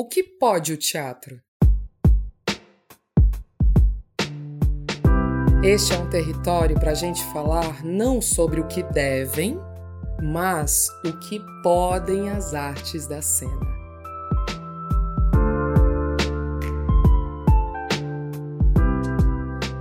O 0.00 0.06
que 0.06 0.22
pode 0.22 0.72
o 0.72 0.76
teatro? 0.76 1.40
Este 5.60 5.92
é 5.92 5.98
um 5.98 6.08
território 6.08 6.78
para 6.78 6.92
a 6.92 6.94
gente 6.94 7.20
falar 7.32 7.84
não 7.84 8.22
sobre 8.22 8.60
o 8.60 8.68
que 8.68 8.84
devem, 8.84 9.58
mas 10.22 10.86
o 11.04 11.18
que 11.18 11.40
podem 11.64 12.30
as 12.30 12.54
artes 12.54 13.08
da 13.08 13.20
cena. 13.20 13.58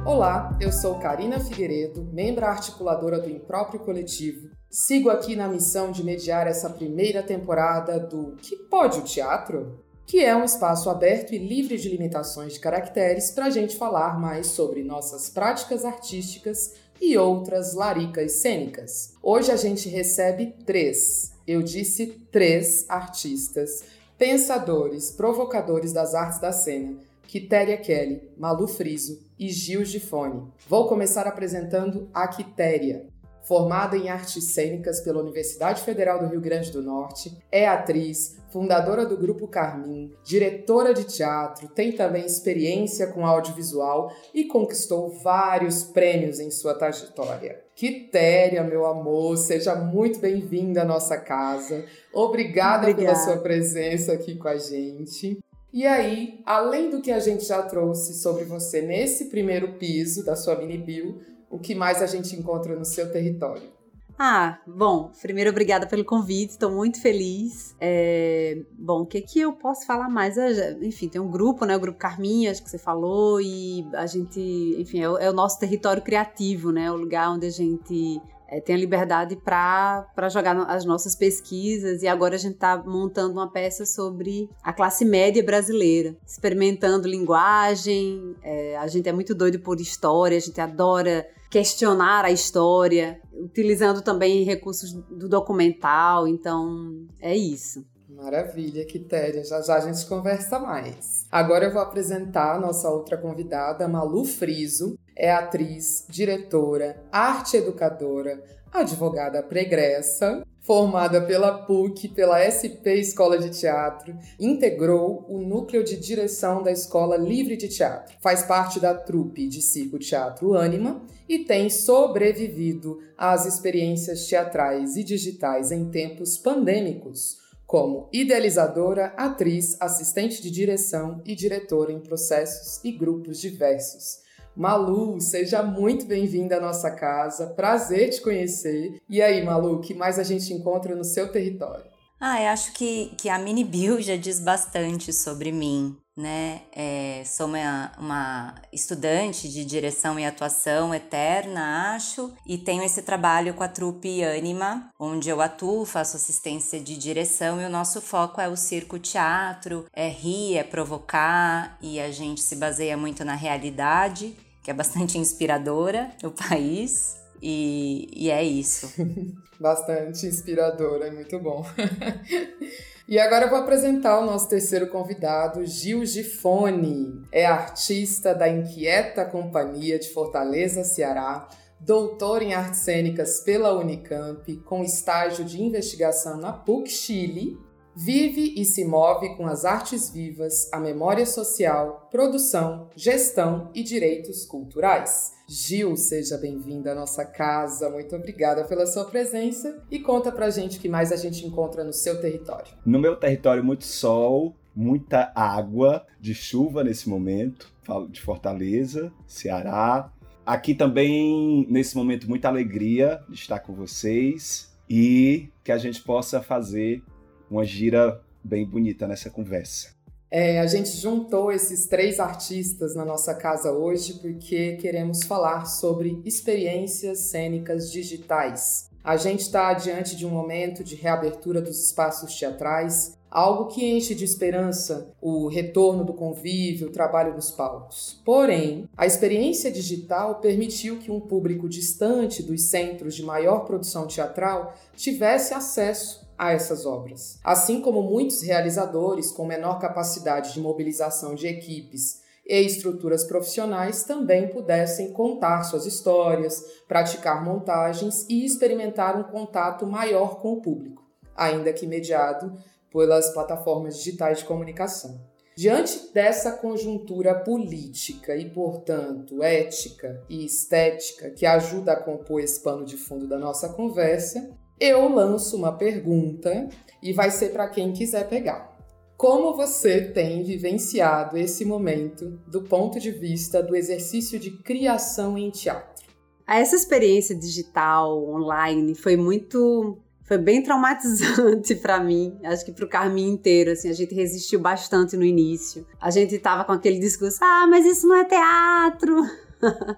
Olá, 0.04 0.58
eu 0.60 0.72
sou 0.72 0.98
Karina 0.98 1.40
Figueiredo, 1.40 2.04
membro 2.12 2.44
articuladora 2.44 3.20
do 3.20 3.30
Impróprio 3.30 3.82
Coletivo. 3.82 4.50
Sigo 4.68 5.12
aqui 5.12 5.36
na 5.36 5.48
missão 5.48 5.92
de 5.92 6.04
mediar 6.04 6.48
essa 6.48 6.72
primeira 6.72 7.22
temporada 7.22 8.00
do 8.00 8.36
Que 8.38 8.56
Pode 8.56 8.98
o 8.98 9.04
Teatro? 9.04 9.86
Que 10.08 10.24
é 10.24 10.34
um 10.34 10.46
espaço 10.46 10.90
aberto 10.90 11.34
e 11.34 11.38
livre 11.38 11.78
de 11.78 11.90
limitações 11.90 12.54
de 12.54 12.62
caracteres 12.62 13.30
para 13.30 13.48
a 13.48 13.50
gente 13.50 13.76
falar 13.76 14.18
mais 14.18 14.48
sobre 14.48 14.82
nossas 14.82 15.30
práticas 15.30 15.84
artísticas 15.84 16.76
e 17.02 17.18
outras 17.18 17.74
laricas 17.74 18.40
cênicas. 18.42 19.14
Hoje 19.22 19.52
a 19.52 19.58
gente 19.58 19.90
recebe 19.90 20.56
três, 20.66 21.34
eu 21.46 21.62
disse 21.62 22.08
três 22.32 22.90
artistas, 22.90 23.84
pensadores, 24.18 25.12
provocadores 25.12 25.92
das 25.92 26.16
artes 26.16 26.40
da 26.40 26.54
cena, 26.54 26.96
Quitéria 27.28 27.76
Kelly, 27.76 28.22
Malu 28.38 28.66
Friso 28.66 29.20
e 29.38 29.50
Gil 29.50 29.84
Gifone. 29.84 30.48
Vou 30.70 30.88
começar 30.88 31.28
apresentando 31.28 32.10
a 32.14 32.26
Quitéria. 32.30 33.08
Formada 33.48 33.96
em 33.96 34.10
artes 34.10 34.44
cênicas 34.54 35.00
pela 35.00 35.22
Universidade 35.22 35.82
Federal 35.82 36.20
do 36.20 36.28
Rio 36.28 36.42
Grande 36.42 36.70
do 36.70 36.82
Norte, 36.82 37.32
é 37.50 37.66
atriz, 37.66 38.36
fundadora 38.52 39.06
do 39.06 39.16
Grupo 39.16 39.48
Carmim, 39.48 40.12
diretora 40.22 40.94
de 40.94 41.06
teatro, 41.06 41.70
tem 41.70 41.94
também 41.94 42.26
experiência 42.26 43.08
com 43.08 43.26
audiovisual 43.26 44.12
e 44.34 44.44
conquistou 44.44 45.10
vários 45.24 45.84
prêmios 45.84 46.42
em 46.42 46.52
sua 46.52 46.74
trajetória. 46.74 47.62
Quitéria, 47.74 48.64
meu 48.64 48.86
amor, 48.86 49.38
seja 49.38 49.76
muito 49.76 50.20
bem-vinda 50.20 50.82
à 50.82 50.86
nossa 50.86 51.18
casa. 51.18 51.86
Obrigada, 52.14 52.90
Obrigada 52.90 52.96
pela 52.96 53.16
sua 53.16 53.38
presença 53.38 54.12
aqui 54.12 54.36
com 54.36 54.50
a 54.50 54.58
gente. 54.58 55.40
E 55.72 55.86
aí, 55.86 56.42
além 56.46 56.90
do 56.90 57.02
que 57.02 57.12
a 57.12 57.20
gente 57.20 57.46
já 57.46 57.62
trouxe 57.62 58.16
sobre 58.16 58.44
você 58.44 58.82
nesse 58.82 59.26
primeiro 59.26 59.74
piso 59.74 60.26
da 60.26 60.36
sua 60.36 60.56
mini 60.56 60.78
bio, 60.78 61.22
o 61.50 61.60
que 61.60 61.74
mais 61.76 62.02
a 62.02 62.06
gente 62.06 62.36
encontra 62.36 62.76
no 62.76 62.86
seu 62.86 63.12
território? 63.12 63.78
Ah, 64.20 64.58
bom, 64.66 65.12
primeiro 65.22 65.52
obrigada 65.52 65.86
pelo 65.86 66.04
convite, 66.04 66.52
estou 66.52 66.72
muito 66.72 67.00
feliz. 67.00 67.76
É, 67.80 68.64
bom, 68.74 69.02
o 69.02 69.06
que 69.06 69.22
que 69.22 69.40
eu 69.40 69.54
posso 69.54 69.86
falar 69.86 70.10
mais? 70.10 70.36
Enfim, 70.82 71.08
tem 71.08 71.22
um 71.22 71.30
grupo, 71.30 71.66
né, 71.66 71.76
o 71.76 71.80
Grupo 71.80 72.00
Carminha, 72.00 72.50
acho 72.50 72.64
que 72.64 72.70
você 72.70 72.80
falou, 72.80 73.40
e 73.40 73.88
a 73.94 74.08
gente, 74.08 74.40
enfim, 74.80 75.02
é 75.02 75.10
o, 75.10 75.18
é 75.20 75.30
o 75.30 75.34
nosso 75.34 75.60
território 75.60 76.02
criativo, 76.02 76.72
né, 76.72 76.92
o 76.92 76.96
lugar 76.96 77.30
onde 77.30 77.46
a 77.46 77.52
gente 77.52 78.20
é, 78.48 78.60
tem 78.60 78.76
a 78.76 78.80
liberdade 78.80 79.36
para 79.36 80.30
jogar 80.32 80.58
as 80.68 80.84
nossas 80.84 81.16
pesquisas 81.16 82.02
e 82.02 82.08
agora 82.08 82.36
a 82.36 82.40
gente 82.40 82.56
está 82.56 82.76
montando 82.76 83.34
uma 83.34 83.52
peça 83.52 83.86
sobre 83.86 84.50
a 84.64 84.74
classe 84.74 85.06
média 85.06 85.44
brasileira, 85.44 86.18
experimentando 86.26 87.08
linguagem. 87.08 88.36
É, 88.42 88.78
a 88.78 88.88
gente 88.88 89.08
é 89.08 89.14
muito 89.14 89.36
doido 89.36 89.60
por 89.60 89.80
história, 89.80 90.38
a 90.38 90.42
gente 90.42 90.60
adora 90.60 91.28
questionar 91.50 92.26
a 92.26 92.32
história, 92.32 93.20
utilizando 93.34 94.02
também 94.02 94.44
recursos 94.44 94.94
do 94.94 95.28
documental. 95.30 96.28
Então, 96.28 97.06
é 97.20 97.36
isso. 97.36 97.86
Maravilha, 98.10 98.86
Quitéria. 98.86 99.44
Já 99.44 99.62
já 99.62 99.76
a 99.76 99.80
gente 99.80 100.06
conversa 100.08 100.60
mais. 100.60 101.17
Agora 101.32 101.66
eu 101.66 101.74
vou 101.74 101.82
apresentar 101.82 102.56
a 102.56 102.60
nossa 102.60 102.90
outra 102.90 103.18
convidada, 103.18 103.88
Malu 103.88 104.24
Friso. 104.24 104.98
É 105.16 105.32
atriz, 105.32 106.06
diretora, 106.08 107.04
arte 107.12 107.58
educadora, 107.58 108.42
advogada 108.72 109.44
pregressa, 109.44 110.46
formada 110.62 111.22
pela 111.22 111.66
PUC, 111.66 112.10
pela 112.10 112.40
SP 112.44 113.00
Escola 113.00 113.38
de 113.38 113.50
Teatro, 113.50 114.16
integrou 114.40 115.26
o 115.28 115.40
núcleo 115.40 115.84
de 115.84 115.98
direção 115.98 116.62
da 116.62 116.72
Escola 116.72 117.18
Livre 117.18 117.58
de 117.58 117.68
Teatro. 117.68 118.16
Faz 118.22 118.44
parte 118.44 118.80
da 118.80 118.94
trupe 118.94 119.48
de 119.48 119.62
circo 119.62 119.98
teatro 119.98 120.58
Anima 120.58 121.02
e 121.28 121.40
tem 121.40 121.70
sobrevivido 121.70 123.00
às 123.18 123.46
experiências 123.46 124.28
teatrais 124.28 124.96
e 124.96 125.04
digitais 125.04 125.72
em 125.72 125.90
tempos 125.90 126.38
pandêmicos 126.38 127.47
como 127.68 128.08
idealizadora, 128.14 129.14
atriz, 129.18 129.76
assistente 129.82 130.42
de 130.42 130.50
direção 130.50 131.22
e 131.26 131.36
diretora 131.36 131.92
em 131.92 132.00
processos 132.00 132.84
e 132.84 132.94
grupos 132.94 133.42
diversos. 133.42 134.26
Malu, 134.56 135.20
seja 135.20 135.62
muito 135.62 136.06
bem-vinda 136.06 136.58
à 136.58 136.62
nossa 136.62 136.90
casa. 136.90 137.48
Prazer 137.48 138.10
te 138.10 138.22
conhecer. 138.22 139.00
E 139.08 139.22
aí, 139.22 139.44
Malu, 139.44 139.76
o 139.76 139.82
que 139.82 139.94
mais 139.94 140.18
a 140.18 140.24
gente 140.24 140.52
encontra 140.54 140.96
no 140.96 141.04
seu 141.04 141.30
território? 141.32 141.86
Ah, 142.20 142.42
eu 142.42 142.48
acho 142.48 142.72
que, 142.74 143.14
que 143.18 143.30
a 143.30 143.38
mini 143.38 143.64
bio 143.64 144.02
já 144.02 144.16
diz 144.16 144.40
bastante 144.40 145.14
sobre 145.14 145.52
mim 145.52 145.96
né? 146.18 146.64
É, 146.76 147.22
sou 147.24 147.46
uma, 147.46 147.92
uma, 148.00 148.56
estudante 148.74 149.48
de 149.48 149.64
direção 149.64 150.20
e 150.20 150.26
atuação 150.26 150.94
eterna, 150.94 151.94
acho, 151.94 152.34
e 152.44 152.58
tenho 152.58 152.82
esse 152.82 153.04
trabalho 153.04 153.54
com 153.54 153.64
a 153.64 153.68
trupe 153.68 154.24
Anima, 154.24 154.90
onde 155.00 155.30
eu 155.30 155.40
atuo, 155.40 155.86
faço 155.86 156.18
assistência 156.18 156.80
de 156.80 156.98
direção 156.98 157.62
e 157.62 157.66
o 157.66 157.70
nosso 157.70 158.02
foco 158.02 158.42
é 158.42 158.50
o 158.50 158.58
circo 158.58 158.98
teatro, 158.98 159.86
é 159.94 160.10
rir, 160.10 160.58
é 160.58 160.64
provocar 160.64 161.78
e 161.80 162.00
a 162.00 162.12
gente 162.12 162.42
se 162.42 162.56
baseia 162.56 162.98
muito 162.98 163.24
na 163.24 163.36
realidade, 163.36 164.36
que 164.64 164.72
é 164.72 164.74
bastante 164.74 165.20
inspiradora 165.20 166.10
no 166.24 166.32
país. 166.32 167.16
E, 167.40 168.10
e 168.16 168.32
é 168.32 168.44
isso. 168.44 168.92
bastante 169.62 170.26
inspiradora, 170.26 171.06
é 171.06 171.12
muito 171.12 171.38
bom. 171.40 171.64
E 173.08 173.18
agora 173.18 173.46
eu 173.46 173.50
vou 173.50 173.60
apresentar 173.60 174.20
o 174.20 174.26
nosso 174.26 174.50
terceiro 174.50 174.88
convidado, 174.88 175.66
Gil 175.66 176.06
Gifone. 176.06 177.24
É 177.32 177.46
artista 177.46 178.36
da 178.36 178.50
Inquieta 178.50 179.24
Companhia 179.24 179.98
de 179.98 180.10
Fortaleza, 180.10 180.84
Ceará, 180.84 181.48
doutor 181.80 182.42
em 182.42 182.54
artes 182.54 182.82
cênicas 182.82 183.40
pela 183.40 183.72
Unicamp, 183.80 184.54
com 184.66 184.84
estágio 184.84 185.46
de 185.46 185.64
investigação 185.64 186.36
na 186.36 186.52
PUC 186.52 186.90
Chile 186.90 187.58
Vive 188.00 188.54
e 188.56 188.64
se 188.64 188.86
move 188.86 189.36
com 189.36 189.48
as 189.48 189.66
artes 189.66 190.12
vivas, 190.12 190.72
a 190.72 190.80
memória 190.80 191.26
social, 191.26 192.08
produção, 192.12 192.92
gestão 192.96 193.72
e 193.74 193.82
direitos 193.82 194.46
culturais. 194.46 195.34
Gil, 195.48 195.98
seja 195.98 196.38
bem-vinda 196.38 196.92
à 196.92 196.96
nossa 196.96 197.26
casa. 197.26 197.90
Muito 197.90 198.16
obrigada 198.16 198.64
pela 198.66 198.86
sua 198.86 199.06
presença 199.06 199.84
e 199.90 199.98
conta 199.98 200.32
pra 200.32 200.52
gente 200.52 200.78
o 200.78 200.80
que 200.80 200.88
mais 200.88 201.12
a 201.12 201.16
gente 201.16 201.44
encontra 201.44 201.84
no 201.84 201.92
seu 201.92 202.22
território. 202.22 202.72
No 202.86 203.00
meu 203.00 203.16
território, 203.16 203.64
muito 203.64 203.86
sol, 203.86 204.54
muita 204.76 205.32
água, 205.34 206.06
de 206.22 206.36
chuva 206.36 206.84
nesse 206.84 207.10
momento, 207.10 207.74
falo 207.82 208.08
de 208.08 208.22
Fortaleza, 208.22 209.12
Ceará. 209.26 210.14
Aqui 210.46 210.76
também, 210.76 211.66
nesse 211.68 211.98
momento, 211.98 212.30
muita 212.30 212.48
alegria 212.48 213.24
de 213.28 213.40
estar 213.40 213.58
com 213.58 213.74
vocês 213.74 214.72
e 214.88 215.50
que 215.64 215.72
a 215.72 215.80
gente 215.80 216.04
possa 216.04 216.44
fazer 216.44 217.02
uma 217.50 217.66
gira 217.66 218.22
bem 218.44 218.66
bonita 218.66 219.08
nessa 219.08 219.30
conversa. 219.30 219.98
É, 220.30 220.60
a 220.60 220.68
gente 220.68 220.90
juntou 220.90 221.52
esses 221.52 221.88
três 221.88 222.20
artistas 222.20 222.96
na 222.96 223.06
nossa 223.06 223.34
casa 223.34 223.72
hoje 223.72 224.16
porque 224.16 224.76
queremos 224.76 225.24
falar 225.24 225.66
sobre 225.66 226.22
experiências 226.26 227.20
cênicas 227.20 227.90
digitais. 227.90 228.90
A 229.02 229.16
gente 229.16 229.40
está 229.40 229.74
diante 229.74 230.18
de 230.18 230.26
um 230.26 230.30
momento 230.30 230.84
de 230.84 230.96
reabertura 230.96 231.62
dos 231.62 231.82
espaços 231.82 232.38
teatrais, 232.38 233.18
algo 233.32 233.68
que 233.68 233.86
enche 233.86 234.14
de 234.14 234.26
esperança 234.26 235.14
o 235.22 235.48
retorno 235.48 236.04
do 236.04 236.14
convívio, 236.14 236.90
o 236.90 236.92
trabalho 236.92 237.34
nos 237.34 237.50
palcos. 237.50 238.22
Porém, 238.26 238.90
a 238.98 239.06
experiência 239.06 239.72
digital 239.72 240.42
permitiu 240.42 240.98
que 240.98 241.10
um 241.10 241.22
público 241.22 241.70
distante 241.70 242.44
dos 242.44 242.64
centros 242.64 243.16
de 243.16 243.24
maior 243.24 243.60
produção 243.60 244.08
teatral 244.08 244.76
tivesse 244.94 245.54
acesso 245.54 246.27
a 246.38 246.54
essas 246.54 246.86
obras. 246.86 247.40
Assim 247.44 247.82
como 247.82 248.04
muitos 248.04 248.42
realizadores 248.42 249.32
com 249.32 249.46
menor 249.46 249.80
capacidade 249.80 250.54
de 250.54 250.60
mobilização 250.60 251.34
de 251.34 251.48
equipes 251.48 252.22
e 252.46 252.62
estruturas 252.62 253.26
profissionais 253.26 254.04
também 254.04 254.48
pudessem 254.48 255.12
contar 255.12 255.64
suas 255.64 255.86
histórias, 255.86 256.64
praticar 256.88 257.44
montagens 257.44 258.26
e 258.30 258.46
experimentar 258.46 259.20
um 259.20 259.24
contato 259.24 259.86
maior 259.86 260.40
com 260.40 260.54
o 260.54 260.62
público, 260.62 261.04
ainda 261.36 261.74
que 261.74 261.88
mediado 261.88 262.54
pelas 262.92 263.34
plataformas 263.34 263.98
digitais 263.98 264.40
de 264.40 264.46
comunicação. 264.46 265.20
Diante 265.58 266.14
dessa 266.14 266.52
conjuntura 266.52 267.34
política 267.34 268.36
e, 268.36 268.48
portanto, 268.48 269.42
ética 269.42 270.24
e 270.30 270.46
estética 270.46 271.32
que 271.32 271.48
ajuda 271.48 271.94
a 271.94 272.00
compor 272.00 272.42
esse 272.42 272.62
pano 272.62 272.86
de 272.86 272.96
fundo 272.96 273.28
da 273.28 273.40
nossa 273.40 273.70
conversa, 273.70 274.56
eu 274.80 275.08
lanço 275.10 275.56
uma 275.56 275.72
pergunta 275.72 276.70
e 277.02 277.14
vai 277.14 277.32
ser 277.32 277.50
para 277.50 277.68
quem 277.70 277.94
quiser 277.94 278.28
pegar. 278.30 278.76
Como 279.18 279.56
você 279.56 280.02
tem 280.02 280.44
vivenciado 280.44 281.38
esse 281.38 281.66
momento 281.66 282.40
do 282.48 282.62
ponto 282.62 283.00
de 283.00 283.10
vista 283.10 283.64
do 283.64 283.76
exercício 283.76 284.40
de 284.40 284.52
criação 284.52 285.38
em 285.38 285.50
teatro? 285.50 286.06
Essa 286.48 286.76
experiência 286.76 287.36
digital, 287.36 288.24
online, 288.30 288.94
foi 288.94 289.18
muito 289.18 289.98
foi 290.24 290.38
bem 290.38 290.62
traumatizante 290.62 291.74
para 291.82 292.00
mim, 292.02 292.38
acho 292.44 292.66
que 292.66 292.72
para 292.72 292.86
o 292.86 292.90
Carminho 292.90 293.34
inteiro, 293.34 293.72
assim, 293.72 293.90
a 293.90 293.94
gente 293.94 294.14
resistiu 294.14 294.60
bastante 294.60 295.16
no 295.16 295.24
início. 295.24 295.88
A 296.00 296.12
gente 296.12 296.38
tava 296.38 296.66
com 296.66 296.74
aquele 296.74 297.00
discurso: 297.00 297.40
"Ah, 297.42 297.66
mas 297.68 297.86
isso 297.86 298.08
não 298.08 298.16
é 298.16 298.26
teatro". 298.26 299.16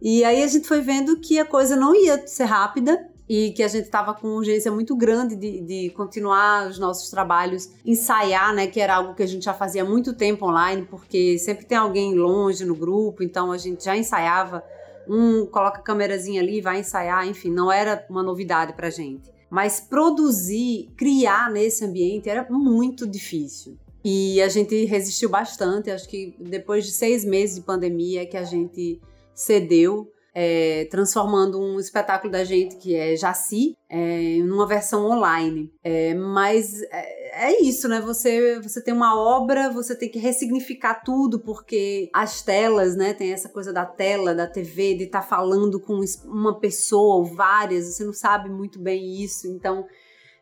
e 0.00 0.24
aí 0.24 0.42
a 0.42 0.46
gente 0.46 0.66
foi 0.66 0.80
vendo 0.80 1.18
que 1.20 1.38
a 1.38 1.44
coisa 1.44 1.76
não 1.76 1.94
ia 1.94 2.26
ser 2.26 2.44
rápida 2.44 3.09
e 3.30 3.52
que 3.52 3.62
a 3.62 3.68
gente 3.68 3.84
estava 3.84 4.12
com 4.12 4.26
urgência 4.26 4.72
muito 4.72 4.96
grande 4.96 5.36
de, 5.36 5.60
de, 5.60 5.90
continuar 5.90 6.66
os 6.66 6.80
nossos 6.80 7.08
trabalhos, 7.10 7.70
ensaiar, 7.86 8.52
né, 8.52 8.66
que 8.66 8.80
era 8.80 8.96
algo 8.96 9.14
que 9.14 9.22
a 9.22 9.26
gente 9.26 9.44
já 9.44 9.54
fazia 9.54 9.84
muito 9.84 10.12
tempo 10.12 10.46
online, 10.46 10.84
porque 10.90 11.38
sempre 11.38 11.64
tem 11.64 11.78
alguém 11.78 12.12
longe 12.16 12.64
no 12.64 12.74
grupo, 12.74 13.22
então 13.22 13.52
a 13.52 13.56
gente 13.56 13.84
já 13.84 13.96
ensaiava, 13.96 14.64
um 15.06 15.46
coloca 15.46 15.78
a 15.78 15.80
câmerazinha 15.82 16.42
ali, 16.42 16.60
vai 16.60 16.80
ensaiar, 16.80 17.24
enfim, 17.24 17.52
não 17.52 17.70
era 17.70 18.04
uma 18.10 18.20
novidade 18.20 18.72
pra 18.72 18.90
gente. 18.90 19.30
Mas 19.48 19.78
produzir, 19.78 20.90
criar 20.96 21.52
nesse 21.52 21.84
ambiente 21.84 22.28
era 22.28 22.44
muito 22.50 23.06
difícil. 23.06 23.78
E 24.04 24.42
a 24.42 24.48
gente 24.48 24.84
resistiu 24.86 25.28
bastante. 25.28 25.90
Acho 25.90 26.08
que 26.08 26.34
depois 26.38 26.84
de 26.84 26.92
seis 26.92 27.24
meses 27.24 27.56
de 27.56 27.62
pandemia 27.62 28.26
que 28.26 28.36
a 28.36 28.44
gente 28.44 29.00
cedeu, 29.34 30.10
é, 30.34 30.86
transformando 30.90 31.60
um 31.60 31.78
espetáculo 31.78 32.30
da 32.30 32.44
gente 32.44 32.76
que 32.76 32.94
é 32.94 33.16
Jaci 33.16 33.74
é, 33.88 34.38
numa 34.44 34.66
versão 34.66 35.06
online. 35.06 35.72
É, 35.82 36.14
mas 36.14 36.82
é, 36.82 37.48
é, 37.48 37.62
isso, 37.62 37.88
né? 37.88 38.00
Você, 38.00 38.60
você 38.60 38.82
tem 38.82 38.94
uma 38.94 39.18
obra, 39.18 39.70
você 39.70 39.96
tem 39.96 40.08
que 40.08 40.18
ressignificar 40.18 41.02
tudo, 41.02 41.40
porque 41.40 42.08
as 42.14 42.42
telas, 42.42 42.96
né? 42.96 43.12
Tem 43.12 43.32
essa 43.32 43.48
coisa 43.48 43.72
da 43.72 43.84
tela, 43.84 44.34
da 44.34 44.46
TV, 44.46 44.94
de 44.94 45.04
estar 45.04 45.22
tá 45.22 45.26
falando 45.26 45.80
com 45.80 46.00
uma 46.24 46.58
pessoa 46.58 47.16
ou 47.16 47.24
várias, 47.24 47.86
você 47.86 48.04
não 48.04 48.12
sabe 48.12 48.48
muito 48.48 48.78
bem 48.78 49.22
isso. 49.22 49.48
Então, 49.48 49.84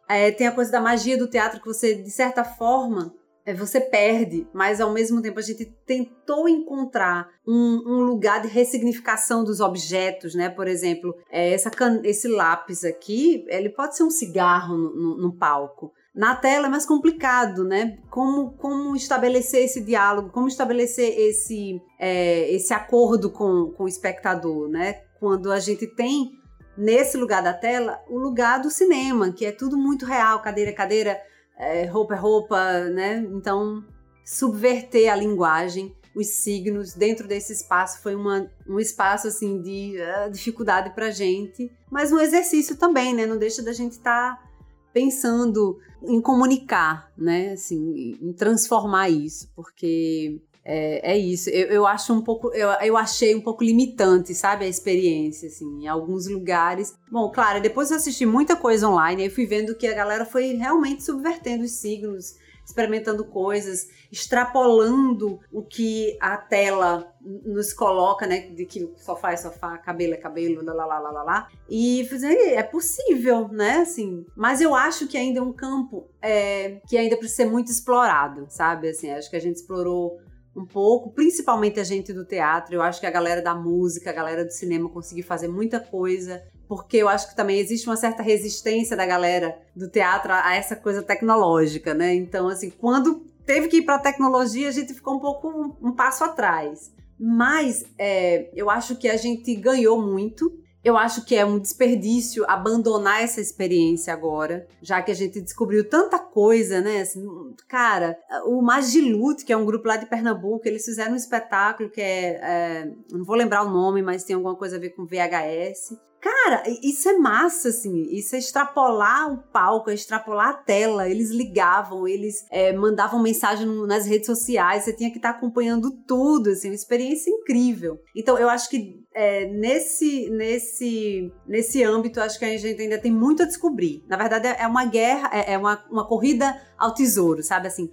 é, 0.09 0.31
tem 0.31 0.47
a 0.47 0.53
coisa 0.53 0.71
da 0.71 0.81
magia 0.81 1.17
do 1.17 1.29
teatro 1.29 1.61
que 1.61 1.67
você, 1.67 1.95
de 1.95 2.11
certa 2.11 2.45
forma, 2.45 3.15
você 3.55 3.81
perde, 3.81 4.47
mas 4.53 4.81
ao 4.81 4.93
mesmo 4.93 5.23
tempo 5.23 5.39
a 5.39 5.43
gente 5.43 5.65
tentou 5.87 6.49
encontrar 6.49 7.29
um, 7.47 7.83
um 7.87 8.01
lugar 8.03 8.43
de 8.43 8.49
ressignificação 8.49 9.45
dos 9.45 9.61
objetos, 9.61 10.35
né? 10.35 10.49
Por 10.49 10.69
exemplo, 10.69 11.15
é, 11.31 11.53
essa 11.53 11.71
esse 12.05 12.29
lápis 12.29 12.85
aqui, 12.85 13.45
ele 13.49 13.71
pode 13.71 13.97
ser 13.97 14.03
um 14.03 14.11
cigarro 14.11 14.77
no, 14.77 14.95
no, 14.95 15.17
no 15.19 15.33
palco. 15.33 15.93
Na 16.15 16.35
tela 16.35 16.67
é 16.67 16.71
mais 16.71 16.85
complicado, 16.85 17.65
né? 17.65 17.99
Como, 18.11 18.53
como 18.53 18.97
estabelecer 18.97 19.65
esse 19.65 19.81
diálogo, 19.81 20.31
como 20.31 20.49
estabelecer 20.49 21.17
esse, 21.17 21.81
é, 21.99 22.51
esse 22.53 22.75
acordo 22.75 23.31
com, 23.31 23.73
com 23.77 23.85
o 23.85 23.89
espectador, 23.89 24.69
né? 24.69 25.03
Quando 25.21 25.53
a 25.53 25.61
gente 25.61 25.87
tem 25.87 26.33
nesse 26.77 27.17
lugar 27.17 27.43
da 27.43 27.53
tela 27.53 28.01
o 28.09 28.19
lugar 28.19 28.61
do 28.61 28.71
cinema, 28.71 29.33
que 29.33 29.45
é 29.45 29.53
tudo 29.53 29.77
muito 29.77 30.07
real, 30.07 30.41
cadeira, 30.41 30.73
cadeira 30.73 31.21
é, 31.59 31.85
roupa 31.85 32.15
é 32.15 32.19
roupa, 32.19 32.85
né? 32.85 33.17
Então, 33.33 33.85
subverter 34.25 35.13
a 35.13 35.17
linguagem, 35.17 35.95
os 36.15 36.29
signos 36.29 36.95
dentro 36.95 37.27
desse 37.27 37.53
espaço 37.53 38.01
foi 38.03 38.15
uma, 38.15 38.51
um 38.67 38.79
espaço 38.79 39.27
assim 39.27 39.61
de 39.61 39.97
uh, 39.99 40.31
dificuldade 40.31 40.91
para 40.95 41.11
gente, 41.11 41.71
mas 41.91 42.13
um 42.13 42.21
exercício 42.21 42.77
também, 42.77 43.15
né? 43.15 43.27
Não 43.27 43.37
deixa 43.37 43.63
da 43.63 43.73
gente 43.73 43.93
estar 43.93 44.37
tá 44.37 44.49
pensando 44.93 45.79
em 46.03 46.21
comunicar, 46.21 47.13
né? 47.17 47.53
Assim, 47.53 48.17
em 48.23 48.33
transformar 48.33 49.09
isso, 49.09 49.51
porque 49.55 50.41
é, 50.71 51.13
é 51.13 51.19
isso. 51.19 51.49
Eu, 51.49 51.69
eu, 51.69 51.87
acho 51.87 52.13
um 52.13 52.21
pouco, 52.21 52.53
eu, 52.53 52.69
eu 52.69 52.95
achei 52.95 53.35
um 53.35 53.41
pouco 53.41 53.65
limitante, 53.65 54.35
sabe, 54.35 54.67
a 54.67 54.69
experiência, 54.69 55.49
assim, 55.49 55.85
em 55.85 55.89
alguns 55.89 56.29
lugares. 56.29 56.95
Bom, 57.11 57.31
claro, 57.31 57.63
depois 57.63 57.91
eu 57.91 57.97
assisti 57.97 58.27
muita 58.27 58.55
coisa 58.55 58.87
online, 58.87 59.23
aí 59.23 59.31
fui 59.31 59.47
vendo 59.47 59.75
que 59.75 59.87
a 59.87 59.95
galera 59.95 60.27
foi 60.27 60.53
realmente 60.53 61.03
subvertendo 61.03 61.65
os 61.65 61.71
signos, 61.71 62.37
experimentando 62.63 63.25
coisas, 63.25 63.89
extrapolando 64.13 65.41
o 65.51 65.63
que 65.63 66.19
a 66.21 66.37
tela 66.37 67.15
nos 67.23 67.73
coloca, 67.73 68.27
né? 68.27 68.51
De 68.51 68.67
que 68.67 68.93
sofá 68.99 69.33
é 69.33 69.39
sofá, 69.39 69.79
cabelo 69.79 70.13
é 70.13 70.19
cabelo, 70.19 70.63
lá, 70.63 70.75
lá, 70.75 70.99
lá, 70.99 71.11
lá, 71.11 71.23
lá. 71.23 71.49
E 71.67 72.07
fazer, 72.11 72.35
é 72.53 72.63
possível, 72.63 73.49
né? 73.49 73.79
Assim, 73.79 74.27
mas 74.37 74.61
eu 74.61 74.75
acho 74.75 75.07
que 75.07 75.17
ainda 75.17 75.41
é 75.41 75.43
um 75.43 75.53
campo 75.53 76.07
é, 76.21 76.83
que 76.87 76.99
ainda 76.99 77.17
precisa 77.17 77.45
ser 77.45 77.51
muito 77.51 77.73
explorado, 77.73 78.45
sabe? 78.51 78.91
Assim, 78.91 79.11
acho 79.11 79.31
que 79.31 79.37
a 79.37 79.41
gente 79.41 79.57
explorou 79.57 80.21
um 80.59 80.67
pouco, 80.67 81.11
principalmente 81.11 81.79
a 81.79 81.85
gente 81.85 82.13
do 82.13 82.25
teatro. 82.25 82.75
Eu 82.75 82.83
acho 82.83 83.01
que 83.01 83.07
a 83.07 83.11
galera 83.11 83.41
da 83.41 83.55
música, 83.55 84.11
a 84.11 84.13
galera 84.13 84.45
do 84.45 84.51
cinema 84.51 84.89
conseguiu 84.89 85.25
fazer 85.25 85.49
muita 85.49 85.79
coisa, 85.79 86.43
porque 86.67 86.99
eu 86.99 87.09
acho 87.09 87.31
que 87.31 87.37
também 87.37 87.59
existe 87.59 87.89
uma 87.89 87.97
certa 87.97 88.23
resistência 88.23 88.97
da 88.97 89.07
galera 89.07 89.59
do 89.75 89.89
teatro 89.89 90.33
a 90.33 90.55
essa 90.55 90.77
coisa 90.77 91.03
tecnológica, 91.03 91.95
né? 91.95 92.15
Então, 92.15 92.49
assim, 92.49 92.71
quando 92.71 93.27
teve 93.47 93.69
que 93.69 93.79
ir 93.79 93.83
para 93.83 93.95
a 93.95 94.01
tecnologia, 94.01 94.69
a 94.69 94.73
gente 94.73 94.93
ficou 94.93 95.17
um 95.17 95.21
pouco 95.21 95.49
um, 95.49 95.89
um 95.89 95.93
passo 95.93 96.25
atrás. 96.25 96.93
Mas 97.19 97.85
é, 97.99 98.51
eu 98.55 98.69
acho 98.71 98.97
que 98.97 99.09
a 99.09 99.17
gente 99.17 99.55
ganhou 99.55 100.01
muito 100.01 100.53
eu 100.89 100.97
acho 100.97 101.25
que 101.25 101.35
é 101.35 101.45
um 101.45 101.59
desperdício 101.59 102.45
abandonar 102.49 103.23
essa 103.23 103.41
experiência 103.41 104.13
agora, 104.13 104.67
já 104.81 105.03
que 105.03 105.11
a 105.11 105.15
gente 105.15 105.41
descobriu 105.41 105.89
tanta 105.89 106.19
coisa, 106.19 106.81
né? 106.81 107.03
Assim, 107.03 107.25
cara, 107.69 108.19
o 108.47 108.63
Magilute, 108.63 109.45
que 109.45 109.53
é 109.53 109.57
um 109.57 109.67
grupo 109.67 109.87
lá 109.87 109.97
de 109.97 110.07
Pernambuco, 110.07 110.67
eles 110.67 110.85
fizeram 110.85 111.13
um 111.13 111.17
espetáculo 111.17 111.91
que 111.91 112.01
é, 112.01 112.41
é 112.43 112.93
não 113.11 113.25
vou 113.25 113.37
lembrar 113.37 113.63
o 113.63 113.71
nome, 113.71 114.03
mas 114.03 114.25
tem 114.25 114.35
alguma 114.35 114.57
coisa 114.57 114.77
a 114.77 114.81
ver 114.81 114.91
com 114.91 115.05
VHS. 115.05 115.97
Cara, 116.21 116.65
isso 116.83 117.09
é 117.09 117.17
massa, 117.17 117.69
assim. 117.69 118.03
Isso 118.11 118.35
é 118.35 118.39
extrapolar 118.39 119.33
o 119.33 119.39
palco, 119.39 119.91
é 119.91 119.95
extrapolar 119.95 120.49
a 120.49 120.55
tela. 120.55 121.09
Eles 121.09 121.31
ligavam, 121.31 122.09
eles 122.09 122.45
é, 122.51 122.73
mandavam 122.73 123.23
mensagem 123.23 123.67
nas 123.87 124.07
redes 124.07 124.27
sociais, 124.27 124.85
você 124.85 124.93
tinha 124.93 125.11
que 125.11 125.19
estar 125.19 125.33
tá 125.33 125.39
acompanhando 125.39 125.91
tudo, 126.07 126.51
assim, 126.51 126.69
uma 126.69 126.75
experiência 126.75 127.31
incrível. 127.31 128.01
Então, 128.17 128.37
eu 128.37 128.49
acho 128.49 128.69
que 128.69 129.05
é, 129.15 129.47
nesse, 129.47 130.29
nesse, 130.31 131.33
nesse 131.47 131.83
âmbito, 131.83 132.21
acho 132.21 132.39
que 132.39 132.45
a 132.45 132.57
gente 132.57 132.81
ainda 132.81 132.99
tem 132.99 133.13
muito 133.13 133.43
a 133.43 133.47
descobrir. 133.47 134.05
Na 134.09 134.17
verdade, 134.17 134.49
é 134.49 134.67
uma 134.67 134.85
guerra, 134.85 135.31
é, 135.33 135.55
é 135.55 135.59
uma, 135.59 135.85
uma 135.91 136.07
corrida 136.07 136.61
ao 136.77 136.95
tesouro, 136.95 137.43
sabe 137.43 137.69
assim? 137.69 137.91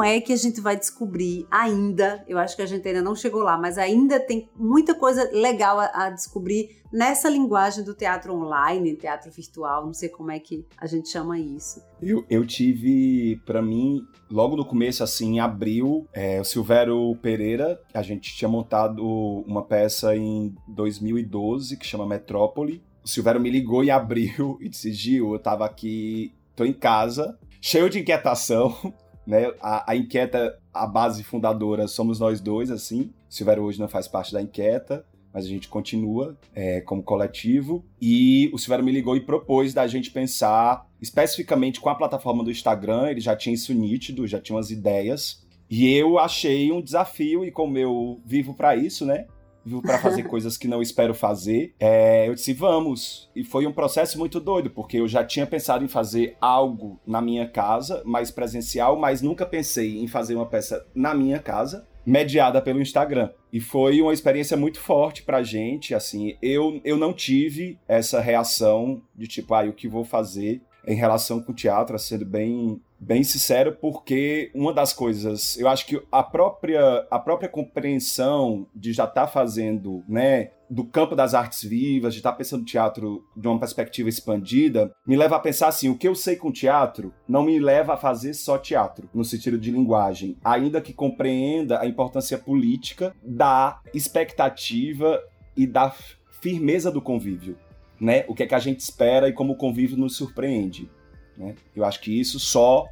É 0.00 0.20
que 0.20 0.32
a 0.32 0.36
gente 0.36 0.60
vai 0.60 0.76
descobrir 0.76 1.44
ainda? 1.50 2.24
Eu 2.28 2.38
acho 2.38 2.54
que 2.54 2.62
a 2.62 2.66
gente 2.66 2.86
ainda 2.86 3.02
não 3.02 3.16
chegou 3.16 3.42
lá, 3.42 3.58
mas 3.58 3.78
ainda 3.78 4.20
tem 4.20 4.48
muita 4.56 4.94
coisa 4.94 5.28
legal 5.32 5.80
a, 5.80 5.86
a 5.86 6.10
descobrir 6.10 6.80
nessa 6.92 7.28
linguagem 7.28 7.82
do 7.82 7.94
teatro 7.94 8.32
online, 8.32 8.94
teatro 8.94 9.30
virtual, 9.32 9.86
não 9.86 9.94
sei 9.94 10.08
como 10.08 10.30
é 10.30 10.38
que 10.38 10.64
a 10.76 10.86
gente 10.86 11.08
chama 11.08 11.38
isso. 11.38 11.82
Eu, 12.00 12.24
eu 12.28 12.46
tive, 12.46 13.40
para 13.46 13.62
mim, 13.62 14.06
logo 14.30 14.56
no 14.56 14.64
começo, 14.64 15.02
assim, 15.02 15.36
em 15.36 15.40
abril, 15.40 16.06
é, 16.12 16.40
o 16.40 16.44
Silvério 16.44 17.16
Pereira, 17.16 17.80
a 17.92 18.02
gente 18.02 18.34
tinha 18.36 18.48
montado 18.48 19.02
uma 19.46 19.62
peça 19.62 20.14
em 20.14 20.54
2012 20.68 21.76
que 21.76 21.86
chama 21.86 22.06
Metrópole. 22.06 22.82
O 23.02 23.08
Silvério 23.08 23.40
me 23.40 23.50
ligou 23.50 23.82
em 23.82 23.90
abril 23.90 24.58
e 24.62 24.68
disse: 24.68 24.92
Gil, 24.92 25.32
eu 25.32 25.38
tava 25.38 25.64
aqui, 25.64 26.32
tô 26.54 26.64
em 26.64 26.72
casa, 26.72 27.38
cheio 27.60 27.88
de 27.88 28.00
inquietação, 28.00 28.76
né? 29.26 29.52
A, 29.60 29.92
a 29.92 29.96
Inquieta, 29.96 30.58
a 30.72 30.86
base 30.86 31.22
fundadora, 31.22 31.86
somos 31.88 32.18
nós 32.18 32.40
dois, 32.40 32.70
assim. 32.70 33.10
Silvério 33.28 33.62
hoje 33.62 33.80
não 33.80 33.88
faz 33.88 34.08
parte 34.08 34.32
da 34.32 34.42
Inquieta, 34.42 35.04
mas 35.32 35.46
a 35.46 35.48
gente 35.48 35.68
continua 35.68 36.36
é, 36.54 36.80
como 36.80 37.02
coletivo. 37.02 37.84
E 38.00 38.50
o 38.52 38.58
Silvério 38.58 38.84
me 38.84 38.92
ligou 38.92 39.16
e 39.16 39.20
propôs 39.20 39.72
da 39.72 39.86
gente 39.86 40.10
pensar 40.10 40.86
especificamente 41.00 41.80
com 41.80 41.88
a 41.88 41.94
plataforma 41.94 42.44
do 42.44 42.50
Instagram, 42.50 43.10
ele 43.10 43.20
já 43.20 43.34
tinha 43.34 43.54
isso 43.54 43.74
nítido, 43.74 44.26
já 44.26 44.40
tinha 44.40 44.56
umas 44.56 44.70
ideias. 44.70 45.42
E 45.68 45.90
eu 45.90 46.18
achei 46.18 46.70
um 46.70 46.82
desafio, 46.82 47.44
e 47.44 47.50
como 47.50 47.78
eu 47.78 48.20
vivo 48.24 48.54
para 48.54 48.76
isso, 48.76 49.06
né? 49.06 49.26
Vivo 49.64 49.82
para 49.82 49.98
fazer 49.98 50.24
coisas 50.28 50.56
que 50.56 50.68
não 50.68 50.82
espero 50.82 51.14
fazer. 51.14 51.74
É, 51.78 52.28
eu 52.28 52.34
disse, 52.34 52.52
vamos. 52.52 53.30
E 53.34 53.44
foi 53.44 53.66
um 53.66 53.72
processo 53.72 54.18
muito 54.18 54.40
doido, 54.40 54.70
porque 54.70 54.98
eu 54.98 55.08
já 55.08 55.24
tinha 55.24 55.46
pensado 55.46 55.84
em 55.84 55.88
fazer 55.88 56.36
algo 56.40 57.00
na 57.06 57.20
minha 57.20 57.48
casa, 57.48 58.02
mais 58.04 58.30
presencial, 58.30 58.98
mas 58.98 59.22
nunca 59.22 59.46
pensei 59.46 59.98
em 59.98 60.06
fazer 60.06 60.34
uma 60.34 60.46
peça 60.46 60.86
na 60.94 61.14
minha 61.14 61.38
casa, 61.38 61.86
mediada 62.04 62.60
pelo 62.60 62.80
Instagram. 62.80 63.30
E 63.52 63.60
foi 63.60 64.00
uma 64.00 64.12
experiência 64.12 64.56
muito 64.56 64.80
forte 64.80 65.22
pra 65.22 65.42
gente, 65.42 65.94
assim, 65.94 66.36
eu, 66.42 66.80
eu 66.84 66.96
não 66.96 67.12
tive 67.12 67.78
essa 67.86 68.20
reação 68.20 69.02
de 69.14 69.26
tipo, 69.26 69.54
ah, 69.54 69.64
o 69.64 69.72
que 69.72 69.86
vou 69.86 70.04
fazer 70.04 70.62
em 70.86 70.96
relação 70.96 71.40
com 71.40 71.52
o 71.52 71.54
teatro, 71.54 71.98
sendo 71.98 72.24
bem 72.24 72.80
bem 73.02 73.24
sincero, 73.24 73.76
porque 73.80 74.50
uma 74.54 74.72
das 74.72 74.92
coisas, 74.92 75.58
eu 75.58 75.68
acho 75.68 75.84
que 75.86 76.00
a 76.10 76.22
própria, 76.22 77.04
a 77.10 77.18
própria 77.18 77.48
compreensão 77.48 78.66
de 78.74 78.92
já 78.92 79.04
estar 79.04 79.22
tá 79.22 79.26
fazendo, 79.26 80.04
né, 80.08 80.50
do 80.70 80.84
campo 80.84 81.16
das 81.16 81.34
artes 81.34 81.64
vivas, 81.64 82.14
de 82.14 82.20
estar 82.20 82.30
tá 82.30 82.38
pensando 82.38 82.64
teatro 82.64 83.24
de 83.36 83.48
uma 83.48 83.58
perspectiva 83.58 84.08
expandida, 84.08 84.94
me 85.04 85.16
leva 85.16 85.36
a 85.36 85.40
pensar 85.40 85.68
assim: 85.68 85.88
o 85.88 85.98
que 85.98 86.06
eu 86.06 86.14
sei 86.14 86.36
com 86.36 86.52
teatro 86.52 87.12
não 87.28 87.42
me 87.42 87.58
leva 87.58 87.94
a 87.94 87.96
fazer 87.96 88.34
só 88.34 88.56
teatro, 88.56 89.10
no 89.12 89.24
sentido 89.24 89.58
de 89.58 89.72
linguagem, 89.72 90.36
ainda 90.44 90.80
que 90.80 90.92
compreenda 90.92 91.80
a 91.80 91.86
importância 91.86 92.38
política 92.38 93.14
da 93.22 93.80
expectativa 93.92 95.20
e 95.56 95.66
da 95.66 95.92
firmeza 96.40 96.90
do 96.90 97.02
convívio. 97.02 97.58
Né? 98.00 98.24
O 98.28 98.34
que 98.34 98.44
é 98.44 98.46
que 98.46 98.54
a 98.54 98.58
gente 98.58 98.80
espera 98.80 99.28
e 99.28 99.32
como 99.32 99.52
o 99.52 99.56
convívio 99.56 99.96
nos 99.96 100.16
surpreende. 100.16 100.88
Né? 101.36 101.54
Eu 101.74 101.84
acho 101.84 102.00
que 102.00 102.18
isso 102.18 102.38
só 102.38 102.86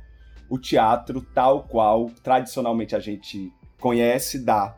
o 0.49 0.59
teatro, 0.59 1.20
tal 1.35 1.62
qual 1.64 2.11
tradicionalmente 2.23 2.97
a 2.97 3.00
gente 3.00 3.52
conhece, 3.78 4.38
dá. 4.38 4.76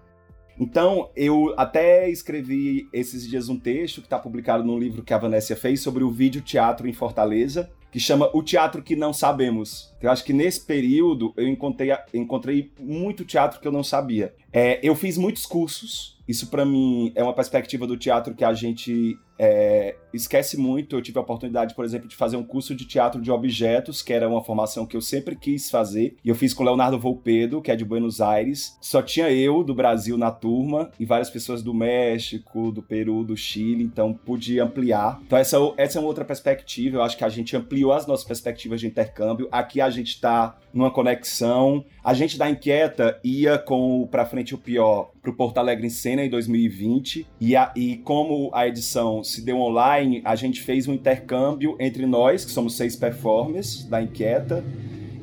Então, 0.58 1.10
eu 1.16 1.54
até 1.56 2.08
escrevi 2.10 2.88
esses 2.92 3.26
dias 3.26 3.48
um 3.48 3.58
texto 3.58 4.00
que 4.00 4.06
está 4.06 4.18
publicado 4.18 4.62
num 4.62 4.78
livro 4.78 5.02
que 5.02 5.14
a 5.14 5.18
Vanessa 5.18 5.56
fez 5.56 5.80
sobre 5.80 6.04
o 6.04 6.10
vídeo 6.10 6.42
teatro 6.42 6.86
em 6.86 6.92
Fortaleza, 6.92 7.70
que 7.90 8.00
chama 8.00 8.30
O 8.32 8.42
Teatro 8.42 8.82
que 8.82 8.96
Não 8.96 9.12
Sabemos. 9.12 9.94
Eu 10.00 10.10
acho 10.10 10.24
que 10.24 10.32
nesse 10.32 10.60
período 10.60 11.32
eu 11.36 11.46
encontrei, 11.46 11.90
encontrei 12.14 12.72
muito 12.78 13.24
teatro 13.24 13.60
que 13.60 13.68
eu 13.68 13.72
não 13.72 13.82
sabia. 13.84 14.34
É, 14.52 14.80
eu 14.82 14.94
fiz 14.94 15.18
muitos 15.18 15.44
cursos, 15.44 16.18
isso 16.26 16.48
para 16.48 16.64
mim 16.64 17.12
é 17.14 17.22
uma 17.22 17.34
perspectiva 17.34 17.86
do 17.86 17.96
teatro 17.96 18.34
que 18.34 18.44
a 18.44 18.54
gente 18.54 19.18
é, 19.44 19.96
esquece 20.14 20.56
muito. 20.56 20.94
Eu 20.94 21.02
tive 21.02 21.18
a 21.18 21.20
oportunidade, 21.20 21.74
por 21.74 21.84
exemplo, 21.84 22.06
de 22.06 22.14
fazer 22.14 22.36
um 22.36 22.44
curso 22.44 22.76
de 22.76 22.84
teatro 22.84 23.20
de 23.20 23.28
objetos, 23.28 24.00
que 24.00 24.12
era 24.12 24.28
uma 24.28 24.40
formação 24.40 24.86
que 24.86 24.96
eu 24.96 25.00
sempre 25.00 25.34
quis 25.34 25.68
fazer. 25.68 26.14
E 26.24 26.28
eu 26.28 26.34
fiz 26.36 26.54
com 26.54 26.62
Leonardo 26.62 26.96
Volpedo, 26.96 27.60
que 27.60 27.72
é 27.72 27.74
de 27.74 27.84
Buenos 27.84 28.20
Aires. 28.20 28.78
Só 28.80 29.02
tinha 29.02 29.32
eu 29.32 29.64
do 29.64 29.74
Brasil 29.74 30.16
na 30.16 30.30
turma 30.30 30.92
e 30.96 31.04
várias 31.04 31.28
pessoas 31.28 31.60
do 31.60 31.74
México, 31.74 32.70
do 32.70 32.80
Peru, 32.80 33.24
do 33.24 33.36
Chile. 33.36 33.82
Então 33.82 34.14
pude 34.14 34.60
ampliar. 34.60 35.20
Então 35.26 35.36
essa, 35.36 35.56
essa 35.76 35.98
é 35.98 36.00
uma 36.00 36.06
outra 36.06 36.24
perspectiva. 36.24 36.98
Eu 36.98 37.02
acho 37.02 37.18
que 37.18 37.24
a 37.24 37.28
gente 37.28 37.56
ampliou 37.56 37.92
as 37.92 38.06
nossas 38.06 38.24
perspectivas 38.24 38.80
de 38.80 38.86
intercâmbio. 38.86 39.48
Aqui 39.50 39.80
a 39.80 39.90
gente 39.90 40.10
está 40.10 40.56
numa 40.72 40.92
conexão. 40.92 41.84
A 42.04 42.14
gente 42.14 42.38
da 42.38 42.48
Inquieta 42.48 43.18
ia 43.24 43.58
com 43.58 44.02
o 44.02 44.06
Pra 44.06 44.24
Frente 44.24 44.54
o 44.54 44.58
Pior 44.58 45.10
pro 45.22 45.34
Porto 45.34 45.58
Alegre 45.58 45.86
em 45.86 45.90
Cena 45.90 46.24
em 46.24 46.28
2020. 46.28 47.26
E, 47.40 47.56
a, 47.56 47.72
e 47.76 47.96
como 47.98 48.50
a 48.52 48.66
edição 48.66 49.22
se 49.32 49.42
deu 49.42 49.58
online, 49.58 50.22
a 50.24 50.36
gente 50.36 50.60
fez 50.60 50.86
um 50.86 50.92
intercâmbio 50.92 51.76
entre 51.80 52.06
nós, 52.06 52.44
que 52.44 52.50
somos 52.50 52.76
seis 52.76 52.94
performers 52.94 53.84
da 53.84 54.02
Inquieta, 54.02 54.64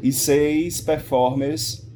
e 0.02 0.12
seis 0.12 0.82
performers 0.82 1.88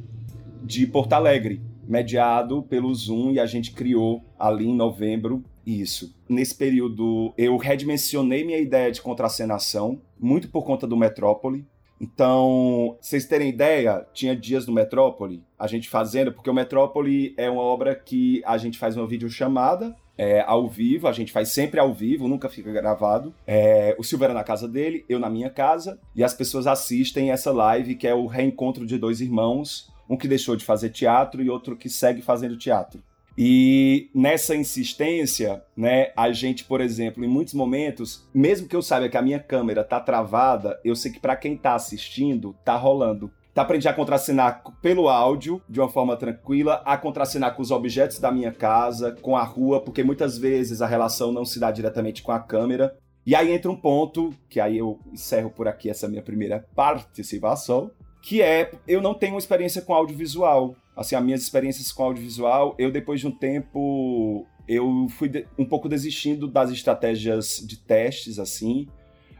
de 0.63 0.85
Porto 0.87 1.13
Alegre, 1.13 1.61
mediado 1.87 2.63
pelo 2.63 2.93
Zoom, 2.93 3.31
e 3.31 3.39
a 3.39 3.45
gente 3.45 3.71
criou 3.71 4.23
ali 4.37 4.65
em 4.65 4.75
novembro 4.75 5.43
isso. 5.65 6.15
Nesse 6.27 6.55
período, 6.55 7.33
eu 7.37 7.55
redimensionei 7.57 8.43
minha 8.43 8.59
ideia 8.59 8.91
de 8.91 9.01
contracenação, 9.01 10.01
muito 10.19 10.49
por 10.49 10.63
conta 10.63 10.85
do 10.85 10.97
Metrópole. 10.97 11.65
Então, 11.99 12.97
vocês 12.99 13.25
terem 13.25 13.49
ideia, 13.49 14.05
tinha 14.13 14.35
dias 14.35 14.67
no 14.67 14.73
Metrópole, 14.73 15.41
a 15.57 15.67
gente 15.67 15.87
fazendo, 15.87 16.33
porque 16.33 16.49
o 16.49 16.53
Metrópole 16.53 17.33
é 17.37 17.49
uma 17.49 17.61
obra 17.61 17.95
que 17.95 18.41
a 18.45 18.57
gente 18.57 18.77
faz 18.77 18.97
uma 18.97 19.07
videochamada, 19.07 19.95
é, 20.17 20.41
ao 20.41 20.67
vivo, 20.67 21.07
a 21.07 21.11
gente 21.11 21.31
faz 21.31 21.49
sempre 21.49 21.79
ao 21.79 21.93
vivo, 21.93 22.27
nunca 22.27 22.49
fica 22.49 22.71
gravado. 22.71 23.33
É, 23.45 23.95
o 23.97 24.03
Silveira 24.03 24.33
na 24.33 24.43
casa 24.43 24.67
dele, 24.67 25.05
eu 25.09 25.19
na 25.19 25.29
minha 25.29 25.49
casa, 25.49 25.99
e 26.15 26.23
as 26.23 26.33
pessoas 26.33 26.67
assistem 26.67 27.31
essa 27.31 27.51
live 27.51 27.95
que 27.95 28.07
é 28.07 28.13
o 28.13 28.27
reencontro 28.27 28.85
de 28.85 28.97
dois 28.97 29.21
irmãos, 29.21 29.91
um 30.09 30.17
que 30.17 30.27
deixou 30.27 30.55
de 30.55 30.65
fazer 30.65 30.89
teatro 30.89 31.41
e 31.41 31.49
outro 31.49 31.75
que 31.75 31.89
segue 31.89 32.21
fazendo 32.21 32.57
teatro. 32.57 33.01
E 33.35 34.11
nessa 34.13 34.55
insistência, 34.55 35.63
né, 35.75 36.11
a 36.15 36.31
gente, 36.31 36.63
por 36.63 36.79
exemplo, 36.81 37.25
em 37.25 37.27
muitos 37.27 37.55
momentos, 37.55 38.27
mesmo 38.33 38.67
que 38.67 38.75
eu 38.75 38.81
saiba 38.81 39.09
que 39.09 39.17
a 39.17 39.21
minha 39.23 39.39
câmera 39.39 39.83
tá 39.83 39.99
travada, 39.99 40.79
eu 40.85 40.95
sei 40.95 41.11
que 41.11 41.19
para 41.19 41.35
quem 41.35 41.57
tá 41.57 41.73
assistindo, 41.73 42.55
tá 42.63 42.75
rolando. 42.75 43.31
Tá 43.53 43.61
aprendi 43.61 43.87
a 43.87 43.93
contracenar 43.93 44.63
pelo 44.81 45.07
áudio, 45.07 45.61
de 45.69 45.79
uma 45.79 45.87
forma 45.87 46.17
tranquila, 46.17 46.81
a 46.83 46.97
contracenar 46.97 47.55
com 47.55 47.61
os 47.61 47.69
objetos 47.69 48.17
da 48.17 48.31
minha 48.31 48.51
casa, 48.51 49.11
com 49.21 49.37
a 49.37 49.43
rua, 49.43 49.79
porque 49.79 50.03
muitas 50.03 50.39
vezes 50.39 50.81
a 50.81 50.87
relação 50.87 51.31
não 51.31 51.45
se 51.45 51.59
dá 51.59 51.69
diretamente 51.69 52.23
com 52.23 52.31
a 52.31 52.39
câmera. 52.39 52.97
E 53.23 53.35
aí 53.35 53.53
entra 53.53 53.69
um 53.69 53.75
ponto, 53.75 54.33
que 54.49 54.59
aí 54.59 54.79
eu 54.79 54.99
encerro 55.11 55.51
por 55.51 55.67
aqui 55.67 55.87
essa 55.87 56.07
minha 56.07 56.23
primeira 56.23 56.65
participação, 56.75 57.91
que 58.23 58.41
é 58.41 58.71
eu 58.87 59.01
não 59.01 59.13
tenho 59.13 59.37
experiência 59.37 59.83
com 59.83 59.93
audiovisual. 59.93 60.75
Assim, 60.95 61.15
as 61.15 61.23
minhas 61.23 61.41
experiências 61.41 61.91
com 61.91 62.03
audiovisual, 62.03 62.73
eu 62.79 62.91
depois 62.91 63.19
de 63.19 63.27
um 63.27 63.31
tempo 63.31 64.47
eu 64.67 65.07
fui 65.09 65.29
um 65.59 65.65
pouco 65.65 65.87
desistindo 65.87 66.47
das 66.47 66.71
estratégias 66.71 67.63
de 67.67 67.77
testes 67.77 68.39
assim 68.39 68.87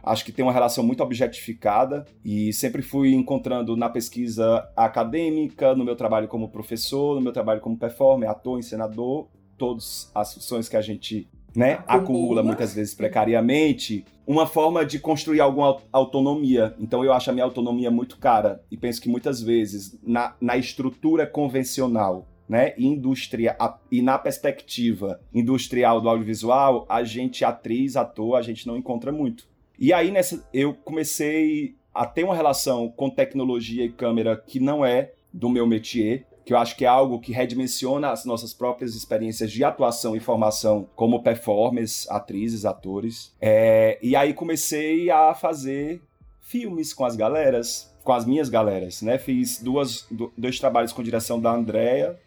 acho 0.04 0.24
que 0.24 0.32
tem 0.32 0.44
uma 0.44 0.52
relação 0.52 0.84
muito 0.84 1.02
objetificada 1.02 2.04
e 2.24 2.52
sempre 2.52 2.82
fui 2.82 3.14
encontrando 3.14 3.76
na 3.76 3.88
pesquisa 3.88 4.68
acadêmica, 4.76 5.74
no 5.74 5.84
meu 5.84 5.96
trabalho 5.96 6.28
como 6.28 6.48
professor, 6.48 7.16
no 7.16 7.20
meu 7.20 7.32
trabalho 7.32 7.60
como 7.60 7.76
performer, 7.76 8.28
ator, 8.28 8.58
encenador, 8.58 9.28
todas 9.56 10.10
as 10.14 10.34
funções 10.34 10.68
que 10.68 10.76
a 10.76 10.82
gente 10.82 11.28
né, 11.54 11.74
acumula, 11.86 12.02
acumula 12.02 12.42
muitas 12.42 12.74
vezes 12.74 12.94
precariamente, 12.94 14.04
uma 14.26 14.46
forma 14.46 14.84
de 14.84 14.98
construir 14.98 15.40
alguma 15.40 15.78
autonomia. 15.92 16.74
Então 16.78 17.04
eu 17.04 17.12
acho 17.12 17.30
a 17.30 17.32
minha 17.32 17.44
autonomia 17.44 17.90
muito 17.90 18.18
cara 18.18 18.62
e 18.70 18.76
penso 18.76 19.00
que 19.00 19.08
muitas 19.08 19.40
vezes 19.40 19.98
na, 20.02 20.34
na 20.40 20.56
estrutura 20.56 21.26
convencional 21.26 22.26
né, 22.48 22.74
indústria 22.76 23.56
e 23.90 24.02
na 24.02 24.18
perspectiva 24.18 25.20
industrial 25.32 26.00
do 26.00 26.08
audiovisual, 26.08 26.84
a 26.88 27.02
gente 27.02 27.44
atriz, 27.44 27.96
ator, 27.96 28.36
a 28.36 28.42
gente 28.42 28.66
não 28.66 28.76
encontra 28.76 29.10
muito. 29.10 29.48
E 29.78 29.92
aí 29.92 30.10
nessa 30.10 30.46
eu 30.52 30.74
comecei 30.74 31.76
a 31.94 32.06
ter 32.06 32.24
uma 32.24 32.34
relação 32.34 32.88
com 32.88 33.08
tecnologia 33.08 33.84
e 33.84 33.92
câmera 33.92 34.36
que 34.36 34.58
não 34.58 34.84
é 34.84 35.12
do 35.32 35.48
meu 35.48 35.66
métier, 35.66 36.26
que 36.44 36.52
eu 36.52 36.58
acho 36.58 36.76
que 36.76 36.84
é 36.84 36.88
algo 36.88 37.20
que 37.20 37.32
redimensiona 37.32 38.10
as 38.10 38.24
nossas 38.24 38.52
próprias 38.52 38.94
experiências 38.94 39.50
de 39.50 39.64
atuação 39.64 40.14
e 40.14 40.20
formação 40.20 40.88
como 40.94 41.22
performers, 41.22 42.08
atrizes, 42.10 42.64
atores. 42.64 43.34
É, 43.40 43.98
e 44.02 44.14
aí 44.14 44.34
comecei 44.34 45.10
a 45.10 45.34
fazer 45.34 46.02
filmes 46.40 46.92
com 46.92 47.04
as 47.04 47.16
galeras, 47.16 47.94
com 48.02 48.12
as 48.12 48.26
minhas 48.26 48.50
galeras, 48.50 49.00
né? 49.00 49.16
Fiz 49.16 49.62
duas, 49.62 50.06
dois 50.36 50.58
trabalhos 50.58 50.92
com 50.92 51.02
direção 51.02 51.40
da 51.40 51.52
Andrea 51.52 52.18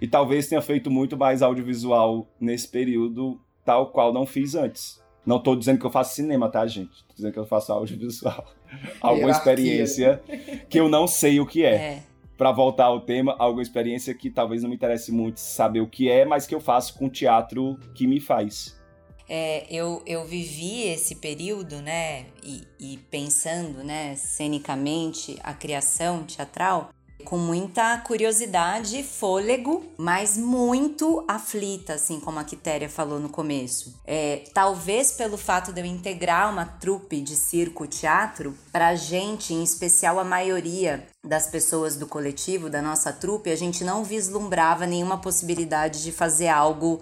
e 0.00 0.08
talvez 0.08 0.48
tenha 0.48 0.60
feito 0.60 0.90
muito 0.90 1.16
mais 1.16 1.42
audiovisual 1.42 2.26
nesse 2.40 2.66
período, 2.66 3.40
tal 3.64 3.92
qual 3.92 4.12
não 4.12 4.26
fiz 4.26 4.56
antes. 4.56 5.01
Não 5.24 5.36
estou 5.36 5.54
dizendo 5.54 5.78
que 5.78 5.86
eu 5.86 5.90
faço 5.90 6.14
cinema, 6.14 6.48
tá, 6.48 6.66
gente? 6.66 7.04
Tô 7.06 7.14
dizendo 7.14 7.32
que 7.32 7.38
eu 7.38 7.46
faço 7.46 7.72
audiovisual. 7.72 8.44
alguma 9.00 9.30
experiência 9.30 10.22
que 10.68 10.78
eu 10.78 10.88
não 10.88 11.06
sei 11.06 11.40
o 11.40 11.46
que 11.46 11.64
é. 11.64 11.74
é. 11.74 12.02
Para 12.36 12.50
voltar 12.50 12.86
ao 12.86 13.00
tema, 13.00 13.36
alguma 13.38 13.62
experiência 13.62 14.12
que 14.14 14.28
talvez 14.28 14.62
não 14.62 14.70
me 14.70 14.74
interesse 14.74 15.12
muito 15.12 15.38
saber 15.38 15.80
o 15.80 15.86
que 15.86 16.10
é, 16.10 16.24
mas 16.24 16.46
que 16.46 16.54
eu 16.54 16.60
faço 16.60 16.98
com 16.98 17.08
teatro 17.08 17.78
que 17.94 18.06
me 18.06 18.20
faz. 18.20 18.80
É, 19.28 19.64
eu, 19.70 20.02
eu 20.04 20.24
vivi 20.24 20.82
esse 20.82 21.14
período, 21.14 21.80
né, 21.80 22.26
e, 22.42 22.64
e 22.80 22.96
pensando, 23.10 23.84
né, 23.84 24.16
cenicamente, 24.16 25.38
a 25.42 25.54
criação 25.54 26.24
teatral, 26.24 26.90
com 27.22 27.38
muita 27.38 27.98
curiosidade 27.98 28.98
e 28.98 29.02
fôlego, 29.02 29.84
mas 29.96 30.36
muito 30.36 31.24
aflita, 31.26 31.94
assim 31.94 32.20
como 32.20 32.38
a 32.38 32.44
Quitéria 32.44 32.88
falou 32.88 33.18
no 33.18 33.28
começo. 33.28 33.94
É, 34.06 34.44
talvez 34.52 35.12
pelo 35.12 35.36
fato 35.36 35.72
de 35.72 35.80
eu 35.80 35.86
integrar 35.86 36.50
uma 36.50 36.66
trupe 36.66 37.20
de 37.20 37.34
circo 37.34 37.86
teatro, 37.86 38.54
pra 38.70 38.94
gente, 38.94 39.54
em 39.54 39.62
especial 39.62 40.18
a 40.18 40.24
maioria 40.24 41.06
das 41.24 41.46
pessoas 41.46 41.96
do 41.96 42.06
coletivo, 42.06 42.68
da 42.68 42.82
nossa 42.82 43.12
trupe, 43.12 43.50
a 43.50 43.56
gente 43.56 43.84
não 43.84 44.04
vislumbrava 44.04 44.86
nenhuma 44.86 45.18
possibilidade 45.18 46.02
de 46.02 46.12
fazer 46.12 46.48
algo 46.48 47.00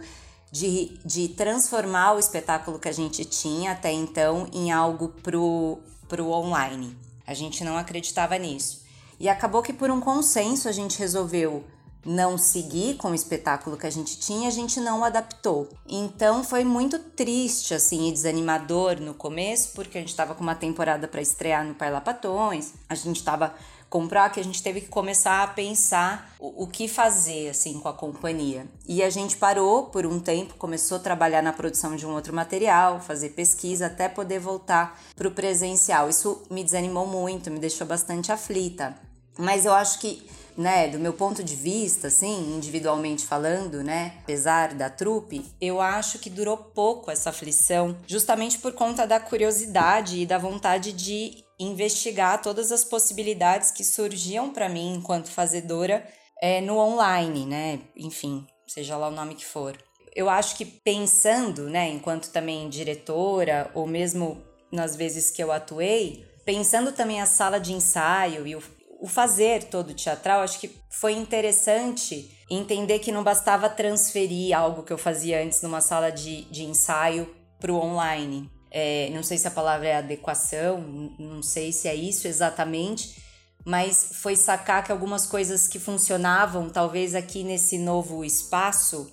de, 0.53 0.99
de 1.05 1.29
transformar 1.29 2.15
o 2.15 2.19
espetáculo 2.19 2.79
que 2.79 2.89
a 2.89 2.93
gente 2.93 3.25
tinha 3.25 3.73
até 3.73 3.93
então 3.93 4.49
em 4.53 4.71
algo 4.71 5.09
pro, 5.23 5.79
pro 6.09 6.31
online. 6.31 6.97
A 7.27 7.35
gente 7.35 7.63
não 7.63 7.79
acreditava 7.79 8.37
nisso. 8.37 8.83
E 9.21 9.29
acabou 9.29 9.63
que 9.63 9.75
por 9.75 9.91
um 9.91 10.01
consenso 10.01 10.67
a 10.67 10.73
gente 10.73 10.99
resolveu 10.99 11.63
não 12.05 12.39
seguir 12.39 12.97
com 12.97 13.11
o 13.11 13.15
espetáculo 13.15 13.77
que 13.77 13.87
a 13.87 13.91
gente 13.91 14.19
tinha, 14.19 14.49
a 14.49 14.51
gente 14.51 14.81
não 14.81 15.05
adaptou. 15.05 15.69
Então 15.87 16.43
foi 16.43 16.65
muito 16.65 16.99
triste 16.99 17.75
assim 17.75 18.09
e 18.09 18.13
desanimador 18.13 18.99
no 18.99 19.13
começo, 19.13 19.73
porque 19.75 19.99
a 19.99 20.01
gente 20.01 20.09
estava 20.09 20.35
com 20.35 20.43
uma 20.43 20.55
temporada 20.55 21.07
para 21.07 21.21
estrear 21.21 21.63
no 21.63 21.75
Parlapatões, 21.75 22.73
a 22.89 22.95
gente 22.95 23.17
estava 23.17 23.55
comprar 23.91 24.31
que 24.31 24.39
a 24.39 24.45
gente 24.45 24.63
teve 24.63 24.83
que 24.83 24.87
começar 24.87 25.43
a 25.43 25.49
pensar 25.49 26.33
o, 26.39 26.63
o, 26.63 26.67
que 26.69 26.87
fazer 26.87 27.51
assim 27.51 27.81
com 27.81 27.89
a 27.89 27.93
companhia. 27.93 28.65
E 28.87 29.03
a 29.03 29.11
gente 29.11 29.37
parou 29.37 29.87
por 29.87 30.07
um 30.07 30.21
tempo, 30.21 30.55
começou 30.55 30.97
a 30.97 31.01
trabalhar 31.01 31.43
na 31.43 31.53
produção 31.53 31.97
de 31.97 32.07
um 32.07 32.15
outro 32.15 32.33
material, 32.33 33.01
fazer 33.01 33.31
pesquisa 33.31 33.87
até 33.87 34.09
poder 34.09 34.39
voltar 34.39 34.99
para 35.17 35.27
o 35.27 35.33
presencial. 35.33 36.09
Isso 36.09 36.41
me 36.49 36.63
desanimou 36.63 37.05
muito, 37.05 37.51
me 37.51 37.59
deixou 37.59 37.85
bastante 37.85 38.31
aflita. 38.31 39.10
Mas 39.41 39.65
eu 39.65 39.73
acho 39.73 39.99
que 39.99 40.23
né, 40.57 40.89
do 40.89 40.99
meu 40.99 41.13
ponto 41.13 41.43
de 41.43 41.57
vista, 41.57 42.09
assim, 42.09 42.55
individualmente 42.55 43.25
falando, 43.27 43.83
né, 43.83 44.19
apesar 44.23 44.75
da 44.75 44.91
trupe, 44.91 45.45
eu 45.61 45.81
acho 45.81 46.19
que 46.19 46.29
durou 46.29 46.57
pouco 46.57 47.11
essa 47.11 47.31
aflição, 47.31 47.97
justamente 48.07 48.59
por 48.59 48.73
conta 48.73 49.07
da 49.07 49.19
curiosidade 49.19 50.21
e 50.21 50.27
da 50.27 50.37
vontade 50.37 50.93
de 50.93 51.43
investigar 51.59 52.43
todas 52.43 52.71
as 52.73 52.85
possibilidades 52.85 53.71
que 53.71 53.85
surgiam 53.85 54.51
para 54.51 54.69
mim 54.69 54.95
enquanto 54.97 55.31
fazedora 55.31 56.07
é, 56.43 56.61
no 56.61 56.77
online, 56.77 57.47
né, 57.47 57.81
enfim, 57.97 58.47
seja 58.67 58.97
lá 58.97 59.09
o 59.09 59.13
nome 59.13 59.35
que 59.35 59.47
for. 59.47 59.79
Eu 60.15 60.29
acho 60.29 60.57
que 60.57 60.65
pensando, 60.65 61.71
né, 61.71 61.89
enquanto 61.89 62.31
também 62.31 62.69
diretora 62.69 63.71
ou 63.75 63.87
mesmo 63.87 64.43
nas 64.71 64.95
vezes 64.97 65.31
que 65.31 65.43
eu 65.43 65.53
atuei, 65.53 66.27
pensando 66.45 66.93
também 66.93 67.21
a 67.21 67.27
sala 67.27 67.59
de 67.59 67.73
ensaio 67.73 68.47
e 68.47 68.57
o, 68.57 68.63
o 69.01 69.09
fazer 69.09 69.65
todo 69.65 69.95
teatral, 69.95 70.43
acho 70.43 70.61
que 70.61 70.71
foi 70.91 71.15
interessante 71.15 72.37
entender 72.51 72.99
que 72.99 73.11
não 73.11 73.25
bastava 73.25 73.69
transferir 73.69 74.57
algo 74.57 74.83
que 74.83 74.93
eu 74.93 74.99
fazia 74.99 75.43
antes 75.43 75.63
numa 75.63 75.81
sala 75.81 76.11
de, 76.13 76.43
de 76.51 76.65
ensaio 76.65 77.35
para 77.59 77.73
o 77.73 77.77
online. 77.77 78.51
É, 78.71 79.09
não 79.13 79.23
sei 79.23 79.39
se 79.39 79.49
a 79.49 79.51
palavra 79.51 79.89
é 79.89 79.97
adequação, 79.97 80.81
não 81.19 81.43
sei 81.43 81.73
se 81.73 81.89
é 81.89 81.95
isso 81.95 82.29
exatamente, 82.29 83.23
mas 83.65 84.11
foi 84.21 84.37
sacar 84.37 84.85
que 84.85 84.93
algumas 84.93 85.27
coisas 85.27 85.67
que 85.67 85.79
funcionavam, 85.79 86.69
talvez 86.69 87.15
aqui 87.15 87.43
nesse 87.43 87.79
novo 87.79 88.23
espaço, 88.23 89.13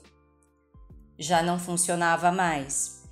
já 1.17 1.41
não 1.41 1.57
funcionava 1.57 2.29
mais. 2.31 3.03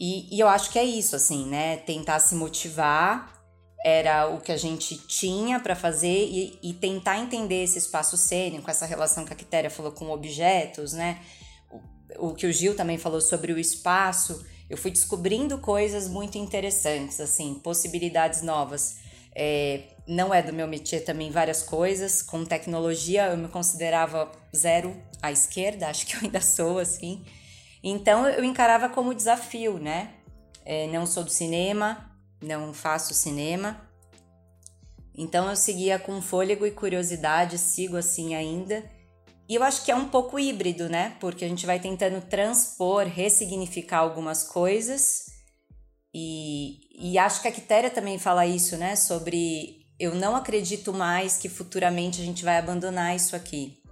E, 0.00 0.34
e 0.34 0.40
eu 0.40 0.48
acho 0.48 0.70
que 0.70 0.78
é 0.78 0.84
isso, 0.84 1.14
assim, 1.14 1.46
né? 1.46 1.76
Tentar 1.76 2.18
se 2.18 2.34
motivar 2.34 3.43
era 3.84 4.26
o 4.28 4.40
que 4.40 4.50
a 4.50 4.56
gente 4.56 4.96
tinha 4.96 5.60
para 5.60 5.76
fazer 5.76 6.26
e, 6.26 6.58
e, 6.62 6.72
tentar 6.72 7.18
entender 7.18 7.64
esse 7.64 7.76
espaço 7.76 8.16
cênico, 8.16 8.70
essa 8.70 8.86
relação 8.86 9.26
que 9.26 9.32
a 9.34 9.36
Quitéria 9.36 9.68
falou 9.68 9.92
com 9.92 10.08
objetos, 10.10 10.94
né? 10.94 11.20
O, 12.18 12.28
o, 12.28 12.34
que 12.34 12.46
o 12.46 12.52
Gil 12.52 12.74
também 12.74 12.96
falou 12.96 13.20
sobre 13.20 13.52
o 13.52 13.58
espaço. 13.58 14.42
Eu 14.70 14.78
fui 14.78 14.90
descobrindo 14.90 15.58
coisas 15.58 16.08
muito 16.08 16.38
interessantes, 16.38 17.20
assim, 17.20 17.60
possibilidades 17.62 18.40
novas. 18.40 18.96
É, 19.34 19.82
não 20.08 20.32
é 20.32 20.42
do 20.42 20.52
meu 20.52 20.66
métier 20.66 21.04
também 21.04 21.30
várias 21.30 21.62
coisas. 21.62 22.22
Com 22.22 22.42
tecnologia 22.42 23.26
eu 23.26 23.36
me 23.36 23.48
considerava 23.48 24.32
zero 24.56 24.96
à 25.20 25.30
esquerda, 25.30 25.88
acho 25.90 26.06
que 26.06 26.16
eu 26.16 26.20
ainda 26.22 26.40
sou, 26.40 26.78
assim. 26.78 27.22
Então 27.82 28.26
eu 28.26 28.44
encarava 28.44 28.88
como 28.88 29.12
desafio, 29.12 29.78
né? 29.78 30.14
É, 30.64 30.86
não 30.86 31.04
sou 31.04 31.22
do 31.22 31.30
cinema, 31.30 32.13
não 32.44 32.72
faço 32.72 33.14
cinema. 33.14 33.80
Então 35.16 35.48
eu 35.48 35.56
seguia 35.56 35.98
com 35.98 36.20
fôlego 36.20 36.66
e 36.66 36.70
curiosidade, 36.70 37.58
sigo 37.58 37.96
assim 37.96 38.34
ainda. 38.34 38.84
E 39.48 39.54
eu 39.54 39.62
acho 39.62 39.84
que 39.84 39.90
é 39.90 39.94
um 39.94 40.08
pouco 40.08 40.38
híbrido, 40.38 40.88
né? 40.88 41.16
Porque 41.20 41.44
a 41.44 41.48
gente 41.48 41.66
vai 41.66 41.78
tentando 41.78 42.20
transpor, 42.26 43.04
ressignificar 43.06 43.98
algumas 43.98 44.42
coisas. 44.42 45.26
E, 46.12 46.80
e 46.98 47.18
acho 47.18 47.42
que 47.42 47.48
a 47.48 47.52
Quitéria 47.52 47.90
também 47.90 48.18
fala 48.18 48.46
isso, 48.46 48.76
né? 48.76 48.96
Sobre 48.96 49.84
eu 49.98 50.14
não 50.14 50.34
acredito 50.34 50.92
mais 50.92 51.36
que 51.36 51.48
futuramente 51.48 52.20
a 52.20 52.24
gente 52.24 52.44
vai 52.44 52.58
abandonar 52.58 53.14
isso 53.14 53.36
aqui. 53.36 53.82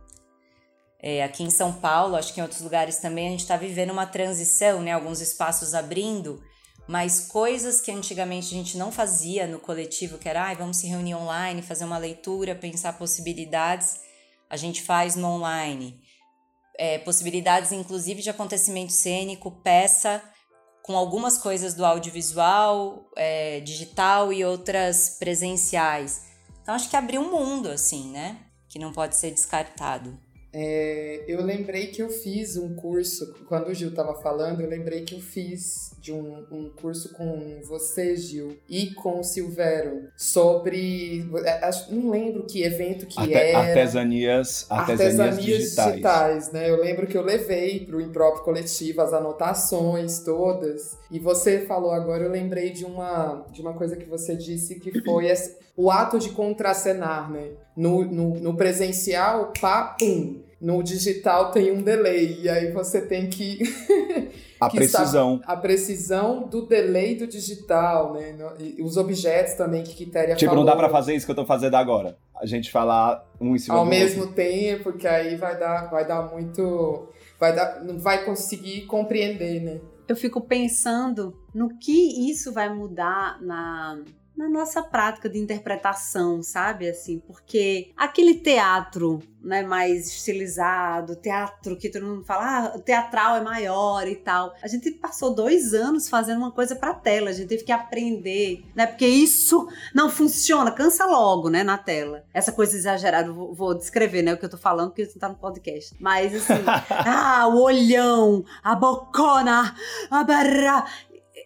É, 1.00 1.22
aqui 1.22 1.42
em 1.42 1.50
São 1.50 1.72
Paulo, 1.72 2.16
acho 2.16 2.32
que 2.32 2.40
em 2.40 2.42
outros 2.42 2.60
lugares 2.60 2.98
também, 2.98 3.26
a 3.26 3.30
gente 3.30 3.40
está 3.40 3.56
vivendo 3.56 3.90
uma 3.90 4.06
transição, 4.06 4.80
né? 4.80 4.92
Alguns 4.92 5.20
espaços 5.20 5.74
abrindo 5.74 6.42
mas 6.86 7.28
coisas 7.28 7.80
que 7.80 7.90
antigamente 7.90 8.54
a 8.54 8.58
gente 8.58 8.76
não 8.76 8.90
fazia 8.90 9.46
no 9.46 9.58
coletivo, 9.58 10.18
que 10.18 10.28
era, 10.28 10.50
ah, 10.50 10.54
vamos 10.54 10.78
se 10.78 10.86
reunir 10.86 11.14
online, 11.14 11.62
fazer 11.62 11.84
uma 11.84 11.98
leitura, 11.98 12.54
pensar 12.54 12.98
possibilidades, 12.98 14.00
a 14.50 14.56
gente 14.56 14.82
faz 14.82 15.16
no 15.16 15.28
online. 15.28 16.00
É, 16.78 16.98
possibilidades, 16.98 17.72
inclusive, 17.72 18.22
de 18.22 18.30
acontecimento 18.30 18.92
cênico, 18.92 19.50
peça, 19.62 20.22
com 20.82 20.96
algumas 20.96 21.38
coisas 21.38 21.74
do 21.74 21.84
audiovisual, 21.84 23.08
é, 23.16 23.60
digital 23.60 24.32
e 24.32 24.44
outras 24.44 25.16
presenciais. 25.18 26.26
Então, 26.60 26.74
acho 26.74 26.90
que 26.90 26.96
abriu 26.96 27.20
um 27.20 27.30
mundo, 27.30 27.68
assim, 27.68 28.10
né? 28.10 28.38
Que 28.68 28.78
não 28.78 28.92
pode 28.92 29.16
ser 29.16 29.30
descartado. 29.30 30.18
É, 30.54 31.24
eu 31.26 31.42
lembrei 31.42 31.86
que 31.86 32.02
eu 32.02 32.10
fiz 32.10 32.56
um 32.56 32.74
curso, 32.74 33.34
quando 33.48 33.68
o 33.68 33.74
Gil 33.74 33.88
estava 33.88 34.14
falando, 34.20 34.60
eu 34.60 34.68
lembrei 34.68 35.02
que 35.02 35.14
eu 35.14 35.20
fiz 35.20 35.92
de 35.98 36.12
um, 36.12 36.44
um, 36.50 36.70
curso 36.70 37.12
com 37.14 37.60
você, 37.66 38.16
Gil, 38.16 38.58
e 38.68 38.90
com 38.94 39.20
o 39.20 39.24
Silvero, 39.24 40.08
sobre. 40.16 41.26
É, 41.44 41.70
não 41.90 42.10
lembro 42.10 42.44
que 42.44 42.62
evento 42.62 43.06
que 43.06 43.18
Arte, 43.18 43.34
era. 43.34 43.58
Artesanias, 43.60 44.66
artesanias, 44.68 45.20
artesanias 45.20 45.44
digitais. 45.44 45.90
digitais. 45.92 46.52
né? 46.52 46.68
Eu 46.68 46.80
lembro 46.80 47.06
que 47.06 47.16
eu 47.16 47.22
levei 47.22 47.86
para 47.86 47.96
o 47.96 48.00
Impróprio 48.00 48.44
Coletivo 48.44 49.00
as 49.00 49.12
anotações 49.12 50.20
todas. 50.20 50.98
E 51.10 51.18
você 51.18 51.60
falou 51.60 51.92
agora, 51.92 52.24
eu 52.24 52.30
lembrei 52.30 52.70
de 52.70 52.84
uma, 52.84 53.46
de 53.50 53.60
uma 53.60 53.72
coisa 53.72 53.96
que 53.96 54.06
você 54.06 54.36
disse 54.36 54.80
que 54.80 55.00
foi 55.02 55.28
esse, 55.28 55.56
o 55.76 55.90
ato 55.90 56.18
de 56.18 56.30
contracenar, 56.30 57.30
né? 57.30 57.50
No, 57.76 58.04
no, 58.04 58.34
no 58.40 58.54
presencial, 58.56 59.52
pá, 59.60 59.96
pum. 59.98 60.42
No 60.60 60.80
digital 60.80 61.50
tem 61.50 61.72
um 61.72 61.82
delay, 61.82 62.42
e 62.42 62.48
aí 62.48 62.70
você 62.70 63.00
tem 63.04 63.28
que. 63.28 63.58
a 64.60 64.70
que 64.70 64.76
precisão. 64.76 65.40
a 65.44 65.56
precisão 65.56 66.46
do 66.46 66.64
delay 66.66 67.16
do 67.16 67.26
digital, 67.26 68.12
né? 68.12 68.36
E 68.60 68.80
os 68.80 68.96
objetos 68.96 69.54
também 69.54 69.82
que 69.82 69.92
Quitéria 69.92 70.36
Tipo, 70.36 70.50
falou. 70.50 70.64
não 70.64 70.70
dá 70.72 70.76
para 70.76 70.88
fazer 70.88 71.16
isso 71.16 71.26
que 71.26 71.32
eu 71.32 71.36
tô 71.36 71.44
fazendo 71.44 71.74
agora. 71.74 72.16
A 72.40 72.46
gente 72.46 72.70
falar 72.70 73.28
um 73.40 73.56
em 73.56 73.58
cima 73.58 73.76
Ao 73.76 73.84
do 73.84 73.90
mesmo 73.90 74.20
outro. 74.20 74.36
tempo, 74.36 74.84
porque 74.84 75.08
aí 75.08 75.34
vai 75.34 75.58
dar, 75.58 75.90
vai 75.90 76.06
dar 76.06 76.30
muito. 76.30 77.08
Vai 77.40 77.56
dar, 77.56 77.82
não 77.82 77.98
vai 77.98 78.24
conseguir 78.24 78.82
compreender, 78.82 79.60
né? 79.60 79.80
Eu 80.06 80.14
fico 80.14 80.40
pensando 80.40 81.34
no 81.52 81.76
que 81.78 82.30
isso 82.30 82.52
vai 82.52 82.72
mudar 82.72 83.40
na 83.42 84.00
na 84.36 84.48
nossa 84.48 84.82
prática 84.82 85.28
de 85.28 85.38
interpretação, 85.38 86.42
sabe? 86.42 86.88
Assim, 86.88 87.18
porque 87.20 87.92
aquele 87.96 88.34
teatro, 88.34 89.20
né, 89.42 89.62
mais 89.62 90.08
estilizado, 90.08 91.16
teatro 91.16 91.76
que 91.76 91.90
todo 91.90 92.06
mundo 92.06 92.24
fala, 92.24 92.42
ah, 92.44 92.76
o 92.76 92.80
teatral 92.80 93.36
é 93.36 93.40
maior 93.40 94.06
e 94.08 94.16
tal. 94.16 94.54
A 94.62 94.68
gente 94.68 94.90
passou 94.92 95.34
dois 95.34 95.74
anos 95.74 96.08
fazendo 96.08 96.38
uma 96.38 96.50
coisa 96.50 96.74
para 96.74 96.94
tela, 96.94 97.30
a 97.30 97.32
gente 97.32 97.48
teve 97.48 97.64
que 97.64 97.72
aprender, 97.72 98.64
né? 98.74 98.86
Porque 98.86 99.06
isso 99.06 99.68
não 99.94 100.08
funciona, 100.08 100.70
cansa 100.70 101.04
logo, 101.06 101.48
né, 101.50 101.62
na 101.62 101.78
tela. 101.78 102.24
Essa 102.32 102.52
coisa 102.52 102.76
exagerada, 102.76 103.30
vou, 103.30 103.54
vou 103.54 103.74
descrever, 103.74 104.22
né, 104.22 104.34
o 104.34 104.38
que 104.38 104.44
eu 104.44 104.50
tô 104.50 104.58
falando, 104.58 104.88
porque 104.88 105.02
isso 105.02 105.18
tá 105.18 105.28
no 105.28 105.36
podcast. 105.36 105.94
Mas 106.00 106.34
assim, 106.34 106.64
ah, 106.90 107.46
o 107.48 107.60
olhão, 107.60 108.44
a 108.62 108.74
bocona, 108.74 109.74
a 110.10 110.24
barra. 110.24 110.86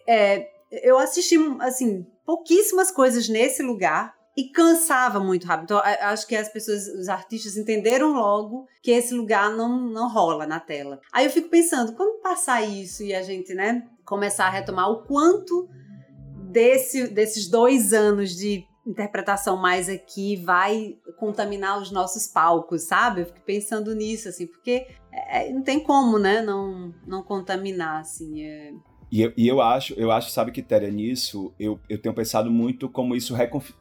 É, 0.07 0.56
eu 0.71 0.97
assisti, 0.97 1.37
assim, 1.59 2.05
pouquíssimas 2.25 2.91
coisas 2.91 3.29
nesse 3.29 3.63
lugar 3.63 4.15
e 4.35 4.49
cansava 4.49 5.19
muito 5.19 5.47
rápido. 5.47 5.65
Então, 5.65 5.81
acho 5.83 6.27
que 6.27 6.35
as 6.35 6.47
pessoas, 6.47 6.87
os 6.87 7.09
artistas 7.09 7.57
entenderam 7.57 8.13
logo 8.13 8.67
que 8.83 8.91
esse 8.91 9.13
lugar 9.13 9.49
não, 9.51 9.89
não 9.89 10.07
rola 10.07 10.45
na 10.45 10.59
tela. 10.59 10.99
Aí 11.11 11.25
eu 11.25 11.31
fico 11.31 11.49
pensando, 11.49 11.93
quando 11.93 12.21
passar 12.21 12.61
isso 12.61 13.01
e 13.03 13.15
a 13.15 13.23
gente, 13.23 13.53
né, 13.55 13.87
começar 14.05 14.45
a 14.45 14.51
retomar 14.51 14.91
o 14.91 15.03
quanto 15.03 15.67
desse, 16.51 17.07
desses 17.07 17.47
dois 17.49 17.93
anos 17.93 18.35
de 18.35 18.63
interpretação 18.85 19.57
mais 19.57 19.89
aqui 19.89 20.37
vai 20.37 20.97
contaminar 21.17 21.81
os 21.81 21.91
nossos 21.91 22.27
palcos, 22.27 22.83
sabe? 22.83 23.21
Eu 23.21 23.25
fico 23.25 23.41
pensando 23.41 23.93
nisso, 23.93 24.29
assim, 24.29 24.47
porque 24.47 24.87
é, 25.11 25.51
não 25.51 25.61
tem 25.61 25.79
como, 25.79 26.17
né, 26.17 26.41
não, 26.41 26.93
não 27.05 27.23
contaminar, 27.23 28.01
assim. 28.01 28.43
É... 28.43 28.71
E 29.11 29.21
eu, 29.21 29.33
e 29.37 29.47
eu 29.47 29.61
acho, 29.61 29.93
eu 29.93 30.11
acho, 30.11 30.29
sabe, 30.29 30.51
que 30.51 30.61
Téria, 30.61 30.91
nisso, 30.91 31.53
eu, 31.59 31.79
eu 31.89 31.97
tenho 31.97 32.13
pensado 32.13 32.51
muito 32.51 32.89
como 32.89 33.15
isso 33.15 33.33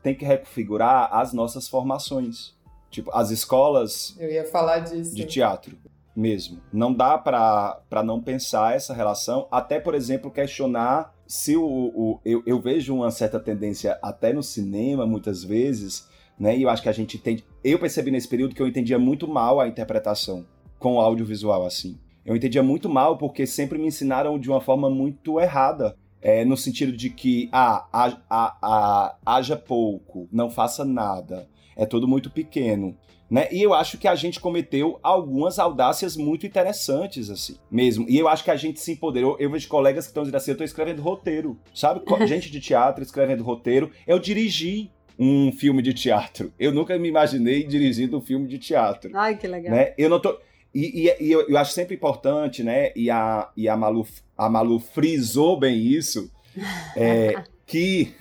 tem 0.02 0.14
que 0.14 0.24
reconfigurar 0.24 1.08
as 1.12 1.32
nossas 1.32 1.68
formações. 1.68 2.54
Tipo, 2.90 3.10
as 3.12 3.30
escolas 3.30 4.16
eu 4.18 4.30
ia 4.30 4.44
falar 4.44 4.78
disso. 4.78 5.14
de 5.14 5.24
teatro 5.24 5.76
mesmo. 6.14 6.60
Não 6.72 6.94
dá 6.94 7.18
para 7.18 8.02
não 8.04 8.22
pensar 8.22 8.74
essa 8.74 8.94
relação, 8.94 9.48
até, 9.50 9.80
por 9.80 9.94
exemplo, 9.94 10.30
questionar 10.30 11.12
se 11.26 11.56
o. 11.56 11.64
o 11.64 12.20
eu, 12.24 12.42
eu 12.46 12.60
vejo 12.60 12.94
uma 12.94 13.10
certa 13.10 13.40
tendência 13.40 13.98
até 14.00 14.32
no 14.32 14.42
cinema, 14.42 15.04
muitas 15.04 15.42
vezes, 15.42 16.08
né? 16.38 16.56
E 16.56 16.62
eu 16.62 16.70
acho 16.70 16.82
que 16.82 16.88
a 16.88 16.92
gente 16.92 17.18
tem. 17.18 17.42
Eu 17.64 17.78
percebi 17.80 18.12
nesse 18.12 18.28
período 18.28 18.54
que 18.54 18.62
eu 18.62 18.68
entendia 18.68 18.98
muito 18.98 19.26
mal 19.26 19.60
a 19.60 19.66
interpretação 19.66 20.46
com 20.78 20.94
o 20.94 21.00
audiovisual, 21.00 21.66
assim 21.66 21.98
eu 22.26 22.34
entendia 22.34 22.62
muito 22.62 22.88
mal 22.88 23.16
porque 23.16 23.46
sempre 23.46 23.78
me 23.78 23.86
ensinaram 23.86 24.38
de 24.38 24.50
uma 24.50 24.60
forma 24.60 24.90
muito 24.90 25.40
errada. 25.40 25.96
É, 26.20 26.44
no 26.44 26.56
sentido 26.56 26.90
de 26.90 27.08
que, 27.08 27.48
ah, 27.52 27.86
a, 27.92 28.18
a, 28.28 28.56
a, 28.60 29.16
haja 29.24 29.54
pouco, 29.54 30.28
não 30.32 30.50
faça 30.50 30.84
nada. 30.84 31.48
é 31.76 31.86
tudo 31.86 32.08
muito 32.08 32.30
pequeno. 32.30 32.96
Né? 33.30 33.48
E 33.52 33.62
eu 33.62 33.74
acho 33.74 33.98
que 33.98 34.08
a 34.08 34.14
gente 34.14 34.40
cometeu 34.40 34.98
algumas 35.02 35.58
audácias 35.58 36.16
muito 36.16 36.46
interessantes, 36.46 37.28
assim, 37.28 37.56
mesmo. 37.70 38.06
E 38.08 38.16
eu 38.18 38.28
acho 38.28 38.42
que 38.42 38.50
a 38.50 38.56
gente 38.56 38.80
se 38.80 38.92
empoderou. 38.92 39.36
Eu 39.38 39.50
vejo 39.50 39.68
colegas 39.68 40.06
que 40.06 40.10
estão 40.10 40.22
dizendo 40.22 40.36
assim: 40.36 40.50
eu 40.50 40.54
estou 40.54 40.64
escrevendo 40.64 41.02
roteiro, 41.02 41.58
sabe? 41.74 42.00
gente 42.26 42.50
de 42.50 42.60
teatro 42.60 43.02
escrevendo 43.02 43.44
roteiro. 43.44 43.90
Eu 44.06 44.18
dirigi 44.18 44.90
um 45.18 45.50
filme 45.50 45.82
de 45.82 45.92
teatro. 45.92 46.52
Eu 46.58 46.72
nunca 46.72 46.96
me 46.98 47.08
imaginei 47.08 47.64
dirigindo 47.64 48.16
um 48.16 48.20
filme 48.20 48.46
de 48.46 48.58
teatro. 48.58 49.10
Ai, 49.14 49.36
que 49.36 49.46
legal. 49.46 49.74
Né? 49.74 49.92
Eu 49.98 50.08
não 50.08 50.20
tô. 50.20 50.38
E, 50.74 51.08
e, 51.08 51.24
e 51.24 51.32
eu, 51.32 51.48
eu, 51.48 51.56
acho 51.56 51.72
sempre 51.72 51.94
importante, 51.94 52.62
né? 52.62 52.92
E 52.94 53.10
a, 53.10 53.50
e 53.56 53.68
a, 53.68 53.76
Malu, 53.76 54.06
a 54.36 54.48
Malu 54.48 54.78
frisou 54.78 55.58
bem 55.58 55.78
isso, 55.78 56.30
é, 56.96 57.42
que. 57.66 58.14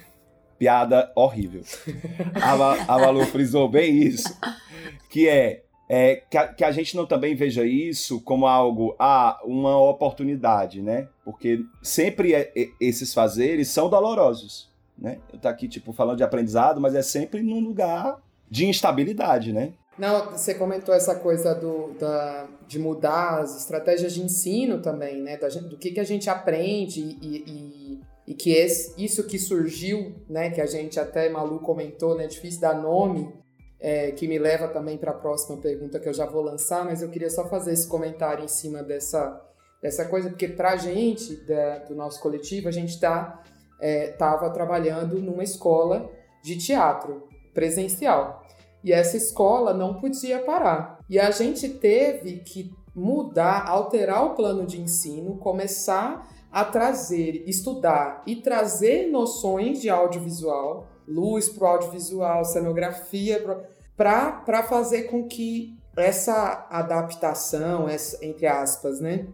Piada 0.58 1.12
horrível. 1.16 1.64
A, 2.42 2.94
a 2.94 2.98
Malu 2.98 3.26
frisou 3.26 3.68
bem 3.68 3.98
isso, 4.04 4.40
que 5.10 5.28
é 5.28 5.66
é, 5.88 6.24
que, 6.30 6.38
a, 6.38 6.48
que, 6.48 6.64
a, 6.64 6.72
gente 6.72 6.96
não 6.96 7.06
também 7.06 7.36
veja 7.36 7.64
isso 7.64 8.20
como 8.22 8.48
algo, 8.48 8.96
ah, 8.98 9.40
uma 9.44 9.78
oportunidade, 9.78 10.82
né? 10.82 11.08
Porque 11.24 11.64
sempre 11.82 12.34
é, 12.34 12.52
é, 12.56 12.70
esses 12.80 13.14
fazeres 13.14 13.68
são 13.68 13.88
dolorosos, 13.88 14.72
né? 14.98 15.20
Eu 15.32 15.38
tô 15.38 15.48
aqui, 15.48 15.68
tipo, 15.68 15.94
falando 15.94 16.18
de 16.18 16.24
aprendizado, 16.24 16.82
mas 16.82 16.96
é 16.96 17.04
sempre 17.04 17.44
num 17.44 17.60
lugar 17.60 18.20
de 18.50 18.66
instabilidade, 18.66 19.54
né? 19.54 19.74
Não, 19.98 20.32
você 20.32 20.54
comentou 20.54 20.94
essa 20.94 21.16
coisa 21.16 21.56
do, 21.56 21.94
da, 21.98 22.48
de 22.68 22.78
mudar 22.78 23.40
as 23.40 23.58
estratégias 23.58 24.14
de 24.14 24.22
ensino 24.22 24.82
também, 24.82 25.22
né? 25.22 25.38
Da, 25.38 25.48
do 25.48 25.78
que, 25.78 25.92
que 25.92 26.00
a 26.00 26.04
gente 26.04 26.30
aprende 26.30 27.00
e, 27.00 27.44
e, 27.48 28.02
e 28.28 28.34
que 28.34 28.52
esse, 28.52 28.94
isso 29.02 29.26
que 29.26 29.40
surgiu, 29.40 30.14
né? 30.30 30.50
Que 30.50 30.60
a 30.60 30.66
gente 30.66 31.00
até 31.00 31.30
Malu 31.30 31.60
comentou, 31.60 32.16
né? 32.16 32.28
Difícil 32.28 32.60
dar 32.60 32.74
nome, 32.74 33.34
é, 33.80 34.12
que 34.12 34.28
me 34.28 34.38
leva 34.38 34.68
também 34.68 34.98
para 34.98 35.12
a 35.12 35.16
próxima 35.16 35.58
pergunta 35.62 36.00
que 36.00 36.10
eu 36.10 36.14
já 36.14 36.26
vou 36.26 36.42
lançar, 36.42 36.84
mas 36.84 37.02
eu 37.02 37.10
queria 37.10 37.30
só 37.30 37.48
fazer 37.48 37.72
esse 37.72 37.88
comentário 37.88 38.44
em 38.44 38.50
cima 38.50 38.84
dessa, 38.84 39.42
dessa 39.82 40.04
coisa, 40.06 40.30
porque 40.30 40.50
para 40.50 40.72
a 40.72 40.76
gente, 40.76 41.38
da, 41.46 41.80
do 41.80 41.96
nosso 41.96 42.22
coletivo, 42.22 42.68
a 42.68 42.72
gente 42.72 42.90
estava 42.90 43.42
é, 43.80 44.08
trabalhando 44.54 45.22
numa 45.22 45.44
escola 45.44 46.10
de 46.44 46.58
teatro 46.58 47.30
presencial. 47.54 48.46
E 48.86 48.94
essa 48.94 49.18
escola 49.18 49.74
não 49.74 49.96
podia 49.96 50.38
parar. 50.38 51.00
E 51.10 51.20
a 51.20 51.32
gente 51.32 51.68
teve 51.68 52.38
que 52.38 52.72
mudar, 52.96 53.68
alterar 53.68 54.24
o 54.24 54.36
plano 54.36 54.64
de 54.64 54.80
ensino, 54.80 55.38
começar 55.38 56.32
a 56.52 56.64
trazer, 56.64 57.44
estudar 57.48 58.22
e 58.28 58.36
trazer 58.36 59.08
noções 59.08 59.82
de 59.82 59.90
audiovisual, 59.90 60.88
luz 61.08 61.50
para 61.50 61.64
o 61.64 61.68
audiovisual, 61.68 62.46
cenografia, 62.46 63.44
para 63.98 64.64
fazer 64.64 65.04
com 65.04 65.28
que 65.28 65.76
essa 65.98 66.68
adaptação, 66.70 67.90
essa, 67.90 68.24
entre 68.24 68.46
aspas, 68.46 69.00
né? 69.00 69.28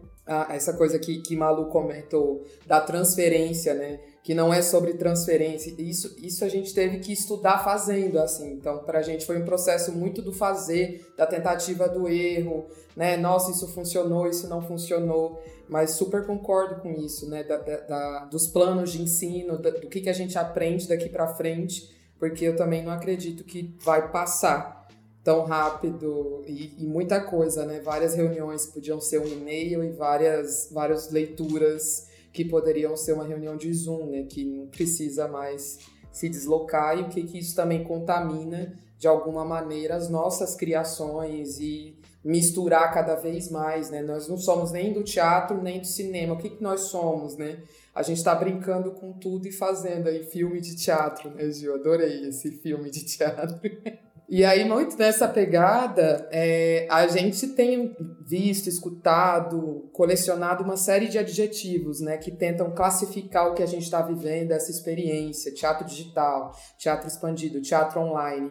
essa 0.48 0.72
coisa 0.72 0.98
que, 0.98 1.20
que 1.20 1.36
Malu 1.36 1.66
comentou 1.66 2.42
da 2.66 2.80
transferência, 2.80 3.74
né? 3.74 4.00
Que 4.22 4.34
não 4.34 4.54
é 4.54 4.62
sobre 4.62 4.94
transferência. 4.94 5.74
Isso, 5.78 6.14
isso 6.22 6.44
a 6.44 6.48
gente 6.48 6.72
teve 6.72 7.00
que 7.00 7.12
estudar 7.12 7.64
fazendo, 7.64 8.18
assim. 8.18 8.52
Então, 8.52 8.78
para 8.78 9.00
a 9.00 9.02
gente 9.02 9.26
foi 9.26 9.40
um 9.40 9.44
processo 9.44 9.92
muito 9.92 10.22
do 10.22 10.32
fazer, 10.32 11.12
da 11.16 11.26
tentativa 11.26 11.88
do 11.88 12.08
erro, 12.08 12.66
né? 12.96 13.16
Nossa, 13.16 13.50
isso 13.50 13.66
funcionou, 13.68 14.28
isso 14.28 14.48
não 14.48 14.62
funcionou. 14.62 15.42
Mas 15.68 15.92
super 15.92 16.24
concordo 16.24 16.76
com 16.76 16.92
isso, 16.92 17.28
né? 17.28 17.42
Da, 17.42 17.56
da, 17.56 18.24
dos 18.26 18.46
planos 18.46 18.92
de 18.92 19.02
ensino, 19.02 19.58
do 19.58 19.88
que, 19.88 20.00
que 20.00 20.10
a 20.10 20.14
gente 20.14 20.38
aprende 20.38 20.86
daqui 20.86 21.08
para 21.08 21.34
frente, 21.34 21.90
porque 22.18 22.44
eu 22.44 22.54
também 22.54 22.84
não 22.84 22.92
acredito 22.92 23.42
que 23.42 23.74
vai 23.80 24.10
passar 24.12 24.86
tão 25.24 25.44
rápido 25.44 26.42
e, 26.46 26.74
e 26.78 26.86
muita 26.86 27.20
coisa, 27.20 27.64
né? 27.64 27.80
Várias 27.80 28.14
reuniões 28.14 28.66
podiam 28.66 29.00
ser 29.00 29.20
um 29.20 29.26
e-mail 29.26 29.82
e 29.82 29.90
várias, 29.90 30.68
várias 30.70 31.10
leituras 31.10 32.11
que 32.32 32.44
poderiam 32.44 32.96
ser 32.96 33.12
uma 33.12 33.24
reunião 33.24 33.56
de 33.56 33.72
Zoom, 33.72 34.06
né, 34.06 34.22
que 34.24 34.44
não 34.44 34.66
precisa 34.66 35.28
mais 35.28 35.78
se 36.10 36.28
deslocar 36.28 36.98
e 36.98 37.02
o 37.02 37.08
que, 37.08 37.22
que 37.24 37.38
isso 37.38 37.54
também 37.56 37.84
contamina 37.84 38.78
de 38.98 39.08
alguma 39.08 39.44
maneira 39.44 39.96
as 39.96 40.08
nossas 40.08 40.54
criações 40.54 41.58
e 41.58 41.96
misturar 42.24 42.92
cada 42.92 43.16
vez 43.16 43.50
mais, 43.50 43.90
né? 43.90 44.00
Nós 44.00 44.28
não 44.28 44.36
somos 44.36 44.70
nem 44.70 44.92
do 44.92 45.02
teatro 45.02 45.60
nem 45.60 45.80
do 45.80 45.86
cinema. 45.86 46.34
O 46.34 46.38
que, 46.38 46.50
que 46.50 46.62
nós 46.62 46.82
somos, 46.82 47.36
né? 47.36 47.62
A 47.94 48.02
gente 48.02 48.18
está 48.18 48.34
brincando 48.34 48.92
com 48.92 49.12
tudo 49.12 49.48
e 49.48 49.52
fazendo 49.52 50.08
aí 50.08 50.22
filme 50.22 50.60
de 50.60 50.76
teatro, 50.76 51.30
né, 51.30 51.50
Gil? 51.50 51.74
Adorei 51.74 52.28
esse 52.28 52.50
filme 52.52 52.90
de 52.90 53.04
teatro. 53.04 53.58
E 54.34 54.46
aí, 54.46 54.64
muito 54.64 54.96
nessa 54.96 55.28
pegada, 55.28 56.26
é, 56.32 56.86
a 56.88 57.06
gente 57.06 57.48
tem 57.48 57.94
visto, 58.26 58.66
escutado, 58.66 59.90
colecionado 59.92 60.64
uma 60.64 60.78
série 60.78 61.06
de 61.06 61.18
adjetivos, 61.18 62.00
né, 62.00 62.16
que 62.16 62.30
tentam 62.30 62.70
classificar 62.70 63.50
o 63.50 63.54
que 63.54 63.62
a 63.62 63.66
gente 63.66 63.82
está 63.82 64.00
vivendo, 64.00 64.52
essa 64.52 64.70
experiência, 64.70 65.52
teatro 65.52 65.86
digital, 65.86 66.50
teatro 66.78 67.08
expandido, 67.08 67.60
teatro 67.60 68.00
online. 68.00 68.50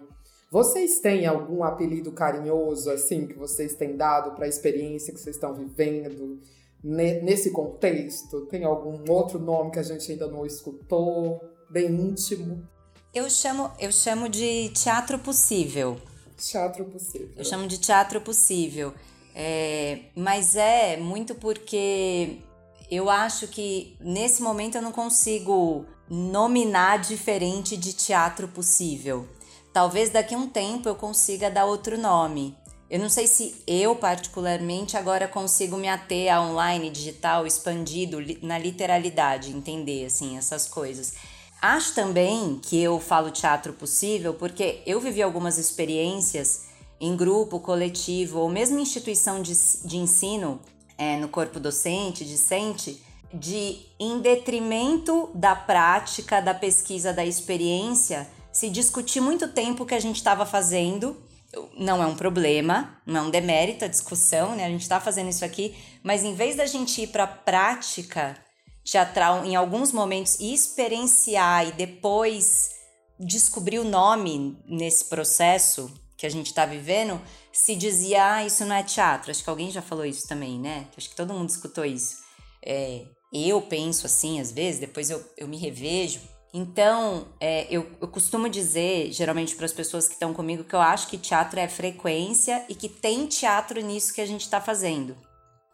Vocês 0.51 0.99
têm 0.99 1.25
algum 1.25 1.63
apelido 1.63 2.11
carinhoso, 2.11 2.91
assim, 2.91 3.25
que 3.25 3.33
vocês 3.35 3.73
têm 3.73 3.97
dado 3.97 4.35
para 4.35 4.45
a 4.45 4.49
experiência 4.49 5.11
que 5.11 5.19
vocês 5.19 5.35
estão 5.35 5.55
vivendo 5.55 6.39
nesse 6.83 7.49
contexto? 7.49 8.45
Tem 8.45 8.65
algum 8.65 9.11
outro 9.11 9.39
nome 9.39 9.71
que 9.71 9.79
a 9.79 9.83
gente 9.83 10.11
ainda 10.11 10.27
não 10.27 10.45
escutou, 10.45 11.41
bem 11.71 11.87
íntimo? 11.87 12.69
Eu 13.13 13.29
chamo, 13.29 13.69
eu 13.77 13.91
chamo 13.91 14.29
de 14.29 14.69
teatro 14.69 15.19
possível. 15.19 15.99
Teatro 16.37 16.85
possível. 16.85 17.29
Eu 17.35 17.43
chamo 17.43 17.67
de 17.67 17.77
teatro 17.77 18.21
possível. 18.21 18.93
É, 19.35 19.99
mas 20.15 20.55
é 20.55 20.97
muito 20.97 21.35
porque 21.35 22.37
eu 22.89 23.09
acho 23.09 23.47
que 23.47 23.97
nesse 23.99 24.41
momento 24.41 24.75
eu 24.75 24.81
não 24.81 24.93
consigo 24.93 25.85
nominar 26.09 26.99
diferente 26.99 27.75
de 27.75 27.93
teatro 27.93 28.47
possível. 28.47 29.27
Talvez 29.73 30.09
daqui 30.09 30.33
a 30.33 30.37
um 30.37 30.47
tempo 30.47 30.87
eu 30.87 30.95
consiga 30.95 31.49
dar 31.49 31.65
outro 31.65 31.97
nome. 31.97 32.57
Eu 32.89 32.99
não 32.99 33.09
sei 33.09 33.25
se 33.27 33.55
eu, 33.65 33.95
particularmente, 33.95 34.97
agora 34.97 35.25
consigo 35.25 35.77
me 35.77 35.87
ater 35.87 36.33
a 36.33 36.41
online 36.41 36.89
digital 36.89 37.47
expandido 37.47 38.17
na 38.41 38.57
literalidade, 38.57 39.51
entender 39.51 40.05
assim 40.05 40.37
essas 40.37 40.67
coisas. 40.67 41.13
Acho 41.61 41.93
também 41.93 42.59
que 42.59 42.81
eu 42.81 42.99
falo 42.99 43.29
teatro 43.29 43.71
possível 43.73 44.33
porque 44.33 44.81
eu 44.83 44.99
vivi 44.99 45.21
algumas 45.21 45.59
experiências 45.59 46.65
em 46.99 47.15
grupo, 47.15 47.59
coletivo 47.59 48.39
ou 48.39 48.49
mesmo 48.49 48.79
instituição 48.79 49.43
de, 49.43 49.53
de 49.85 49.97
ensino 49.97 50.59
é, 50.97 51.17
no 51.17 51.27
corpo 51.27 51.59
docente, 51.59 52.25
discente, 52.25 53.03
de 53.31 53.79
em 53.99 54.19
detrimento 54.19 55.29
da 55.35 55.55
prática, 55.55 56.41
da 56.41 56.53
pesquisa, 56.53 57.13
da 57.13 57.23
experiência, 57.23 58.27
se 58.51 58.67
discutir 58.67 59.21
muito 59.21 59.47
tempo 59.47 59.85
que 59.85 59.93
a 59.93 59.99
gente 59.99 60.17
estava 60.17 60.47
fazendo. 60.47 61.15
Não 61.77 62.01
é 62.01 62.07
um 62.07 62.15
problema, 62.15 62.97
não 63.05 63.21
é 63.21 63.23
um 63.27 63.29
demérito 63.29 63.85
a 63.85 63.87
discussão, 63.87 64.55
né? 64.55 64.65
A 64.65 64.69
gente 64.69 64.81
está 64.81 64.99
fazendo 64.99 65.29
isso 65.29 65.45
aqui, 65.45 65.75
mas 66.01 66.23
em 66.23 66.33
vez 66.33 66.55
da 66.55 66.65
gente 66.65 67.03
ir 67.03 67.07
para 67.07 67.23
a 67.23 67.27
prática 67.27 68.35
teatral 68.83 69.45
em 69.45 69.55
alguns 69.55 69.91
momentos 69.91 70.39
e 70.39 70.53
experienciar 70.53 71.67
e 71.67 71.71
depois 71.71 72.71
descobrir 73.19 73.79
o 73.79 73.83
nome 73.83 74.57
nesse 74.65 75.05
processo 75.05 75.93
que 76.17 76.25
a 76.25 76.29
gente 76.29 76.47
está 76.47 76.65
vivendo, 76.65 77.19
se 77.51 77.75
dizia, 77.75 78.35
ah, 78.35 78.45
isso 78.45 78.63
não 78.65 78.75
é 78.75 78.83
teatro. 78.83 79.31
Acho 79.31 79.43
que 79.43 79.49
alguém 79.49 79.71
já 79.71 79.81
falou 79.81 80.05
isso 80.05 80.27
também, 80.27 80.59
né? 80.59 80.87
Acho 80.95 81.09
que 81.09 81.15
todo 81.15 81.33
mundo 81.33 81.49
escutou 81.49 81.83
isso. 81.83 82.17
É, 82.63 83.05
eu 83.33 83.59
penso 83.61 84.05
assim, 84.05 84.39
às 84.39 84.51
vezes, 84.51 84.79
depois 84.79 85.09
eu, 85.09 85.23
eu 85.35 85.47
me 85.47 85.57
revejo. 85.57 86.19
Então, 86.53 87.27
é, 87.39 87.65
eu, 87.71 87.89
eu 87.99 88.07
costumo 88.07 88.49
dizer, 88.49 89.11
geralmente, 89.11 89.55
para 89.55 89.65
as 89.65 89.73
pessoas 89.73 90.07
que 90.07 90.13
estão 90.13 90.33
comigo, 90.33 90.63
que 90.63 90.75
eu 90.75 90.81
acho 90.81 91.07
que 91.07 91.17
teatro 91.17 91.59
é 91.59 91.67
frequência 91.67 92.65
e 92.69 92.75
que 92.75 92.89
tem 92.89 93.25
teatro 93.25 93.81
nisso 93.81 94.13
que 94.13 94.21
a 94.21 94.25
gente 94.25 94.41
está 94.41 94.61
fazendo. 94.61 95.17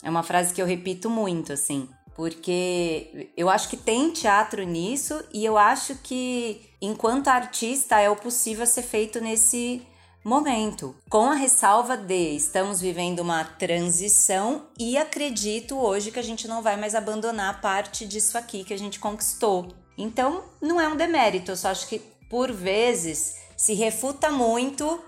É 0.02 0.10
uma 0.10 0.24
frase 0.24 0.54
que 0.54 0.62
eu 0.62 0.66
repito 0.66 1.10
muito, 1.10 1.52
assim 1.52 1.90
porque 2.18 3.30
eu 3.38 3.48
acho 3.48 3.70
que 3.70 3.78
tem 3.78 4.12
teatro 4.12 4.64
nisso 4.64 5.24
e 5.32 5.46
eu 5.46 5.56
acho 5.56 5.96
que 5.98 6.68
enquanto 6.82 7.28
artista 7.28 8.00
é 8.00 8.10
o 8.10 8.16
possível 8.16 8.66
ser 8.66 8.82
feito 8.82 9.22
nesse 9.22 9.86
momento, 10.24 10.96
com 11.10 11.30
a 11.30 11.36
ressalva 11.36 11.96
de 11.96 12.36
estamos 12.36 12.82
vivendo 12.82 13.20
uma 13.20 13.44
transição 13.46 14.66
e 14.80 14.98
acredito 14.98 15.78
hoje 15.78 16.10
que 16.12 16.18
a 16.18 16.24
gente 16.24 16.48
não 16.48 16.64
vai 16.64 16.76
mais 16.76 16.96
abandonar 16.96 17.62
parte 17.62 18.04
disso 18.04 18.36
aqui 18.36 18.64
que 18.64 18.74
a 18.74 18.80
gente 18.80 19.00
conquistou. 19.00 19.68
Então, 19.96 20.44
não 20.60 20.82
é 20.82 20.88
um 20.88 20.98
demérito, 20.98 21.52
eu 21.52 21.56
só 21.56 21.70
acho 21.70 21.88
que 21.88 22.00
por 22.28 22.52
vezes 22.52 23.36
se 23.56 23.76
refuta 23.76 24.32
muito 24.32 25.00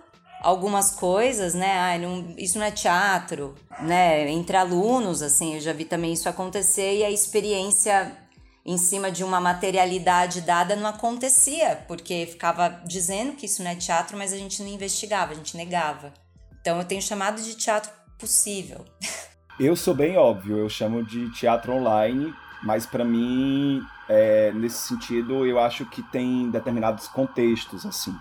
algumas 0.41 0.91
coisas, 0.91 1.53
né? 1.53 1.97
Não, 1.97 2.33
isso 2.37 2.57
não 2.57 2.65
é 2.65 2.71
teatro, 2.71 3.55
né? 3.81 4.29
Entre 4.29 4.55
alunos, 4.55 5.21
assim, 5.21 5.55
eu 5.55 5.61
já 5.61 5.73
vi 5.73 5.85
também 5.85 6.13
isso 6.13 6.29
acontecer 6.29 6.97
e 6.97 7.03
a 7.03 7.11
experiência 7.11 8.17
em 8.65 8.77
cima 8.77 9.11
de 9.11 9.23
uma 9.23 9.39
materialidade 9.39 10.41
dada 10.41 10.75
não 10.75 10.87
acontecia, 10.87 11.83
porque 11.87 12.27
ficava 12.29 12.69
dizendo 12.85 13.33
que 13.33 13.45
isso 13.45 13.63
não 13.63 13.71
é 13.71 13.75
teatro, 13.75 14.17
mas 14.17 14.31
a 14.31 14.37
gente 14.37 14.61
não 14.61 14.69
investigava, 14.69 15.31
a 15.31 15.35
gente 15.35 15.57
negava. 15.57 16.13
Então 16.61 16.77
eu 16.77 16.85
tenho 16.85 17.01
chamado 17.01 17.41
de 17.41 17.55
teatro 17.55 17.91
possível. 18.17 18.85
Eu 19.59 19.75
sou 19.75 19.93
bem 19.93 20.15
óbvio, 20.15 20.57
eu 20.57 20.69
chamo 20.69 21.03
de 21.03 21.29
teatro 21.33 21.73
online, 21.73 22.33
mas 22.63 22.85
para 22.85 23.03
mim, 23.03 23.81
é, 24.07 24.53
nesse 24.53 24.87
sentido, 24.87 25.45
eu 25.45 25.59
acho 25.59 25.85
que 25.85 26.01
tem 26.01 26.49
determinados 26.49 27.09
contextos, 27.09 27.85
assim, 27.85 28.15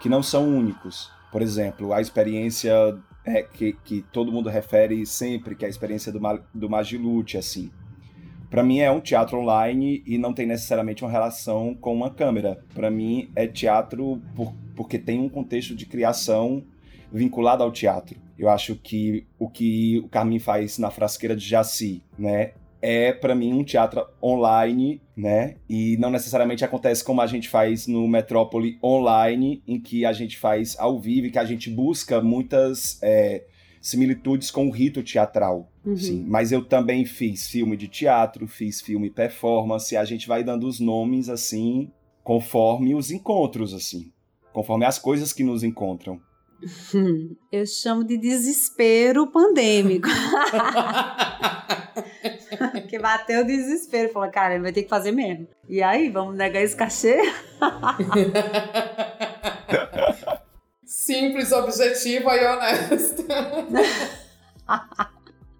que 0.00 0.08
não 0.10 0.22
são 0.22 0.46
únicos. 0.46 1.10
Por 1.32 1.40
exemplo, 1.40 1.94
a 1.94 2.00
experiência 2.00 2.72
é, 3.24 3.42
que, 3.42 3.72
que 3.72 4.02
todo 4.12 4.30
mundo 4.30 4.50
refere 4.50 5.06
sempre, 5.06 5.54
que 5.54 5.64
é 5.64 5.66
a 5.66 5.70
experiência 5.70 6.12
do, 6.12 6.20
do 6.52 6.68
Magilute, 6.68 7.38
assim. 7.38 7.70
Para 8.50 8.62
mim 8.62 8.80
é 8.80 8.90
um 8.90 9.00
teatro 9.00 9.38
online 9.38 10.02
e 10.06 10.18
não 10.18 10.34
tem 10.34 10.44
necessariamente 10.44 11.02
uma 11.02 11.10
relação 11.10 11.74
com 11.74 11.94
uma 11.94 12.10
câmera. 12.10 12.62
Para 12.74 12.90
mim 12.90 13.30
é 13.34 13.46
teatro 13.46 14.20
por, 14.36 14.52
porque 14.76 14.98
tem 14.98 15.18
um 15.18 15.28
contexto 15.28 15.74
de 15.74 15.86
criação 15.86 16.62
vinculado 17.10 17.62
ao 17.62 17.72
teatro. 17.72 18.20
Eu 18.38 18.50
acho 18.50 18.76
que 18.76 19.26
o 19.38 19.48
que 19.48 20.00
o 20.00 20.08
Carmin 20.08 20.38
faz 20.38 20.76
na 20.76 20.90
Frasqueira 20.90 21.34
de 21.34 21.48
Jaci, 21.48 22.02
né, 22.18 22.52
é 22.82 23.12
para 23.12 23.34
mim 23.34 23.52
um 23.52 23.62
teatro 23.62 24.04
online, 24.20 25.00
né? 25.16 25.56
E 25.68 25.96
não 25.98 26.10
necessariamente 26.10 26.64
acontece 26.64 27.04
como 27.04 27.20
a 27.20 27.26
gente 27.28 27.48
faz 27.48 27.86
no 27.86 28.08
Metrópole 28.08 28.76
online, 28.82 29.62
em 29.66 29.80
que 29.80 30.04
a 30.04 30.12
gente 30.12 30.36
faz 30.36 30.76
ao 30.78 31.00
vivo, 31.00 31.28
e 31.28 31.30
que 31.30 31.38
a 31.38 31.44
gente 31.44 31.70
busca 31.70 32.20
muitas 32.20 32.98
é, 33.00 33.44
similitudes 33.80 34.50
com 34.50 34.66
o 34.66 34.70
rito 34.70 35.02
teatral. 35.02 35.70
Uhum. 35.86 35.96
Sim, 35.96 36.24
mas 36.28 36.50
eu 36.50 36.64
também 36.64 37.04
fiz 37.04 37.48
filme 37.48 37.76
de 37.76 37.86
teatro, 37.86 38.48
fiz 38.48 38.80
filme 38.80 39.10
performance, 39.10 39.96
a 39.96 40.04
gente 40.04 40.26
vai 40.26 40.42
dando 40.42 40.66
os 40.66 40.80
nomes 40.80 41.28
assim 41.28 41.88
conforme 42.24 42.94
os 42.94 43.10
encontros 43.10 43.74
assim, 43.74 44.12
conforme 44.52 44.84
as 44.84 44.98
coisas 44.98 45.32
que 45.32 45.44
nos 45.44 45.62
encontram. 45.62 46.20
Eu 47.50 47.66
chamo 47.66 48.04
de 48.04 48.16
desespero 48.16 49.26
pandêmico. 49.26 50.08
que 52.88 52.98
bateu 52.98 53.42
o 53.42 53.46
desespero. 53.46 54.12
Falou, 54.12 54.30
cara, 54.30 54.54
ele 54.54 54.62
vai 54.62 54.72
ter 54.72 54.82
que 54.82 54.88
fazer 54.88 55.12
mesmo. 55.12 55.46
E 55.68 55.82
aí, 55.82 56.08
vamos 56.08 56.36
negar 56.36 56.62
esse 56.62 56.76
cachê? 56.76 57.20
Simples, 60.84 61.52
objetivo 61.52 62.30
e 62.30 62.44
honesto. 62.44 63.24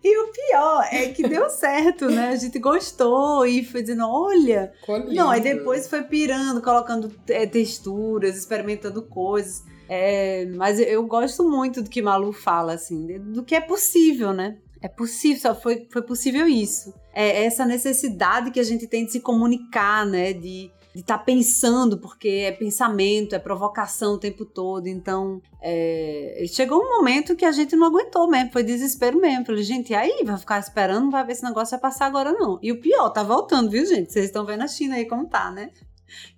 E 0.04 0.18
o 0.18 0.32
pior 0.32 0.84
é 0.90 1.08
que 1.10 1.22
deu 1.22 1.48
certo, 1.48 2.10
né? 2.10 2.30
A 2.30 2.36
gente 2.36 2.58
gostou 2.58 3.46
e 3.46 3.64
foi 3.64 3.82
dizendo, 3.82 4.04
olha. 4.04 4.72
Não, 5.14 5.30
aí 5.30 5.40
depois 5.40 5.86
foi 5.86 6.02
pirando, 6.02 6.60
colocando 6.60 7.14
é, 7.28 7.46
texturas, 7.46 8.36
experimentando 8.36 9.00
coisas. 9.02 9.62
É, 9.88 10.44
mas 10.56 10.80
eu 10.80 11.06
gosto 11.06 11.48
muito 11.48 11.82
do 11.82 11.90
que 11.90 12.02
Malu 12.02 12.32
fala, 12.32 12.72
assim, 12.72 13.16
do 13.20 13.44
que 13.44 13.54
é 13.54 13.60
possível, 13.60 14.32
né? 14.32 14.58
É 14.82 14.88
possível, 14.88 15.40
só 15.40 15.54
foi, 15.54 15.86
foi 15.90 16.02
possível 16.02 16.48
isso. 16.48 16.92
É 17.14 17.44
essa 17.44 17.64
necessidade 17.64 18.50
que 18.50 18.58
a 18.58 18.64
gente 18.64 18.88
tem 18.88 19.06
de 19.06 19.12
se 19.12 19.20
comunicar, 19.20 20.04
né? 20.04 20.32
De 20.32 20.72
estar 20.94 21.18
tá 21.18 21.24
pensando, 21.24 21.96
porque 21.98 22.28
é 22.28 22.52
pensamento, 22.52 23.34
é 23.34 23.38
provocação 23.38 24.14
o 24.14 24.18
tempo 24.18 24.44
todo. 24.44 24.88
Então, 24.88 25.40
é... 25.62 26.44
chegou 26.48 26.82
um 26.82 26.96
momento 26.96 27.36
que 27.36 27.44
a 27.44 27.52
gente 27.52 27.76
não 27.76 27.86
aguentou 27.86 28.28
mesmo, 28.28 28.50
foi 28.50 28.64
desespero 28.64 29.20
mesmo. 29.20 29.46
Falei, 29.46 29.62
gente, 29.62 29.90
e 29.90 29.94
aí? 29.94 30.22
Vai 30.24 30.36
ficar 30.36 30.58
esperando, 30.58 31.04
não 31.04 31.10
vai 31.10 31.24
ver 31.24 31.36
se 31.36 31.44
o 31.44 31.48
negócio 31.48 31.78
vai 31.78 31.80
passar 31.80 32.06
agora, 32.06 32.32
não. 32.32 32.58
E 32.60 32.72
o 32.72 32.80
pior, 32.80 33.08
tá 33.10 33.22
voltando, 33.22 33.70
viu, 33.70 33.86
gente? 33.86 34.12
Vocês 34.12 34.26
estão 34.26 34.44
vendo 34.44 34.64
a 34.64 34.68
China 34.68 34.96
aí 34.96 35.06
como 35.06 35.28
tá, 35.28 35.50
né? 35.52 35.70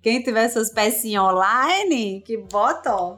Quem 0.01 0.21
tiver 0.21 0.45
essas 0.45 0.71
pecinhas 0.71 1.23
online, 1.23 2.21
que 2.21 2.37
bota, 2.37 2.95
ó. 2.95 3.17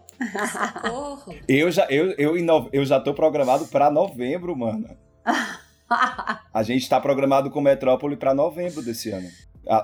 Socorro. 0.81 1.35
eu 1.47 1.69
já, 1.69 1.85
eu, 1.89 2.11
eu, 2.17 2.35
eu 2.71 2.85
já 2.85 2.99
tô 2.99 3.13
programado 3.13 3.67
para 3.67 3.91
novembro, 3.91 4.55
mano. 4.55 4.87
a 6.53 6.63
gente 6.63 6.87
tá 6.89 6.99
programado 6.99 7.49
com 7.49 7.61
Metrópole 7.61 8.15
para 8.15 8.33
novembro 8.33 8.81
desse 8.81 9.11
ano. 9.11 9.29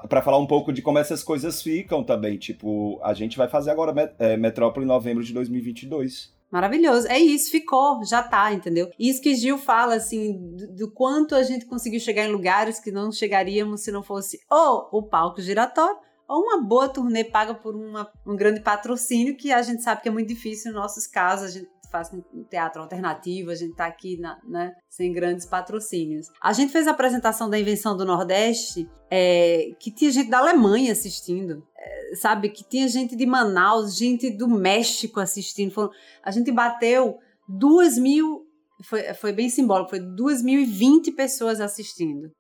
para 0.08 0.22
falar 0.22 0.38
um 0.38 0.48
pouco 0.48 0.72
de 0.72 0.82
como 0.82 1.00
essas 1.00 1.24
coisas 1.24 1.62
ficam 1.62 2.04
também. 2.04 2.38
Tipo, 2.38 3.00
a 3.04 3.14
gente 3.14 3.38
vai 3.38 3.48
fazer 3.48 3.72
agora 3.72 4.16
é, 4.20 4.38
Metrópole 4.38 4.86
em 4.86 4.90
novembro 4.90 5.24
de 5.24 5.34
2022. 5.34 6.34
Maravilhoso. 6.54 7.08
É 7.08 7.18
isso, 7.18 7.50
ficou, 7.50 8.06
já 8.06 8.22
tá, 8.22 8.54
entendeu? 8.54 8.92
Isso 9.00 9.20
que 9.20 9.34
Gil 9.34 9.58
fala, 9.58 9.96
assim, 9.96 10.56
do, 10.56 10.76
do, 10.76 10.92
quanto 10.92 11.34
a 11.34 11.42
gente 11.42 11.66
conseguiu 11.66 12.00
chegar 12.00 12.26
em 12.26 12.32
lugares 12.32 12.80
que 12.80 12.92
não 12.92 13.12
chegaríamos 13.12 13.82
se 13.82 13.92
não 13.92 14.04
fosse 14.04 14.40
ou 14.52 14.88
o 14.92 15.02
palco 15.02 15.42
giratório 15.42 15.98
ou 16.28 16.44
uma 16.44 16.62
boa 16.62 16.88
turnê 16.88 17.24
paga 17.24 17.56
por 17.56 17.76
uma, 17.76 18.08
um 18.26 18.36
grande 18.36 18.62
patrocínio, 18.62 19.36
que 19.36 19.52
a 19.52 19.64
gente 19.64 19.82
sabe 19.82 20.02
que 20.02 20.08
é 20.08 20.12
muito 20.12 20.28
difícil 20.28 20.72
nos 20.72 20.82
nossos 20.82 21.08
casos, 21.08 21.48
a 21.48 21.52
gente 21.52 21.70
faz 21.94 22.10
teatro 22.50 22.82
alternativo, 22.82 23.52
a 23.52 23.56
gente 23.56 23.76
tá 23.76 23.86
aqui 23.86 24.20
na, 24.20 24.40
né, 24.44 24.74
sem 24.90 25.14
grandes 25.14 25.46
patrocínios. 25.46 26.28
A 26.42 26.52
gente 26.52 26.72
fez 26.72 26.88
a 26.88 26.92
apresentação 26.92 27.48
da 27.48 27.60
Invenção 27.60 27.96
do 27.96 28.04
Nordeste, 28.04 28.90
é, 29.12 29.70
que 29.80 29.92
tinha 29.92 30.12
gente 30.12 30.32
da 30.32 30.40
Alemanha 30.40 30.92
assistindo, 30.92 31.64
é, 31.78 32.16
sabe? 32.16 32.50
Que 32.50 32.68
tinha 32.68 32.88
gente 32.88 33.16
de 33.16 33.28
Manaus, 33.28 33.96
gente 33.96 34.32
do 34.32 34.48
México 34.48 35.20
assistindo. 35.20 35.72
Foram, 35.72 35.92
a 36.24 36.32
gente 36.32 36.52
bateu 36.52 37.20
duas 37.48 37.96
mil, 37.96 38.42
foi, 38.84 39.14
foi 39.14 39.32
bem 39.32 39.50
simbólico, 39.50 39.92
foi 39.92 40.00
2.020 40.00 41.16
pessoas 41.16 41.62
assistindo. 41.62 42.32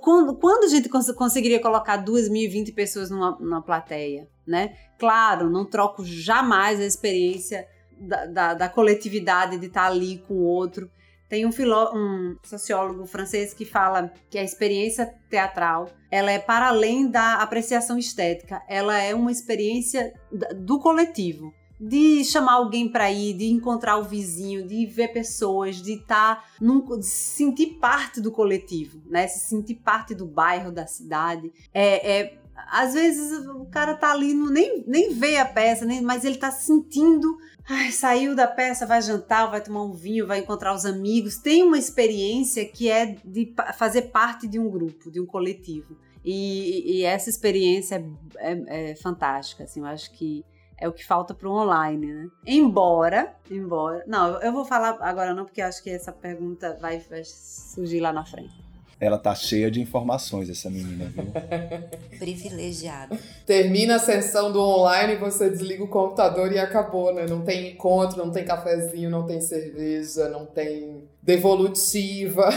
Quando, 0.00 0.36
quando 0.38 0.64
a 0.64 0.68
gente 0.68 0.88
cons 0.88 1.10
conseguiria 1.12 1.60
colocar 1.60 2.04
2.020 2.04 2.72
pessoas 2.74 3.10
numa, 3.10 3.36
numa 3.40 3.62
plateia, 3.62 4.28
né? 4.46 4.76
Claro, 5.00 5.50
não 5.50 5.64
troco 5.64 6.04
jamais 6.04 6.80
a 6.80 6.84
experiência 6.84 7.66
da, 8.06 8.26
da, 8.26 8.54
da 8.54 8.68
coletividade 8.68 9.58
de 9.58 9.66
estar 9.66 9.86
ali 9.86 10.22
com 10.26 10.34
o 10.34 10.44
outro. 10.44 10.90
Tem 11.28 11.46
um, 11.46 11.52
filó 11.52 11.90
um 11.94 12.36
sociólogo 12.44 13.06
francês 13.06 13.54
que 13.54 13.64
fala 13.64 14.12
que 14.30 14.38
a 14.38 14.44
experiência 14.44 15.12
teatral 15.28 15.90
ela 16.10 16.30
é 16.30 16.38
para 16.38 16.68
além 16.68 17.10
da 17.10 17.34
apreciação 17.36 17.98
estética, 17.98 18.62
ela 18.68 18.96
é 19.00 19.14
uma 19.14 19.32
experiência 19.32 20.12
do 20.54 20.78
coletivo 20.78 21.52
de 21.80 22.24
chamar 22.24 22.54
alguém 22.54 22.88
para 22.88 23.10
ir, 23.10 23.34
de 23.34 23.46
encontrar 23.46 23.98
o 23.98 24.04
vizinho, 24.04 24.66
de 24.66 24.86
ver 24.86 25.08
pessoas, 25.08 25.82
de 25.82 25.94
estar 25.94 26.36
tá 26.36 26.44
num, 26.60 26.98
de 26.98 27.04
se 27.04 27.36
sentir 27.36 27.78
parte 27.80 28.20
do 28.20 28.30
coletivo, 28.30 29.02
né? 29.06 29.26
Se 29.26 29.48
sentir 29.48 29.74
parte 29.74 30.14
do 30.14 30.24
bairro, 30.24 30.70
da 30.70 30.86
cidade. 30.86 31.52
É, 31.72 32.20
é 32.20 32.38
às 32.70 32.94
vezes 32.94 33.46
o 33.46 33.66
cara 33.66 33.94
tá 33.94 34.12
ali, 34.12 34.34
não, 34.34 34.50
nem, 34.50 34.84
nem 34.86 35.12
vê 35.12 35.36
a 35.36 35.44
peça, 35.44 35.84
nem, 35.84 36.00
mas 36.02 36.24
ele 36.24 36.36
tá 36.36 36.50
sentindo. 36.50 37.36
Ai, 37.68 37.90
saiu 37.90 38.34
da 38.34 38.46
peça, 38.46 38.86
vai 38.86 39.00
jantar, 39.00 39.50
vai 39.50 39.62
tomar 39.62 39.82
um 39.82 39.92
vinho, 39.92 40.26
vai 40.26 40.40
encontrar 40.40 40.74
os 40.74 40.84
amigos. 40.84 41.38
Tem 41.38 41.62
uma 41.62 41.78
experiência 41.78 42.64
que 42.66 42.90
é 42.90 43.16
de 43.24 43.54
fazer 43.76 44.02
parte 44.02 44.46
de 44.46 44.58
um 44.58 44.70
grupo, 44.70 45.10
de 45.10 45.20
um 45.20 45.26
coletivo. 45.26 45.96
E, 46.24 46.98
e 46.98 47.02
essa 47.02 47.28
experiência 47.30 48.04
é, 48.36 48.52
é, 48.52 48.90
é 48.90 48.96
fantástica. 48.96 49.64
Assim, 49.64 49.80
eu 49.80 49.86
acho 49.86 50.10
que 50.12 50.44
é 50.78 50.88
o 50.88 50.92
que 50.92 51.04
falta 51.04 51.34
para 51.34 51.48
o 51.48 51.52
online, 51.52 52.12
né? 52.12 52.28
Embora, 52.46 53.34
embora. 53.50 54.04
Não, 54.06 54.40
eu 54.40 54.52
vou 54.52 54.64
falar 54.64 54.98
agora 55.00 55.34
não, 55.34 55.44
porque 55.44 55.62
acho 55.62 55.82
que 55.82 55.90
essa 55.90 56.12
pergunta 56.12 56.76
vai, 56.80 56.98
vai 56.98 57.22
surgir 57.24 58.00
lá 58.00 58.12
na 58.12 58.24
frente. 58.24 58.63
Ela 59.04 59.18
tá 59.18 59.34
cheia 59.34 59.70
de 59.70 59.80
informações, 59.80 60.48
essa 60.48 60.70
menina, 60.70 61.04
viu? 61.06 61.26
Privilegiada. 62.18 63.18
Termina 63.44 63.96
a 63.96 63.98
sessão 63.98 64.50
do 64.50 64.60
online, 64.60 65.16
você 65.16 65.50
desliga 65.50 65.84
o 65.84 65.88
computador 65.88 66.50
e 66.50 66.58
acabou, 66.58 67.12
né? 67.12 67.26
Não 67.28 67.42
tem 67.42 67.72
encontro, 67.72 68.16
não 68.16 68.32
tem 68.32 68.44
cafezinho, 68.44 69.10
não 69.10 69.26
tem 69.26 69.40
cerveja, 69.40 70.28
não 70.28 70.46
tem 70.46 71.04
devolutiva. 71.22 72.48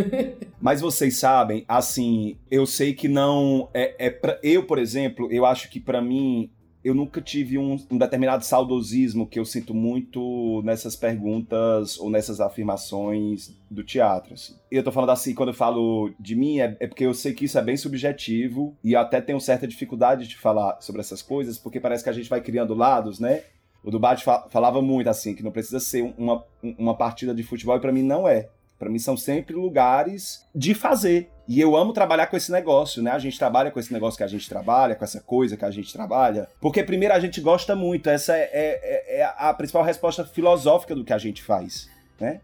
Mas 0.60 0.80
vocês 0.80 1.18
sabem, 1.18 1.64
assim, 1.68 2.36
eu 2.50 2.66
sei 2.66 2.94
que 2.94 3.08
não 3.08 3.68
é, 3.74 4.06
é 4.06 4.10
pra, 4.10 4.38
eu, 4.42 4.64
por 4.64 4.78
exemplo, 4.78 5.30
eu 5.32 5.44
acho 5.44 5.68
que 5.68 5.80
para 5.80 6.00
mim 6.00 6.50
eu 6.86 6.94
nunca 6.94 7.20
tive 7.20 7.58
um, 7.58 7.76
um, 7.90 7.98
determinado 7.98 8.44
saudosismo 8.44 9.26
que 9.26 9.40
eu 9.40 9.44
sinto 9.44 9.74
muito 9.74 10.62
nessas 10.64 10.94
perguntas 10.94 11.98
ou 11.98 12.08
nessas 12.08 12.40
afirmações 12.40 13.52
do 13.68 13.82
teatro. 13.82 14.34
Assim. 14.34 14.54
Eu 14.70 14.84
tô 14.84 14.92
falando 14.92 15.10
assim, 15.10 15.34
quando 15.34 15.48
eu 15.48 15.54
falo 15.54 16.14
de 16.20 16.36
mim, 16.36 16.60
é, 16.60 16.76
é, 16.78 16.86
porque 16.86 17.04
eu 17.04 17.12
sei 17.12 17.34
que 17.34 17.46
isso 17.46 17.58
é 17.58 17.62
bem 17.62 17.76
subjetivo 17.76 18.76
e 18.84 18.94
até 18.94 19.20
tenho 19.20 19.40
certa 19.40 19.66
dificuldade 19.66 20.28
de 20.28 20.36
falar 20.36 20.80
sobre 20.80 21.00
essas 21.00 21.20
coisas, 21.22 21.58
porque 21.58 21.80
parece 21.80 22.04
que 22.04 22.10
a 22.10 22.12
gente 22.12 22.30
vai 22.30 22.40
criando 22.40 22.72
lados, 22.72 23.18
né? 23.18 23.42
O 23.82 23.90
Dubate 23.90 24.24
falava 24.48 24.80
muito 24.80 25.10
assim, 25.10 25.34
que 25.34 25.42
não 25.42 25.50
precisa 25.50 25.80
ser 25.80 26.14
uma, 26.16 26.44
uma 26.62 26.96
partida 26.96 27.34
de 27.34 27.42
futebol, 27.42 27.76
e 27.76 27.80
para 27.80 27.92
mim 27.92 28.02
não 28.04 28.28
é. 28.28 28.48
Para 28.78 28.90
mim 28.90 28.98
são 28.98 29.16
sempre 29.16 29.54
lugares 29.54 30.46
de 30.54 30.74
fazer. 30.74 31.30
E 31.48 31.60
eu 31.60 31.76
amo 31.76 31.92
trabalhar 31.92 32.26
com 32.26 32.36
esse 32.36 32.50
negócio, 32.50 33.02
né? 33.02 33.10
A 33.10 33.18
gente 33.18 33.38
trabalha 33.38 33.70
com 33.70 33.78
esse 33.78 33.92
negócio 33.92 34.18
que 34.18 34.24
a 34.24 34.28
gente 34.28 34.48
trabalha, 34.48 34.94
com 34.94 35.04
essa 35.04 35.20
coisa 35.20 35.56
que 35.56 35.64
a 35.64 35.70
gente 35.70 35.92
trabalha. 35.92 36.48
Porque, 36.60 36.82
primeiro, 36.82 37.14
a 37.14 37.20
gente 37.20 37.40
gosta 37.40 37.76
muito. 37.76 38.10
Essa 38.10 38.36
é, 38.36 38.50
é, 38.52 39.20
é 39.20 39.24
a 39.38 39.54
principal 39.54 39.82
resposta 39.82 40.24
filosófica 40.24 40.94
do 40.94 41.04
que 41.04 41.12
a 41.12 41.18
gente 41.18 41.42
faz, 41.42 41.88
né? 42.20 42.40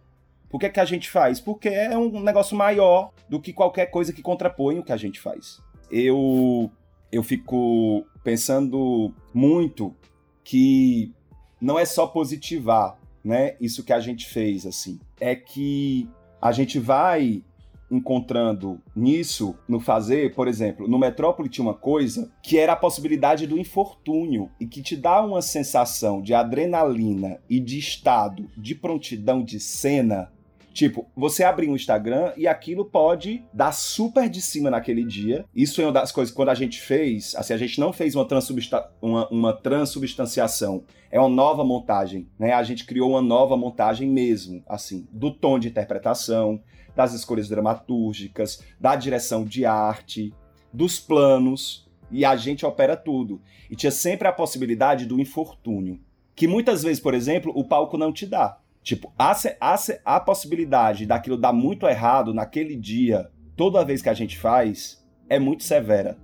Por 0.48 0.58
que, 0.58 0.68
que 0.68 0.80
a 0.80 0.84
gente 0.84 1.10
faz? 1.10 1.40
Porque 1.40 1.68
é 1.68 1.96
um 1.96 2.20
negócio 2.20 2.56
maior 2.56 3.10
do 3.28 3.40
que 3.40 3.52
qualquer 3.52 3.86
coisa 3.86 4.12
que 4.12 4.22
contrapõe 4.22 4.78
o 4.78 4.84
que 4.84 4.92
a 4.92 4.96
gente 4.96 5.18
faz. 5.18 5.60
eu, 5.90 6.70
eu 7.10 7.22
fico 7.22 8.06
pensando 8.22 9.14
muito 9.34 9.94
que 10.44 11.12
não 11.60 11.78
é 11.78 11.84
só 11.84 12.06
positivar, 12.06 12.98
né? 13.22 13.54
Isso 13.60 13.84
que 13.84 13.92
a 13.92 14.00
gente 14.00 14.26
fez, 14.26 14.66
assim. 14.66 14.98
É 15.20 15.34
que 15.34 16.08
a 16.42 16.50
gente 16.50 16.80
vai 16.80 17.44
encontrando 17.88 18.80
nisso, 18.96 19.54
no 19.68 19.78
fazer, 19.78 20.34
por 20.34 20.48
exemplo, 20.48 20.88
no 20.88 20.98
Metrópole 20.98 21.48
tinha 21.48 21.64
uma 21.64 21.74
coisa 21.74 22.32
que 22.42 22.58
era 22.58 22.72
a 22.72 22.76
possibilidade 22.76 23.46
do 23.46 23.58
infortúnio 23.58 24.50
e 24.58 24.66
que 24.66 24.82
te 24.82 24.96
dá 24.96 25.22
uma 25.22 25.42
sensação 25.42 26.22
de 26.22 26.32
adrenalina 26.32 27.38
e 27.48 27.60
de 27.60 27.78
estado 27.78 28.50
de 28.56 28.74
prontidão 28.74 29.44
de 29.44 29.60
cena 29.60 30.32
Tipo, 30.72 31.06
você 31.14 31.44
abrir 31.44 31.68
um 31.68 31.76
Instagram 31.76 32.32
e 32.36 32.48
aquilo 32.48 32.86
pode 32.86 33.44
dar 33.52 33.72
super 33.72 34.28
de 34.28 34.40
cima 34.40 34.70
naquele 34.70 35.04
dia. 35.04 35.44
Isso 35.54 35.82
é 35.82 35.84
uma 35.84 35.92
das 35.92 36.10
coisas 36.10 36.34
quando 36.34 36.48
a 36.48 36.54
gente 36.54 36.80
fez, 36.80 37.34
assim, 37.36 37.52
a 37.52 37.58
gente 37.58 37.78
não 37.78 37.92
fez 37.92 38.14
uma, 38.14 38.26
transubstan 38.26 38.82
uma, 39.00 39.28
uma 39.28 39.52
transubstanciação, 39.52 40.84
é 41.10 41.20
uma 41.20 41.28
nova 41.28 41.62
montagem, 41.62 42.26
né? 42.38 42.52
A 42.52 42.62
gente 42.62 42.86
criou 42.86 43.10
uma 43.10 43.20
nova 43.20 43.54
montagem 43.56 44.08
mesmo, 44.08 44.62
assim, 44.66 45.06
do 45.12 45.30
tom 45.30 45.58
de 45.58 45.68
interpretação, 45.68 46.62
das 46.96 47.12
escolhas 47.12 47.48
dramatúrgicas, 47.48 48.64
da 48.80 48.96
direção 48.96 49.44
de 49.44 49.66
arte, 49.66 50.32
dos 50.72 50.98
planos, 50.98 51.86
e 52.10 52.24
a 52.24 52.34
gente 52.34 52.64
opera 52.64 52.96
tudo. 52.96 53.42
E 53.70 53.76
tinha 53.76 53.90
sempre 53.90 54.26
a 54.26 54.32
possibilidade 54.32 55.04
do 55.04 55.20
infortúnio, 55.20 56.00
que 56.34 56.46
muitas 56.46 56.82
vezes, 56.82 57.00
por 57.00 57.12
exemplo, 57.12 57.52
o 57.54 57.64
palco 57.64 57.98
não 57.98 58.12
te 58.12 58.26
dá. 58.26 58.58
Tipo, 58.82 59.12
a, 59.18 59.32
a, 59.60 59.76
a 60.04 60.20
possibilidade 60.20 61.06
daquilo 61.06 61.36
dar 61.36 61.52
muito 61.52 61.86
errado 61.86 62.34
naquele 62.34 62.76
dia, 62.76 63.30
toda 63.56 63.84
vez 63.84 64.02
que 64.02 64.08
a 64.08 64.14
gente 64.14 64.38
faz, 64.38 65.04
é 65.28 65.38
muito 65.38 65.62
severa. 65.62 66.18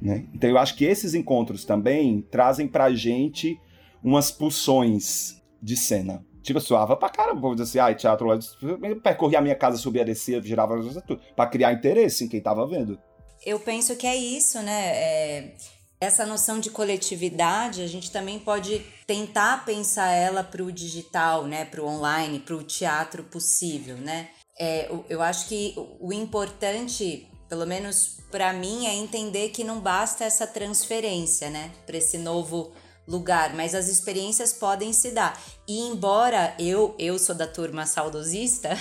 Né? 0.00 0.26
Então 0.34 0.50
eu 0.50 0.58
acho 0.58 0.76
que 0.76 0.84
esses 0.84 1.14
encontros 1.14 1.64
também 1.64 2.20
trazem 2.22 2.68
pra 2.68 2.92
gente 2.92 3.58
umas 4.02 4.30
pulsões 4.30 5.40
de 5.62 5.76
cena. 5.76 6.24
Tipo, 6.42 6.60
suava 6.60 6.96
pra 6.96 7.08
caramba, 7.08 7.40
vou 7.40 7.54
dizer 7.54 7.62
assim, 7.62 7.78
ai, 7.78 7.94
teatro, 7.94 8.28
eu 8.32 9.00
percorria 9.00 9.38
a 9.38 9.42
minha 9.42 9.54
casa, 9.54 9.76
subia, 9.76 10.04
descia, 10.04 10.42
girava 10.42 10.76
tudo, 11.06 11.20
pra 11.36 11.46
criar 11.46 11.72
interesse 11.72 12.24
em 12.24 12.28
quem 12.28 12.40
tava 12.40 12.66
vendo. 12.66 12.98
Eu 13.46 13.60
penso 13.60 13.96
que 13.96 14.06
é 14.06 14.16
isso, 14.16 14.60
né? 14.60 14.88
É, 14.88 15.54
essa 16.02 16.26
noção 16.26 16.58
de 16.58 16.68
coletividade, 16.68 17.80
a 17.80 17.86
gente 17.86 18.10
também 18.10 18.36
pode 18.36 18.84
tentar 19.06 19.64
pensar 19.64 20.10
ela 20.10 20.42
para 20.42 20.60
o 20.60 20.72
digital, 20.72 21.46
né, 21.46 21.64
para 21.64 21.80
o 21.80 21.86
online, 21.86 22.40
para 22.40 22.56
o 22.56 22.62
teatro 22.64 23.22
possível, 23.22 23.96
né? 23.96 24.28
É, 24.58 24.90
eu 25.08 25.22
acho 25.22 25.46
que 25.46 25.74
o 26.00 26.12
importante, 26.12 27.30
pelo 27.48 27.64
menos 27.64 28.16
para 28.32 28.52
mim, 28.52 28.88
é 28.88 28.94
entender 28.96 29.50
que 29.50 29.62
não 29.62 29.78
basta 29.78 30.24
essa 30.24 30.44
transferência, 30.44 31.48
né, 31.48 31.70
para 31.86 31.96
esse 31.96 32.18
novo 32.18 32.72
lugar, 33.06 33.54
mas 33.54 33.72
as 33.72 33.86
experiências 33.86 34.52
podem 34.52 34.92
se 34.92 35.12
dar. 35.12 35.40
E 35.68 35.86
embora 35.86 36.52
eu 36.58 36.96
eu 36.98 37.16
sou 37.16 37.34
da 37.34 37.46
turma 37.46 37.86
saudosista, 37.86 38.76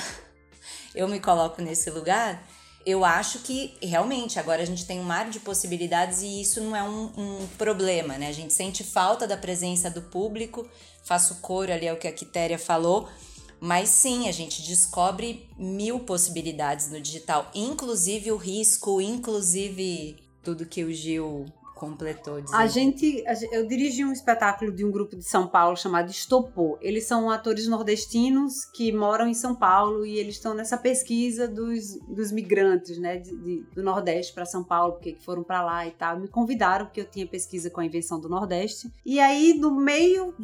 eu 0.96 1.08
me 1.08 1.20
coloco 1.20 1.62
nesse 1.62 1.92
lugar 1.92 2.44
eu 2.86 3.06
acho 3.06 3.40
que 3.40 3.74
realmente 3.82 4.40
agora 4.40 4.62
a 4.62 4.66
gente 4.66 4.86
tem 4.86 5.00
um 5.00 5.04
mar 5.04 5.30
de 5.30 5.40
possibilidades 5.40 6.22
e 6.22 6.42
isso 6.42 6.62
não 6.62 6.76
é 6.76 6.84
um, 6.84 7.12
um, 7.18 7.48
problema, 7.58 8.18
né? 8.18 8.28
A 8.28 8.32
gente 8.34 8.54
sente 8.54 8.84
falta 8.84 9.28
da 9.28 9.38
presença 9.38 9.90
do 9.90 10.02
público, 10.02 10.68
faço 11.04 11.36
coro 11.36 11.72
ali 11.72 11.88
ao 11.88 11.98
que 11.98 12.08
a 12.08 12.12
Quitéria 12.12 12.58
falou, 12.58 13.08
mas 13.60 13.90
sim, 13.90 14.28
a 14.28 14.32
gente 14.32 14.62
descobre 14.64 15.48
mil 15.58 16.00
possibilidades 16.00 16.90
no 16.90 17.00
digital, 17.00 17.50
inclusive 17.54 18.32
o 18.32 18.38
risco, 18.38 19.00
inclusive 19.00 20.18
tudo 20.44 20.66
que 20.66 20.84
o 20.84 20.92
Gil 20.92 21.46
completou. 21.82 22.40
Dizendo. 22.40 22.60
A 22.60 22.68
gente, 22.68 23.24
eu 23.52 23.66
dirigi 23.66 24.06
um 24.06 24.12
espetáculo 24.12 24.72
de 24.72 24.86
um 24.86 24.92
grupo 24.92 25.16
de 25.16 25.24
São 25.24 25.48
Paulo 25.48 25.76
chamado 25.76 26.12
Estopô. 26.12 26.78
Eles 26.80 27.06
são 27.06 27.32
atores 27.32 27.68
nordestinos 27.68 28.66
que 28.66 28.92
moram 28.92 29.28
em 29.28 29.34
São 29.34 29.56
Paulo 29.56 30.06
e 30.06 30.20
eles 30.20 30.36
estão 30.36 30.54
nessa 30.54 30.78
pesquisa 30.78 31.48
dos, 31.48 31.98
dos 32.08 32.32
migrantes, 32.32 33.00
né, 33.00 33.18
de, 33.18 33.36
de, 33.36 33.64
do 33.74 33.82
Nordeste 33.82 34.32
para 34.32 34.46
São 34.46 34.64
Paulo, 34.64 34.94
porque 34.94 35.18
foram 35.26 35.42
para 35.42 35.64
lá 35.64 35.88
e 35.88 35.92
tal. 35.92 36.20
Me 36.20 36.28
convidaram 36.28 36.86
porque 36.86 37.02
eu 37.02 37.10
tinha 37.10 37.26
pesquisa 37.26 37.72
com 37.72 37.82
a 37.82 37.86
invenção 37.86 38.20
do 38.20 38.30
Nordeste. 38.30 38.92
E 39.04 39.20
aí 39.20 39.56
no 39.56 39.72
meio, 39.72 40.36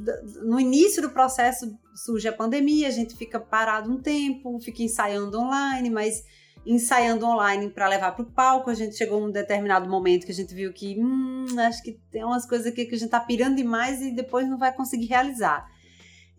no 0.42 0.60
início 0.60 1.04
do 1.04 1.12
processo 1.12 1.72
surge 1.94 2.28
a 2.28 2.34
pandemia, 2.34 2.88
a 2.88 2.92
gente 2.92 3.16
fica 3.16 3.40
parado 3.40 3.92
um 3.92 4.02
tempo, 4.02 4.60
fica 4.60 4.82
ensaiando 4.82 5.40
online, 5.40 5.92
mas 5.92 6.24
ensaiando 6.68 7.26
online 7.26 7.70
para 7.70 7.88
levar 7.88 8.12
para 8.12 8.24
o 8.24 8.32
palco. 8.32 8.70
A 8.70 8.74
gente 8.74 8.96
chegou 8.96 9.24
a 9.24 9.26
um 9.28 9.32
determinado 9.32 9.90
momento 9.90 10.26
que 10.26 10.32
a 10.32 10.36
gente 10.36 10.54
viu 10.54 10.74
que, 10.74 10.96
hum, 11.00 11.46
acho 11.60 11.82
que 11.82 12.00
tem 12.12 12.24
umas 12.24 12.46
coisas 12.46 12.68
aqui 12.68 12.86
que 12.86 12.96
a 12.96 12.98
gente 12.98 13.10
tá 13.10 13.20
pirando 13.20 13.56
demais 13.56 14.02
e 14.02 14.12
depois 14.12 14.48
não 14.48 14.58
vai 14.58 14.74
conseguir 14.74 15.06
realizar. 15.06 15.66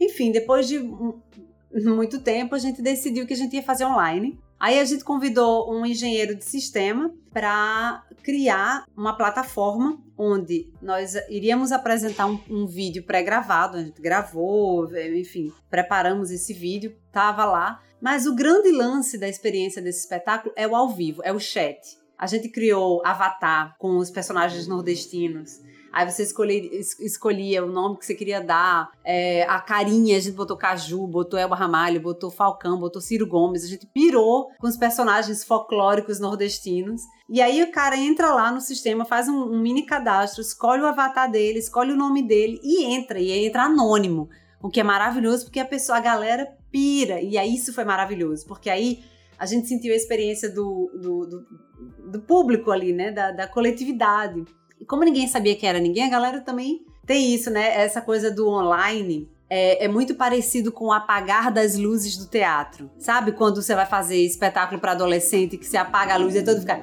Enfim, 0.01 0.31
depois 0.31 0.69
de 0.69 0.79
muito 1.73 2.21
tempo, 2.21 2.55
a 2.55 2.59
gente 2.59 2.81
decidiu 2.83 3.27
que 3.27 3.35
a 3.35 3.37
gente 3.37 3.57
ia 3.57 3.63
fazer 3.63 3.85
online. 3.85 4.39
Aí 4.61 4.81
a 4.81 4.85
gente 4.85 5.05
convidou 5.05 5.73
um 5.73 5.87
engenheiro 5.87 6.35
de 6.35 6.45
sistema 6.45 7.15
para 7.33 8.03
criar 8.23 8.85
uma 8.97 9.17
plataforma 9.17 10.03
onde 10.17 10.69
nós 10.83 11.15
iríamos 11.29 11.71
apresentar 11.71 12.27
um, 12.27 12.41
um 12.51 12.67
vídeo 12.67 13.05
pré-gravado. 13.05 13.77
A 13.77 13.83
gente 13.83 14.03
gravou, 14.03 14.89
enfim, 15.15 15.53
preparamos 15.71 16.33
esse 16.33 16.53
vídeo, 16.53 16.97
tava 17.13 17.45
lá. 17.45 17.81
Mas 18.01 18.27
o 18.27 18.35
grande 18.35 18.71
lance 18.71 19.19
da 19.19 19.29
experiência 19.29 19.83
desse 19.83 20.01
espetáculo 20.01 20.53
é 20.57 20.67
o 20.67 20.77
ao 20.77 20.89
vivo, 20.89 21.23
é 21.25 21.33
o 21.33 21.41
chat. 21.41 21.79
A 22.19 22.27
gente 22.27 22.49
criou 22.49 23.01
Avatar 23.05 23.77
com 23.79 23.97
os 23.97 24.11
personagens 24.11 24.67
nordestinos. 24.67 25.61
Aí 25.93 26.09
você 26.09 26.23
escolhia 27.01 27.65
o 27.65 27.69
nome 27.69 27.97
que 27.99 28.05
você 28.05 28.15
queria 28.15 28.41
dar, 28.41 28.91
é, 29.05 29.45
a 29.45 29.59
carinha, 29.61 30.17
a 30.17 30.21
gente 30.21 30.35
botou 30.35 30.57
Caju, 30.57 31.07
botou 31.07 31.39
Elba 31.39 31.57
Ramalho, 31.57 32.01
botou 32.01 32.31
Falcão, 32.31 32.79
botou 32.79 33.01
Ciro 33.01 33.27
Gomes, 33.27 33.65
a 33.65 33.69
gente 33.69 33.87
pirou 33.87 34.49
com 34.59 34.67
os 34.67 34.77
personagens 34.77 35.43
folclóricos 35.45 36.21
nordestinos. 36.21 37.01
E 37.29 37.41
aí 37.41 37.63
o 37.63 37.73
cara 37.73 37.97
entra 37.97 38.35
lá 38.35 38.53
no 38.53 38.61
sistema, 38.61 39.05
faz 39.05 39.29
um, 39.29 39.45
um 39.45 39.61
mini 39.61 39.87
cadastro, 39.87 40.43
escolhe 40.43 40.83
o 40.83 40.87
avatar 40.87 41.31
dele, 41.31 41.59
escolhe 41.59 41.93
o 41.93 41.97
nome 41.97 42.23
dele 42.23 42.61
e 42.63 42.85
entra, 42.85 43.19
e 43.19 43.47
entra 43.47 43.63
anônimo. 43.63 44.29
O 44.61 44.69
que 44.69 44.81
é 44.81 44.85
maravilhoso 44.85 45.45
porque 45.45 45.61
a 45.61 45.65
pessoa, 45.65 45.99
a 45.99 46.03
galera 46.03 46.58
pira. 46.71 47.21
E 47.21 47.37
aí 47.37 47.55
isso 47.55 47.73
foi 47.73 47.85
maravilhoso, 47.85 48.47
porque 48.47 48.71
aí 48.71 49.03
a 49.39 49.47
gente 49.47 49.69
sentiu 49.69 49.93
a 49.93 49.97
experiência 49.97 50.49
do, 50.51 50.91
do, 50.95 51.27
do, 51.27 51.47
do 52.11 52.21
público 52.21 52.71
ali, 52.71 52.93
né? 52.93 53.11
Da, 53.11 53.31
da 53.31 53.47
coletividade. 53.47 54.45
E 54.81 54.85
como 54.85 55.05
ninguém 55.05 55.29
sabia 55.29 55.57
que 55.57 55.67
era 55.67 55.79
ninguém, 55.79 56.05
a 56.05 56.11
galera 56.11 56.41
também 56.41 56.85
tem 57.07 57.35
isso, 57.35 57.51
né? 57.51 57.81
Essa 57.83 58.01
coisa 58.01 58.31
do 58.31 58.49
online. 58.49 59.29
É, 59.51 59.87
é, 59.87 59.89
muito 59.89 60.15
parecido 60.15 60.71
com 60.71 60.89
o 60.89 60.93
apagar 60.93 61.51
das 61.51 61.75
luzes 61.75 62.19
do 62.19 62.27
teatro. 62.27 62.91
Sabe 62.99 63.33
quando 63.33 63.63
você 63.63 63.75
vai 63.75 63.87
fazer 63.87 64.19
espetáculo 64.19 64.79
para 64.79 64.93
adolescente 64.93 65.57
que 65.57 65.65
você 65.65 65.79
apaga 65.79 66.13
a 66.13 66.17
luz 66.19 66.35
e 66.35 66.45
todo 66.45 66.61
fica 66.61 66.77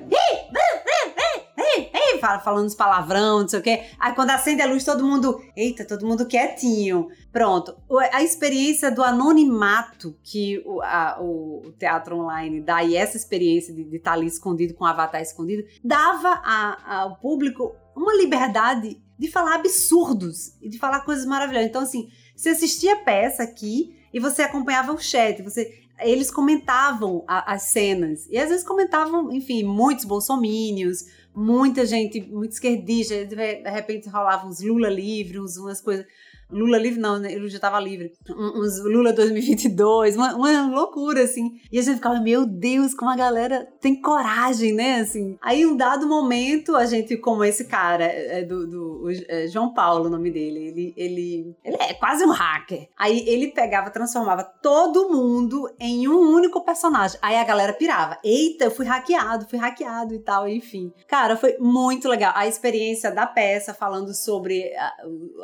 fala, 2.25 2.39
falando 2.39 2.67
os 2.67 2.75
palavrão, 2.75 3.41
não 3.41 3.47
sei 3.47 3.59
o 3.59 3.63
quê. 3.63 3.83
Aí 3.99 4.13
quando 4.13 4.31
acende 4.31 4.61
a 4.61 4.65
luz, 4.65 4.83
todo 4.83 5.05
mundo, 5.05 5.41
eita, 5.55 5.85
todo 5.85 6.05
mundo 6.05 6.25
quietinho. 6.25 7.07
Pronto. 7.31 7.75
A 8.11 8.23
experiência 8.23 8.91
do 8.91 9.03
anonimato 9.03 10.17
que 10.23 10.63
o, 10.65 10.81
a, 10.81 11.17
o 11.21 11.73
teatro 11.77 12.17
online 12.17 12.61
dá, 12.61 12.83
e 12.83 12.95
essa 12.95 13.17
experiência 13.17 13.73
de 13.73 13.83
estar 13.95 14.11
tá 14.11 14.17
ali 14.17 14.27
escondido 14.27 14.73
com 14.73 14.83
o 14.83 14.88
avatar 14.88 15.21
escondido, 15.21 15.63
dava 15.83 16.41
a, 16.43 17.01
ao 17.01 17.17
público 17.17 17.75
uma 17.95 18.13
liberdade 18.15 19.01
de 19.17 19.31
falar 19.31 19.55
absurdos 19.55 20.57
e 20.61 20.69
de 20.69 20.77
falar 20.77 21.01
coisas 21.01 21.25
maravilhosas. 21.25 21.69
Então, 21.69 21.81
assim, 21.81 22.09
você 22.35 22.49
assistia 22.49 22.93
a 22.93 23.03
peça 23.03 23.43
aqui 23.43 23.95
e 24.13 24.19
você 24.19 24.41
acompanhava 24.41 24.91
o 24.91 24.97
chat, 24.97 25.41
você 25.41 25.85
eles 25.99 26.29
comentavam 26.29 27.23
a, 27.27 27.53
as 27.53 27.63
cenas. 27.63 28.27
E 28.29 28.38
às 28.38 28.49
vezes 28.49 28.65
comentavam, 28.65 29.31
enfim, 29.31 29.63
muitos 29.63 30.05
bolsomínios, 30.05 31.05
muita 31.35 31.85
gente, 31.85 32.21
muito 32.21 32.53
esquerdista, 32.53 33.25
de 33.25 33.69
repente 33.69 34.09
rolava 34.09 34.47
uns 34.47 34.61
Lula 34.61 34.89
livre, 34.89 35.39
uns, 35.39 35.57
umas 35.57 35.81
coisas. 35.81 36.05
Lula 36.49 36.77
livre 36.77 36.99
não, 36.99 37.19
né? 37.19 37.31
ele 37.31 37.49
já 37.49 37.58
estava 37.58 37.79
livre. 37.79 38.13
Uns 38.29 38.79
Lula 38.84 39.12
2022, 39.13 40.15
uma, 40.15 40.36
uma 40.36 40.67
loucura, 40.67 41.23
assim. 41.23 41.60
E 41.71 41.79
a 41.79 41.81
gente 41.81 41.95
ficava, 41.95 42.19
meu 42.19 42.45
Deus, 42.45 42.93
como 42.93 43.12
a 43.12 43.15
galera 43.15 43.67
tem 43.81 43.99
coragem, 43.99 44.73
né, 44.73 44.99
assim. 44.99 45.38
Aí, 45.41 45.65
um 45.65 45.75
dado 45.75 46.08
momento, 46.08 46.75
a 46.75 46.86
gente, 46.86 47.17
como 47.17 47.43
esse 47.43 47.65
cara, 47.65 48.05
é 48.05 48.43
do, 48.43 48.67
do 48.67 49.12
é 49.27 49.47
João 49.47 49.73
Paulo, 49.73 50.05
o 50.05 50.10
nome 50.10 50.31
dele, 50.31 50.67
ele, 50.67 50.93
ele, 50.95 51.55
ele 51.63 51.77
é 51.79 51.93
quase 51.93 52.23
um 52.23 52.31
hacker. 52.31 52.88
Aí, 52.97 53.27
ele 53.27 53.47
pegava, 53.47 53.89
transformava 53.89 54.43
todo 54.43 55.10
mundo 55.10 55.69
em 55.80 56.07
um 56.07 56.34
único 56.34 56.63
personagem. 56.63 57.17
Aí, 57.22 57.38
a 57.38 57.43
galera 57.43 57.74
pirava. 57.74 58.17
Eita, 58.24 58.65
eu 58.65 58.72
fui 58.72 58.86
hackeado, 58.86 59.47
fui 59.47 59.57
hackeado 59.57 60.13
e 60.13 60.19
tal, 60.19 60.47
enfim. 60.47 60.93
Cara, 61.07 61.36
foi 61.36 61.57
muito 61.59 62.07
legal. 62.07 62.34
A 62.36 62.47
experiência 62.47 63.11
da 63.11 63.26
peça, 63.26 63.74
falando 63.74 64.13
sobre 64.13 64.74
a, 64.76 64.93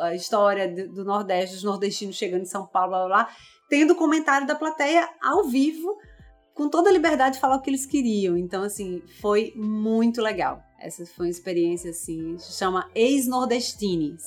a 0.02 0.16
história 0.16 0.68
do 0.92 1.04
Nordeste, 1.04 1.56
dos 1.56 1.64
nordestinos 1.64 2.16
chegando 2.16 2.42
em 2.42 2.46
São 2.46 2.66
Paulo, 2.66 2.90
blá, 2.90 3.00
blá, 3.00 3.08
blá, 3.08 3.30
tendo 3.70 3.96
comentário 3.96 4.46
da 4.46 4.56
plateia 4.56 5.08
ao 5.22 5.46
vivo, 5.46 5.98
com 6.54 6.70
toda 6.70 6.90
a 6.90 6.94
liberdade 6.94 7.36
de 7.36 7.42
falar 7.42 7.56
o 7.56 7.62
que 7.62 7.70
eles 7.70 7.86
queriam. 7.86 8.38
Então, 8.38 8.64
assim, 8.64 9.02
foi 9.22 9.54
muito 9.56 10.22
legal. 10.22 10.62
essa 10.80 11.06
foi 11.06 11.28
uma 11.28 11.32
experiência 11.32 11.92
assim, 11.92 12.38
se 12.38 12.54
chama 12.54 12.90
Ex-Nordestines. 12.94 14.24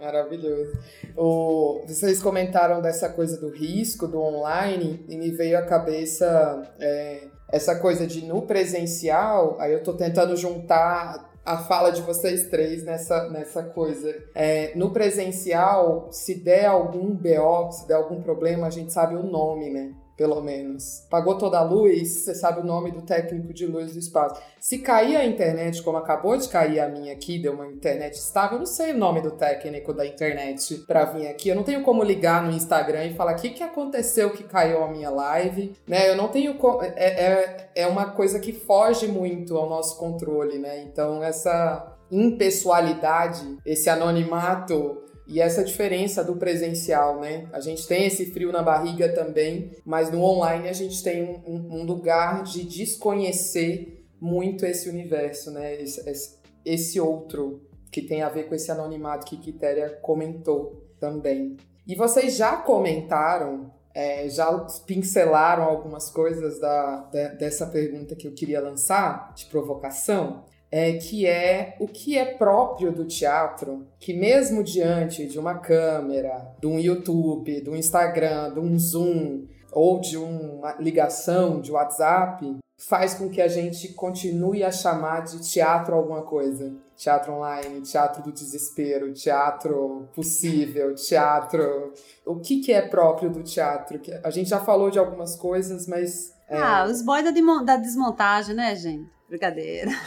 Maravilhoso. 0.00 0.72
O, 1.16 1.84
vocês 1.86 2.20
comentaram 2.20 2.82
dessa 2.82 3.08
coisa 3.08 3.38
do 3.38 3.50
risco, 3.50 4.08
do 4.08 4.20
online, 4.20 5.04
e 5.08 5.16
me 5.16 5.30
veio 5.30 5.56
à 5.56 5.62
cabeça 5.62 6.74
é, 6.80 7.28
essa 7.52 7.78
coisa 7.78 8.06
de 8.06 8.26
no 8.26 8.42
presencial, 8.42 9.56
aí 9.60 9.72
eu 9.72 9.82
tô 9.82 9.92
tentando 9.92 10.36
juntar 10.36 11.31
a 11.44 11.58
fala 11.58 11.90
de 11.90 12.02
vocês 12.02 12.48
três 12.48 12.84
nessa, 12.84 13.28
nessa 13.28 13.62
coisa. 13.62 14.14
É, 14.34 14.72
no 14.76 14.90
presencial, 14.90 16.08
se 16.12 16.34
der 16.34 16.66
algum 16.66 17.14
BO, 17.14 17.72
se 17.72 17.86
der 17.88 17.94
algum 17.94 18.22
problema, 18.22 18.66
a 18.66 18.70
gente 18.70 18.92
sabe 18.92 19.16
o 19.16 19.22
nome, 19.22 19.70
né? 19.70 19.92
Pelo 20.16 20.40
menos. 20.40 21.06
Pagou 21.10 21.36
toda 21.36 21.58
a 21.58 21.62
luz, 21.62 22.08
você 22.08 22.34
sabe 22.34 22.60
o 22.60 22.64
nome 22.64 22.90
do 22.90 23.02
técnico 23.02 23.52
de 23.52 23.66
luz 23.66 23.92
do 23.92 23.98
espaço. 23.98 24.40
Se 24.60 24.78
cair 24.78 25.16
a 25.16 25.24
internet, 25.24 25.82
como 25.82 25.96
acabou 25.96 26.36
de 26.36 26.48
cair 26.48 26.80
a 26.80 26.88
minha 26.88 27.12
aqui, 27.12 27.38
deu 27.38 27.54
uma 27.54 27.66
internet 27.66 28.14
estável, 28.14 28.54
eu 28.54 28.58
não 28.60 28.66
sei 28.66 28.92
o 28.92 28.98
nome 28.98 29.20
do 29.20 29.32
técnico 29.32 29.92
da 29.92 30.06
internet 30.06 30.84
para 30.86 31.04
vir 31.06 31.26
aqui. 31.28 31.48
Eu 31.48 31.56
não 31.56 31.64
tenho 31.64 31.82
como 31.82 32.02
ligar 32.02 32.42
no 32.42 32.52
Instagram 32.52 33.06
e 33.06 33.14
falar 33.14 33.32
o 33.32 33.40
que, 33.40 33.50
que 33.50 33.62
aconteceu 33.62 34.30
que 34.30 34.44
caiu 34.44 34.82
a 34.84 34.88
minha 34.88 35.10
live, 35.10 35.74
né? 35.86 36.08
Eu 36.08 36.16
não 36.16 36.28
tenho. 36.28 36.56
É, 36.96 37.24
é, 37.24 37.70
é 37.74 37.86
uma 37.86 38.10
coisa 38.10 38.38
que 38.38 38.52
foge 38.52 39.06
muito 39.08 39.56
ao 39.56 39.68
nosso 39.68 39.98
controle, 39.98 40.58
né? 40.58 40.82
Então, 40.82 41.22
essa 41.22 41.96
impessoalidade, 42.10 43.58
esse 43.64 43.88
anonimato 43.88 45.02
e 45.32 45.40
essa 45.40 45.64
diferença 45.64 46.22
do 46.22 46.36
presencial, 46.36 47.18
né? 47.18 47.48
A 47.54 47.58
gente 47.58 47.86
tem 47.86 48.04
esse 48.04 48.26
frio 48.32 48.52
na 48.52 48.62
barriga 48.62 49.08
também, 49.14 49.70
mas 49.82 50.10
no 50.10 50.22
online 50.22 50.68
a 50.68 50.74
gente 50.74 51.02
tem 51.02 51.22
um, 51.46 51.80
um 51.80 51.84
lugar 51.84 52.42
de 52.42 52.62
desconhecer 52.62 54.04
muito 54.20 54.66
esse 54.66 54.90
universo, 54.90 55.50
né? 55.50 55.80
Esse, 55.80 56.38
esse, 56.66 57.00
outro 57.00 57.62
que 57.90 58.02
tem 58.02 58.20
a 58.20 58.28
ver 58.28 58.46
com 58.46 58.54
esse 58.54 58.70
anonimato 58.70 59.24
que 59.24 59.38
Quitéria 59.38 59.88
comentou 60.02 60.86
também. 61.00 61.56
E 61.86 61.94
vocês 61.94 62.36
já 62.36 62.58
comentaram, 62.58 63.72
é, 63.94 64.28
já 64.28 64.52
pincelaram 64.86 65.62
algumas 65.62 66.10
coisas 66.10 66.60
da, 66.60 67.08
da, 67.10 67.28
dessa 67.28 67.66
pergunta 67.66 68.14
que 68.14 68.28
eu 68.28 68.32
queria 68.32 68.60
lançar, 68.60 69.32
de 69.34 69.46
provocação, 69.46 70.44
é, 70.72 70.94
que 70.94 71.26
é 71.26 71.76
o 71.78 71.86
que 71.86 72.16
é 72.16 72.24
próprio 72.24 72.90
do 72.90 73.04
teatro, 73.04 73.86
que 74.00 74.14
mesmo 74.14 74.64
diante 74.64 75.26
de 75.26 75.38
uma 75.38 75.58
câmera, 75.58 76.50
de 76.58 76.66
um 76.66 76.78
YouTube, 76.78 77.60
de 77.60 77.68
um 77.68 77.76
Instagram, 77.76 78.54
de 78.54 78.58
um 78.58 78.78
Zoom 78.78 79.46
ou 79.70 80.00
de 80.00 80.16
uma 80.16 80.72
ligação 80.80 81.60
de 81.60 81.70
WhatsApp, 81.70 82.56
faz 82.78 83.14
com 83.14 83.28
que 83.28 83.42
a 83.42 83.48
gente 83.48 83.92
continue 83.92 84.64
a 84.64 84.72
chamar 84.72 85.20
de 85.24 85.40
teatro 85.40 85.94
alguma 85.94 86.22
coisa. 86.22 86.74
Teatro 86.96 87.34
online, 87.34 87.80
teatro 87.82 88.22
do 88.22 88.32
desespero, 88.32 89.12
teatro 89.12 90.08
possível, 90.14 90.94
teatro. 90.94 91.92
O 92.24 92.36
que, 92.36 92.60
que 92.60 92.72
é 92.72 92.80
próprio 92.80 93.30
do 93.30 93.42
teatro? 93.42 94.00
A 94.24 94.30
gente 94.30 94.48
já 94.48 94.60
falou 94.60 94.90
de 94.90 94.98
algumas 94.98 95.36
coisas, 95.36 95.86
mas. 95.86 96.32
É... 96.48 96.58
Ah, 96.58 96.86
os 96.88 97.02
boys 97.02 97.24
da, 97.24 97.62
da 97.62 97.76
desmontagem, 97.76 98.54
né, 98.54 98.74
gente? 98.76 99.10
Brincadeira. 99.32 99.90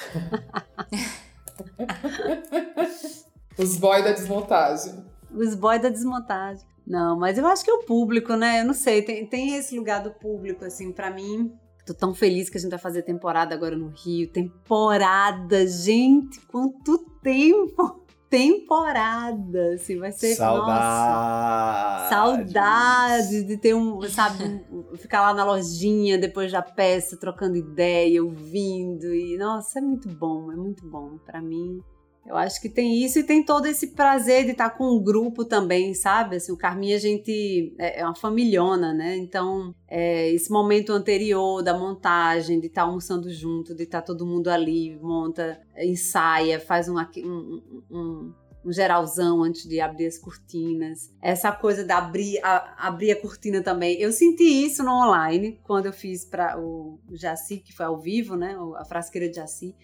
Os 3.57 3.77
boy 3.77 4.03
da 4.03 4.11
desmontagem. 4.11 5.03
Os 5.31 5.55
boy 5.55 5.79
da 5.79 5.89
desmontagem. 5.89 6.63
Não, 6.85 7.17
mas 7.17 7.39
eu 7.39 7.47
acho 7.47 7.63
que 7.63 7.71
é 7.71 7.73
o 7.73 7.85
público, 7.85 8.35
né? 8.35 8.61
Eu 8.61 8.65
não 8.65 8.75
sei, 8.75 9.01
tem, 9.01 9.25
tem 9.25 9.55
esse 9.55 9.75
lugar 9.75 10.03
do 10.03 10.11
público, 10.11 10.63
assim, 10.63 10.91
para 10.91 11.09
mim. 11.09 11.51
Tô 11.87 11.95
tão 11.95 12.13
feliz 12.13 12.51
que 12.51 12.59
a 12.59 12.61
gente 12.61 12.69
vai 12.69 12.77
fazer 12.77 13.01
temporada 13.01 13.55
agora 13.55 13.75
no 13.75 13.87
Rio. 13.87 14.31
Temporada, 14.31 15.65
gente, 15.65 16.39
quanto 16.41 16.99
tempo! 17.23 18.04
Temporada, 18.29 19.73
assim, 19.73 19.97
vai 19.97 20.11
ser 20.11 20.35
saudade. 20.35 20.67
Nossa, 20.67 22.09
saudade 22.09 23.43
de 23.43 23.57
ter 23.57 23.73
um, 23.73 24.01
sabe, 24.03 24.65
ficar 24.97 25.21
lá 25.21 25.33
na 25.33 25.45
lojinha 25.45 26.17
depois 26.17 26.51
da 26.51 26.61
peça, 26.61 27.17
trocando 27.17 27.55
ideia, 27.55 28.23
ouvindo 28.23 29.13
e 29.13 29.37
nossa, 29.37 29.79
é 29.79 29.81
muito 29.81 30.09
bom, 30.09 30.51
é 30.51 30.55
muito 30.55 30.85
bom 30.87 31.17
para 31.25 31.41
mim. 31.41 31.81
Eu 32.25 32.35
acho 32.35 32.59
que 32.59 32.67
tem 32.67 33.03
isso 33.03 33.19
e 33.19 33.23
tem 33.23 33.43
todo 33.43 33.67
esse 33.67 33.87
prazer 33.87 34.45
de 34.45 34.51
estar 34.51 34.71
com 34.71 34.95
um 34.95 35.03
grupo 35.03 35.45
também, 35.45 35.93
sabe? 35.93 36.37
Assim, 36.37 36.51
o 36.51 36.57
Carminha 36.57 36.95
a 36.95 36.99
gente 36.99 37.75
é, 37.77 37.99
é 37.99 38.03
uma 38.03 38.15
familhona, 38.15 38.91
né? 38.93 39.15
Então, 39.15 39.75
é, 39.87 40.31
esse 40.31 40.51
momento 40.51 40.91
anterior 40.91 41.61
da 41.61 41.77
montagem, 41.77 42.59
de 42.59 42.65
estar 42.65 42.81
almoçando 42.81 43.31
junto, 43.31 43.75
de 43.75 43.83
estar 43.83 44.01
todo 44.01 44.25
mundo 44.25 44.47
ali, 44.47 44.97
monta, 44.99 45.61
ensaia, 45.77 46.59
faz 46.59 46.89
um, 46.89 46.97
um, 46.97 47.61
um, 47.91 48.33
um 48.65 48.71
geralzão 48.71 49.43
antes 49.43 49.69
de 49.69 49.79
abrir 49.79 50.07
as 50.07 50.17
cortinas. 50.17 51.13
Essa 51.21 51.51
coisa 51.51 51.83
de 51.83 51.91
abrir 51.91 52.39
a, 52.43 52.87
abrir 52.87 53.11
a 53.11 53.21
cortina 53.21 53.61
também. 53.61 54.01
Eu 54.01 54.11
senti 54.11 54.65
isso 54.65 54.83
no 54.83 54.91
online, 54.91 55.59
quando 55.61 55.85
eu 55.85 55.93
fiz 55.93 56.25
para 56.25 56.59
o 56.59 56.99
Jaci, 57.11 57.57
que 57.57 57.71
foi 57.71 57.85
ao 57.85 57.99
vivo, 57.99 58.35
né? 58.35 58.57
A 58.77 58.83
frasqueira 58.83 59.29
de 59.29 59.35
Jaci 59.35 59.75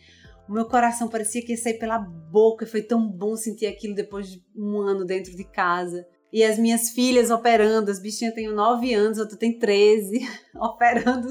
o 0.51 0.53
meu 0.53 0.65
coração 0.65 1.07
parecia 1.07 1.41
que 1.41 1.53
ia 1.53 1.57
sair 1.57 1.79
pela 1.79 1.97
boca. 1.97 2.67
Foi 2.67 2.81
tão 2.81 3.07
bom 3.07 3.37
sentir 3.37 3.67
aquilo 3.67 3.95
depois 3.95 4.27
de 4.29 4.43
um 4.53 4.81
ano 4.81 5.05
dentro 5.05 5.33
de 5.33 5.45
casa. 5.45 6.05
E 6.31 6.43
as 6.43 6.59
minhas 6.59 6.89
filhas 6.89 7.31
operando, 7.31 7.89
as 7.89 8.01
bichinhas 8.01 8.33
têm 8.33 8.53
9 8.53 8.93
anos, 8.93 9.17
outra 9.17 9.37
tem 9.37 9.57
13, 9.57 10.19
operando 10.59 11.29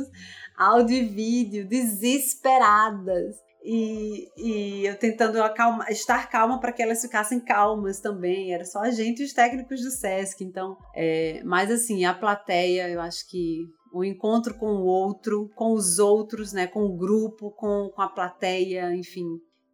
áudio 0.57 0.97
e 0.97 1.05
vídeo, 1.05 1.69
desesperadas. 1.69 3.37
E, 3.63 4.27
e 4.39 4.87
eu 4.87 4.97
tentando 4.97 5.43
acalma, 5.43 5.85
estar 5.91 6.31
calma 6.31 6.59
para 6.59 6.73
que 6.73 6.83
elas 6.83 7.03
ficassem 7.03 7.41
calmas 7.41 8.01
também. 8.01 8.55
Era 8.55 8.65
só 8.65 8.79
a 8.79 8.91
gente 8.91 9.21
e 9.21 9.27
os 9.27 9.35
técnicos 9.35 9.83
do 9.83 9.91
SESC. 9.91 10.43
Então, 10.43 10.79
é, 10.97 11.43
mas 11.45 11.71
assim, 11.71 12.07
a 12.07 12.15
plateia, 12.15 12.89
eu 12.89 13.03
acho 13.03 13.29
que 13.29 13.67
o 13.93 14.05
encontro 14.05 14.55
com 14.55 14.67
o 14.67 14.85
outro, 14.85 15.51
com 15.55 15.73
os 15.73 15.99
outros, 15.99 16.53
né, 16.53 16.67
com 16.67 16.85
o 16.85 16.97
grupo, 16.97 17.51
com, 17.51 17.91
com 17.95 18.03
a 18.03 18.09
plateia, 18.09 18.95
enfim. 18.95 19.27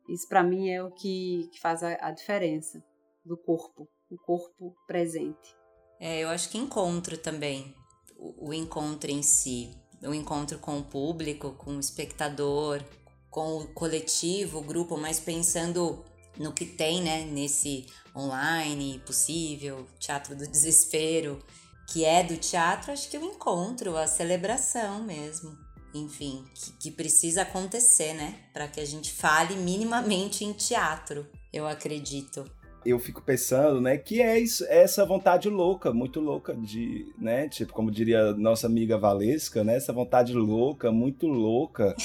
Isso 0.09 0.29
para 0.29 0.43
mim 0.43 0.71
é 0.71 0.83
o 0.83 0.91
que, 0.91 1.49
que 1.53 1.61
faz 1.61 1.83
a, 1.83 1.97
a, 2.01 2.11
diferença 2.11 2.83
do 3.25 3.37
corpo, 3.37 3.89
o 4.11 4.17
corpo 4.17 4.75
presente. 4.87 5.55
É, 6.01 6.21
eu 6.21 6.29
acho 6.29 6.51
que 6.51 6.59
encontro 6.59 7.19
também, 7.19 7.75
o, 8.17 8.49
o 8.49 8.55
encontro 8.55 9.11
em 9.11 9.23
si, 9.23 9.71
o 10.03 10.15
encontro 10.15 10.59
com 10.59 10.79
o 10.79 10.85
público, 10.85 11.53
com 11.53 11.77
o 11.77 11.81
espectador, 11.81 12.83
com 13.31 13.59
o 13.59 13.69
coletivo, 13.75 14.59
o 14.59 14.63
grupo, 14.63 14.97
mas 14.97 15.19
pensando 15.19 16.05
no 16.39 16.53
que 16.53 16.65
tem, 16.65 17.03
né, 17.03 17.25
nesse 17.25 17.87
online 18.15 18.99
possível, 19.01 19.87
teatro 19.99 20.35
do 20.37 20.47
desespero, 20.47 21.43
que 21.87 22.05
é 22.05 22.23
do 22.23 22.37
teatro, 22.37 22.93
acho 22.93 23.09
que 23.09 23.17
o 23.19 23.25
encontro, 23.25 23.97
a 23.97 24.07
celebração 24.07 25.03
mesmo. 25.03 25.57
Enfim, 25.95 26.45
que, 26.55 26.73
que 26.73 26.91
precisa 26.91 27.43
acontecer, 27.43 28.13
né? 28.13 28.35
Para 28.53 28.69
que 28.69 28.81
a 28.81 28.85
gente 28.85 29.13
fale 29.13 29.57
minimamente 29.57 30.45
em 30.45 30.53
teatro, 30.53 31.27
eu 31.53 31.67
acredito 31.67 32.45
eu 32.87 32.99
fico 33.01 33.21
pensando, 33.21 33.81
né, 33.81 33.97
que 33.97 34.23
é 34.23 34.39
isso, 34.39 34.65
é 34.67 34.83
essa 34.83 35.05
vontade 35.05 35.49
louca, 35.49 35.93
muito 35.93 36.21
louca 36.21 36.55
de, 36.55 37.13
né, 37.19 37.49
tipo, 37.49 37.73
como 37.73 37.91
diria 37.91 38.33
nossa 38.35 38.69
amiga 38.69 38.97
Valesca, 38.97 39.65
né, 39.65 39.77
essa 39.77 39.93
vontade 39.93 40.33
louca, 40.33 40.93
muito 40.93 41.27
louca 41.27 41.97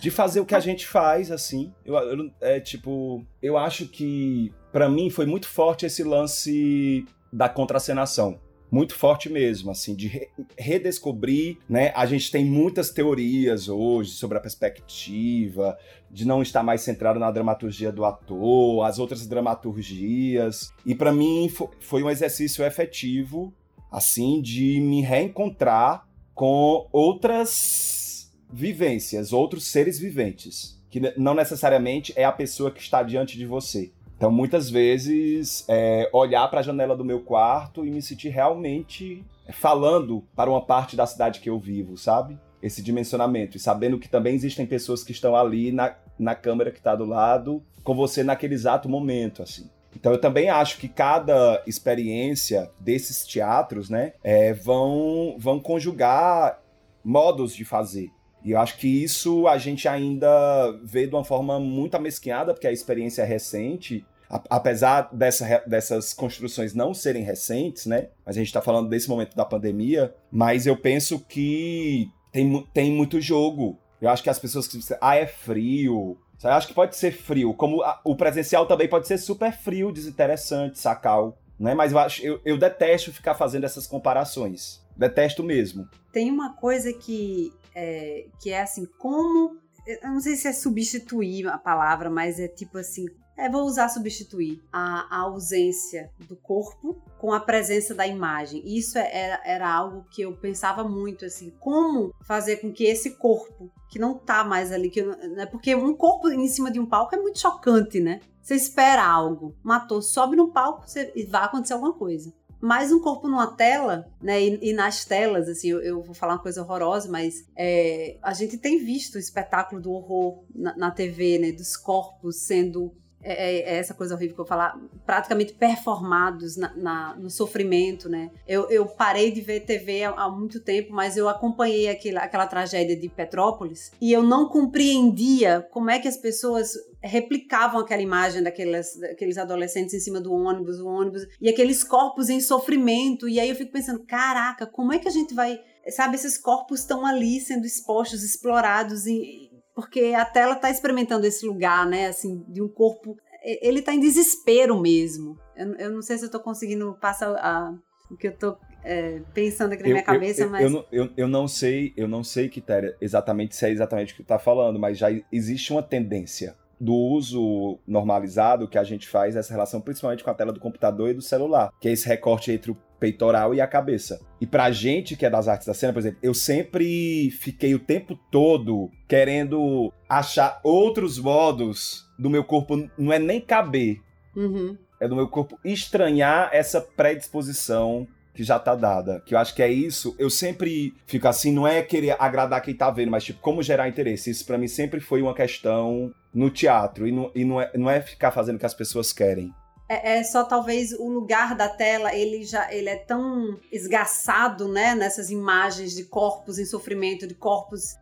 de 0.00 0.10
fazer 0.10 0.40
o 0.40 0.44
que 0.44 0.56
a 0.56 0.60
gente 0.60 0.86
faz, 0.86 1.30
assim. 1.30 1.72
Eu, 1.84 1.94
eu 1.94 2.30
é 2.40 2.58
tipo, 2.58 3.24
eu 3.40 3.56
acho 3.56 3.86
que 3.86 4.52
para 4.72 4.88
mim 4.88 5.08
foi 5.08 5.24
muito 5.24 5.46
forte 5.48 5.86
esse 5.86 6.02
lance 6.02 7.06
da 7.32 7.48
contracenação 7.48 8.40
muito 8.72 8.94
forte 8.94 9.28
mesmo, 9.28 9.70
assim, 9.70 9.94
de 9.94 10.08
re 10.08 10.30
redescobrir, 10.58 11.58
né? 11.68 11.92
A 11.94 12.06
gente 12.06 12.30
tem 12.30 12.42
muitas 12.42 12.88
teorias 12.88 13.68
hoje 13.68 14.12
sobre 14.12 14.38
a 14.38 14.40
perspectiva, 14.40 15.76
de 16.10 16.26
não 16.26 16.40
estar 16.40 16.62
mais 16.62 16.80
centrado 16.80 17.20
na 17.20 17.30
dramaturgia 17.30 17.92
do 17.92 18.02
ator, 18.02 18.86
as 18.86 18.98
outras 18.98 19.26
dramaturgias. 19.26 20.72
E 20.86 20.94
para 20.94 21.12
mim 21.12 21.52
foi 21.80 22.02
um 22.02 22.08
exercício 22.08 22.64
efetivo, 22.64 23.52
assim, 23.90 24.40
de 24.40 24.80
me 24.80 25.02
reencontrar 25.02 26.08
com 26.34 26.88
outras 26.90 28.32
vivências, 28.50 29.34
outros 29.34 29.66
seres 29.66 29.98
viventes, 29.98 30.80
que 30.88 30.98
não 31.18 31.34
necessariamente 31.34 32.14
é 32.16 32.24
a 32.24 32.32
pessoa 32.32 32.70
que 32.70 32.80
está 32.80 33.02
diante 33.02 33.36
de 33.36 33.44
você. 33.44 33.92
Então, 34.22 34.30
muitas 34.30 34.70
vezes, 34.70 35.64
é, 35.66 36.08
olhar 36.12 36.46
para 36.46 36.60
a 36.60 36.62
janela 36.62 36.96
do 36.96 37.04
meu 37.04 37.22
quarto 37.22 37.84
e 37.84 37.90
me 37.90 38.00
sentir 38.00 38.28
realmente 38.28 39.24
falando 39.50 40.22
para 40.36 40.48
uma 40.48 40.64
parte 40.64 40.94
da 40.94 41.04
cidade 41.04 41.40
que 41.40 41.50
eu 41.50 41.58
vivo, 41.58 41.96
sabe? 41.96 42.38
Esse 42.62 42.80
dimensionamento. 42.80 43.56
E 43.56 43.60
sabendo 43.60 43.98
que 43.98 44.08
também 44.08 44.36
existem 44.36 44.64
pessoas 44.64 45.02
que 45.02 45.10
estão 45.10 45.34
ali 45.34 45.72
na, 45.72 45.96
na 46.16 46.36
câmera 46.36 46.70
que 46.70 46.78
está 46.78 46.94
do 46.94 47.04
lado, 47.04 47.64
com 47.82 47.96
você 47.96 48.22
naquele 48.22 48.54
exato 48.54 48.88
momento, 48.88 49.42
assim. 49.42 49.68
Então 49.92 50.12
eu 50.12 50.20
também 50.20 50.48
acho 50.48 50.78
que 50.78 50.86
cada 50.86 51.60
experiência 51.66 52.70
desses 52.78 53.26
teatros, 53.26 53.90
né, 53.90 54.12
é, 54.22 54.54
vão, 54.54 55.34
vão 55.36 55.58
conjugar 55.58 56.62
modos 57.02 57.56
de 57.56 57.64
fazer. 57.64 58.08
E 58.44 58.52
eu 58.52 58.60
acho 58.60 58.76
que 58.76 59.02
isso 59.02 59.46
a 59.46 59.56
gente 59.56 59.88
ainda 59.88 60.78
vê 60.82 61.08
de 61.08 61.14
uma 61.14 61.24
forma 61.24 61.60
muito 61.60 61.96
amesquinhada, 61.96 62.52
porque 62.52 62.66
a 62.66 62.72
experiência 62.72 63.22
é 63.22 63.24
recente, 63.24 64.04
apesar 64.48 65.10
dessa, 65.12 65.62
dessas 65.66 66.14
construções 66.14 66.74
não 66.74 66.94
serem 66.94 67.22
recentes, 67.22 67.86
né? 67.86 68.08
Mas 68.24 68.36
a 68.36 68.38
gente 68.38 68.48
está 68.48 68.62
falando 68.62 68.88
desse 68.88 69.08
momento 69.08 69.36
da 69.36 69.44
pandemia, 69.44 70.14
mas 70.30 70.66
eu 70.66 70.76
penso 70.76 71.20
que 71.20 72.10
tem, 72.32 72.66
tem 72.72 72.90
muito 72.90 73.20
jogo. 73.20 73.78
Eu 74.00 74.08
acho 74.08 74.22
que 74.22 74.30
as 74.30 74.38
pessoas 74.38 74.66
que 74.66 74.78
dizem, 74.78 74.96
ah, 75.00 75.16
é 75.16 75.26
frio. 75.26 76.18
Eu 76.42 76.50
acho 76.50 76.66
que 76.66 76.74
pode 76.74 76.96
ser 76.96 77.12
frio. 77.12 77.54
Como 77.54 77.82
a, 77.82 78.00
o 78.04 78.16
presencial 78.16 78.66
também 78.66 78.88
pode 78.88 79.06
ser 79.06 79.18
super 79.18 79.52
frio, 79.52 79.92
desinteressante, 79.92 80.78
sacal. 80.78 81.38
Né? 81.58 81.74
Mas 81.74 81.92
eu, 81.92 81.98
acho, 81.98 82.22
eu, 82.24 82.40
eu 82.44 82.58
detesto 82.58 83.12
ficar 83.12 83.34
fazendo 83.34 83.64
essas 83.64 83.86
comparações. 83.86 84.82
Detesto 84.96 85.44
mesmo. 85.44 85.86
Tem 86.12 86.30
uma 86.30 86.54
coisa 86.56 86.92
que 86.92 87.52
é, 87.74 88.26
que 88.40 88.50
é 88.50 88.62
assim, 88.62 88.86
como. 88.98 89.60
Eu 89.86 90.10
não 90.10 90.20
sei 90.20 90.36
se 90.36 90.46
é 90.46 90.52
substituir 90.52 91.48
a 91.48 91.58
palavra, 91.58 92.08
mas 92.08 92.38
é 92.38 92.46
tipo 92.46 92.78
assim, 92.78 93.06
é, 93.36 93.48
vou 93.48 93.64
usar 93.64 93.88
substituir 93.88 94.62
a, 94.72 95.06
a, 95.16 95.20
ausência 95.22 96.10
do 96.28 96.36
corpo 96.36 97.02
com 97.18 97.32
a 97.32 97.40
presença 97.40 97.94
da 97.94 98.06
imagem. 98.06 98.62
Isso 98.64 98.98
é, 98.98 99.10
era, 99.12 99.40
era 99.44 99.72
algo 99.72 100.04
que 100.10 100.22
eu 100.22 100.36
pensava 100.36 100.84
muito, 100.84 101.24
assim, 101.24 101.50
como 101.58 102.14
fazer 102.22 102.56
com 102.56 102.72
que 102.72 102.84
esse 102.84 103.16
corpo, 103.16 103.70
que 103.88 103.98
não 103.98 104.18
tá 104.18 104.44
mais 104.44 104.70
ali, 104.70 104.90
que 104.90 105.02
né, 105.02 105.46
porque 105.46 105.74
um 105.74 105.94
corpo 105.94 106.28
em 106.30 106.46
cima 106.48 106.70
de 106.70 106.78
um 106.78 106.86
palco 106.86 107.14
é 107.14 107.18
muito 107.18 107.38
chocante, 107.38 108.00
né? 108.00 108.20
Você 108.40 108.54
espera 108.54 109.04
algo, 109.04 109.54
ator 109.64 110.02
sobe 110.02 110.36
no 110.36 110.50
palco 110.50 110.84
e 111.14 111.24
vai 111.24 111.44
acontecer 111.44 111.74
alguma 111.74 111.92
coisa. 111.92 112.32
Mas 112.60 112.92
um 112.92 113.00
corpo 113.00 113.26
numa 113.26 113.56
tela, 113.56 114.08
né? 114.20 114.40
E, 114.40 114.70
e 114.70 114.72
nas 114.72 115.04
telas, 115.04 115.48
assim, 115.48 115.70
eu, 115.70 115.80
eu, 115.80 116.00
vou 116.00 116.14
falar 116.14 116.34
uma 116.34 116.42
coisa 116.42 116.62
horrorosa, 116.62 117.10
mas 117.10 117.44
é, 117.56 118.18
a 118.22 118.32
gente 118.32 118.56
tem 118.56 118.78
visto 118.78 119.16
o 119.16 119.18
espetáculo 119.18 119.80
do 119.80 119.90
horror 119.90 120.44
na, 120.54 120.76
na 120.76 120.90
TV, 120.92 121.40
né? 121.40 121.50
Dos 121.50 121.76
corpos 121.76 122.42
sendo 122.42 122.94
é, 123.22 123.32
é, 123.32 123.74
é, 123.74 123.78
essa 123.78 123.94
coisa 123.94 124.14
horrível 124.14 124.34
que 124.34 124.40
eu 124.40 124.46
falar, 124.46 124.78
praticamente 125.06 125.52
performados 125.52 126.56
na, 126.56 126.74
na, 126.76 127.14
no 127.16 127.30
sofrimento, 127.30 128.08
né? 128.08 128.30
Eu, 128.46 128.68
eu, 128.68 128.86
parei 128.86 129.30
de 129.30 129.40
ver 129.40 129.60
TV 129.60 130.04
há, 130.04 130.10
há 130.10 130.30
muito 130.30 130.60
tempo, 130.60 130.92
mas 130.92 131.16
eu 131.16 131.28
acompanhei 131.28 131.88
aquela, 131.88 132.20
aquela 132.20 132.46
tragédia 132.46 132.96
de 132.96 133.08
Petrópolis 133.08 133.92
e 134.00 134.12
eu 134.12 134.22
não 134.22 134.48
compreendia 134.48 135.66
como 135.70 135.90
é 135.90 135.98
que 135.98 136.08
as 136.08 136.16
pessoas 136.16 136.72
replicavam 137.00 137.80
aquela 137.80 138.02
imagem 138.02 138.42
daqueles, 138.42 138.96
daqueles 138.98 139.38
adolescentes 139.38 139.94
em 139.94 140.00
cima 140.00 140.20
do 140.20 140.32
ônibus, 140.32 140.78
o 140.78 140.86
ônibus, 140.86 141.26
e 141.40 141.48
aqueles 141.48 141.82
corpos 141.82 142.28
em 142.28 142.40
sofrimento. 142.40 143.28
E 143.28 143.40
aí 143.40 143.48
eu 143.48 143.56
fico 143.56 143.72
pensando, 143.72 144.04
caraca, 144.04 144.66
como 144.66 144.92
é 144.92 144.98
que 144.98 145.08
a 145.08 145.12
gente 145.12 145.34
vai. 145.34 145.60
Sabe, 145.90 146.14
esses 146.14 146.38
corpos 146.38 146.80
estão 146.80 147.04
ali 147.04 147.40
sendo 147.40 147.66
expostos, 147.66 148.22
explorados, 148.22 149.04
e, 149.06 149.50
porque 149.74 150.14
a 150.16 150.24
tela 150.24 150.54
está 150.54 150.70
experimentando 150.70 151.26
esse 151.26 151.46
lugar, 151.46 151.86
né, 151.86 152.08
assim, 152.08 152.44
de 152.48 152.62
um 152.62 152.68
corpo. 152.68 153.16
Ele 153.42 153.80
está 153.80 153.92
em 153.92 154.00
desespero 154.00 154.80
mesmo. 154.80 155.38
Eu, 155.56 155.74
eu, 155.74 155.90
não 155.90 156.02
sei 156.02 156.16
se 156.16 156.24
eu 156.24 156.26
estou 156.26 156.40
conseguindo 156.40 156.96
passar 157.00 157.34
a, 157.36 157.74
o 158.10 158.16
que 158.16 158.28
eu 158.28 158.32
estou 158.32 158.58
é, 158.84 159.20
pensando 159.34 159.72
aqui 159.72 159.82
na 159.82 159.88
eu, 159.88 159.92
minha 159.94 160.04
cabeça, 160.04 160.42
eu, 160.42 160.50
mas. 160.50 160.62
Eu, 160.62 160.70
não, 160.70 160.86
eu, 160.92 161.10
eu 161.16 161.28
não 161.28 161.48
sei, 161.48 161.92
eu 161.96 162.06
não 162.06 162.22
sei, 162.22 162.48
Quitéria, 162.48 162.96
exatamente 163.00 163.56
se 163.56 163.66
é 163.66 163.70
exatamente 163.70 164.12
o 164.12 164.16
que 164.16 164.22
tu 164.22 164.26
tá 164.26 164.38
falando, 164.38 164.78
mas 164.78 164.98
já 164.98 165.08
existe 165.32 165.72
uma 165.72 165.82
tendência 165.82 166.56
do 166.82 166.94
uso 166.94 167.78
normalizado 167.86 168.66
que 168.66 168.76
a 168.76 168.82
gente 168.82 169.06
faz 169.06 169.36
essa 169.36 169.52
relação 169.52 169.80
principalmente 169.80 170.24
com 170.24 170.30
a 170.30 170.34
tela 170.34 170.52
do 170.52 170.58
computador 170.58 171.10
e 171.10 171.14
do 171.14 171.22
celular, 171.22 171.72
que 171.80 171.86
é 171.88 171.92
esse 171.92 172.08
recorte 172.08 172.50
entre 172.50 172.72
o 172.72 172.76
peitoral 172.98 173.54
e 173.54 173.60
a 173.60 173.68
cabeça. 173.68 174.20
E 174.40 174.46
pra 174.46 174.72
gente 174.72 175.16
que 175.16 175.24
é 175.24 175.30
das 175.30 175.46
artes 175.46 175.68
da 175.68 175.74
cena, 175.74 175.92
por 175.92 176.00
exemplo, 176.00 176.18
eu 176.20 176.34
sempre 176.34 177.30
fiquei 177.30 177.72
o 177.72 177.78
tempo 177.78 178.18
todo 178.32 178.90
querendo 179.06 179.92
achar 180.08 180.60
outros 180.64 181.20
modos 181.20 182.04
do 182.18 182.28
meu 182.28 182.42
corpo, 182.42 182.88
não 182.98 183.12
é 183.12 183.18
nem 183.20 183.40
caber, 183.40 184.00
uhum. 184.34 184.76
é 185.00 185.06
do 185.06 185.14
meu 185.14 185.28
corpo 185.28 185.56
estranhar 185.64 186.50
essa 186.52 186.80
predisposição 186.80 188.08
que 188.34 188.42
já 188.42 188.58
tá 188.58 188.74
dada. 188.74 189.22
Que 189.24 189.34
eu 189.34 189.38
acho 189.38 189.54
que 189.54 189.62
é 189.62 189.70
isso. 189.70 190.14
Eu 190.18 190.30
sempre 190.30 190.94
fico 191.06 191.28
assim, 191.28 191.52
não 191.52 191.66
é 191.66 191.82
querer 191.82 192.16
agradar 192.18 192.62
quem 192.62 192.74
tá 192.74 192.90
vendo, 192.90 193.10
mas 193.10 193.24
tipo, 193.24 193.40
como 193.40 193.62
gerar 193.62 193.88
interesse. 193.88 194.30
Isso 194.30 194.44
para 194.44 194.58
mim 194.58 194.68
sempre 194.68 195.00
foi 195.00 195.22
uma 195.22 195.34
questão 195.34 196.12
no 196.32 196.50
teatro. 196.50 197.06
E, 197.06 197.12
não, 197.12 197.30
e 197.34 197.44
não, 197.44 197.60
é, 197.60 197.70
não 197.74 197.90
é 197.90 198.00
ficar 198.00 198.30
fazendo 198.30 198.56
o 198.56 198.58
que 198.58 198.66
as 198.66 198.74
pessoas 198.74 199.12
querem. 199.12 199.52
É, 199.92 200.18
é, 200.18 200.24
só 200.24 200.42
talvez 200.42 200.92
o 200.92 201.06
lugar 201.06 201.54
da 201.54 201.68
tela, 201.68 202.14
ele 202.14 202.44
já 202.44 202.72
ele 202.72 202.88
é 202.88 202.96
tão 202.96 203.58
esgaçado, 203.70 204.66
né, 204.66 204.94
nessas 204.94 205.28
imagens 205.28 205.94
de 205.94 206.04
corpos 206.04 206.58
em 206.58 206.64
sofrimento, 206.64 207.26
de 207.26 207.34
corpos. 207.34 207.96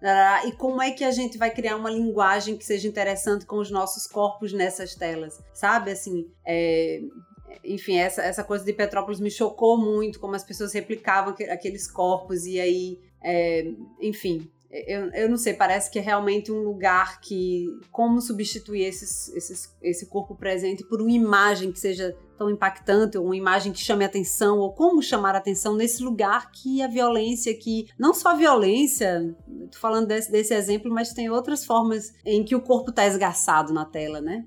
E 0.47 0.53
como 0.53 0.81
é 0.81 0.93
que 0.93 1.03
a 1.03 1.11
gente 1.11 1.37
vai 1.37 1.51
criar 1.51 1.75
uma 1.75 1.91
linguagem 1.91 2.57
que 2.57 2.65
seja 2.65 2.87
interessante 2.87 3.45
com 3.45 3.57
os 3.57 3.73
nossos 3.73 4.07
corpos 4.07 4.53
nessas 4.53 4.95
telas? 4.95 5.43
Sabe, 5.53 5.91
assim, 5.91 6.31
é, 6.47 7.01
enfim, 7.65 7.97
essa, 7.97 8.23
essa 8.23 8.45
coisa 8.45 8.65
de 8.65 8.73
Petrópolis 8.73 9.21
me 9.21 9.31
chocou 9.31 9.77
muito, 9.79 10.21
como 10.21 10.35
as 10.35 10.45
pessoas 10.45 10.73
replicavam 10.73 11.35
aqueles 11.51 11.91
corpos, 11.91 12.47
e 12.47 12.61
aí, 12.61 12.99
é, 13.23 13.71
enfim, 14.01 14.51
eu, 14.71 15.11
eu 15.11 15.29
não 15.29 15.37
sei, 15.37 15.53
parece 15.53 15.91
que 15.91 15.99
é 15.99 16.03
realmente 16.03 16.53
um 16.53 16.63
lugar 16.63 17.21
que. 17.21 17.67
Como 17.91 18.21
substituir 18.21 18.85
esses, 18.85 19.29
esses, 19.35 19.77
esse 19.83 20.07
corpo 20.07 20.37
presente 20.37 20.85
por 20.85 21.03
uma 21.03 21.11
imagem 21.11 21.73
que 21.73 21.81
seja 21.81 22.17
tão 22.39 22.49
impactante, 22.49 23.19
ou 23.19 23.25
uma 23.25 23.37
imagem 23.37 23.73
que 23.73 23.81
chame 23.81 24.05
atenção, 24.05 24.59
ou 24.59 24.73
como 24.73 25.03
chamar 25.03 25.35
atenção 25.35 25.75
nesse 25.75 26.05
lugar 26.05 26.53
que 26.53 26.81
a 26.83 26.87
violência, 26.87 27.53
que. 27.53 27.89
Não 27.99 28.15
só 28.15 28.29
a 28.29 28.37
violência, 28.37 29.35
tô 29.73 29.79
falando 29.79 30.07
desse, 30.07 30.31
desse 30.31 30.55
exemplo, 30.55 30.89
mas 30.89 31.13
tem 31.13 31.29
outras 31.29 31.65
formas 31.65 32.15
em 32.25 32.45
que 32.45 32.55
o 32.55 32.61
corpo 32.61 32.91
está 32.91 33.05
esgaçado 33.05 33.73
na 33.73 33.85
tela, 33.85 34.21
né? 34.21 34.47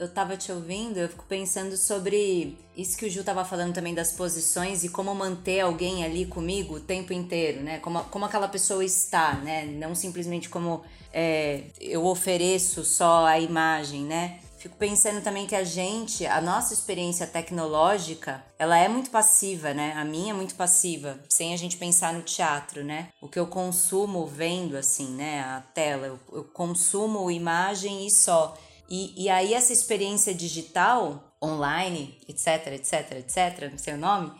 Eu 0.00 0.08
tava 0.08 0.34
te 0.34 0.50
ouvindo, 0.50 0.96
eu 0.96 1.10
fico 1.10 1.26
pensando 1.28 1.76
sobre 1.76 2.56
isso 2.74 2.96
que 2.96 3.04
o 3.04 3.10
Ju 3.10 3.22
tava 3.22 3.44
falando 3.44 3.74
também 3.74 3.94
das 3.94 4.10
posições 4.12 4.82
e 4.82 4.88
como 4.88 5.14
manter 5.14 5.60
alguém 5.60 6.02
ali 6.02 6.24
comigo 6.24 6.76
o 6.76 6.80
tempo 6.80 7.12
inteiro, 7.12 7.60
né? 7.60 7.78
Como, 7.80 8.02
como 8.04 8.24
aquela 8.24 8.48
pessoa 8.48 8.82
está, 8.82 9.34
né? 9.34 9.66
Não 9.66 9.94
simplesmente 9.94 10.48
como 10.48 10.82
é, 11.12 11.64
eu 11.78 12.06
ofereço 12.06 12.82
só 12.82 13.26
a 13.26 13.38
imagem, 13.38 14.04
né? 14.04 14.40
Fico 14.56 14.76
pensando 14.76 15.22
também 15.22 15.46
que 15.46 15.54
a 15.54 15.64
gente, 15.64 16.26
a 16.26 16.40
nossa 16.40 16.72
experiência 16.72 17.26
tecnológica, 17.26 18.42
ela 18.58 18.78
é 18.78 18.88
muito 18.88 19.10
passiva, 19.10 19.74
né? 19.74 19.92
A 19.96 20.04
minha 20.04 20.32
é 20.32 20.36
muito 20.36 20.54
passiva, 20.54 21.18
sem 21.28 21.52
a 21.52 21.56
gente 21.58 21.76
pensar 21.76 22.14
no 22.14 22.22
teatro, 22.22 22.82
né? 22.82 23.08
O 23.20 23.28
que 23.28 23.38
eu 23.38 23.46
consumo 23.46 24.26
vendo, 24.26 24.78
assim, 24.78 25.14
né? 25.14 25.40
A 25.40 25.60
tela, 25.74 26.06
eu, 26.06 26.18
eu 26.32 26.44
consumo 26.44 27.30
imagem 27.30 28.06
e 28.06 28.10
só. 28.10 28.56
E, 28.90 29.24
e 29.24 29.28
aí 29.30 29.54
essa 29.54 29.72
experiência 29.72 30.34
digital, 30.34 31.36
online, 31.42 32.18
etc, 32.28 32.66
etc, 32.72 33.12
etc, 33.12 33.70
não 33.70 33.78
sei 33.78 33.94
o 33.94 33.98
nome, 33.98 34.32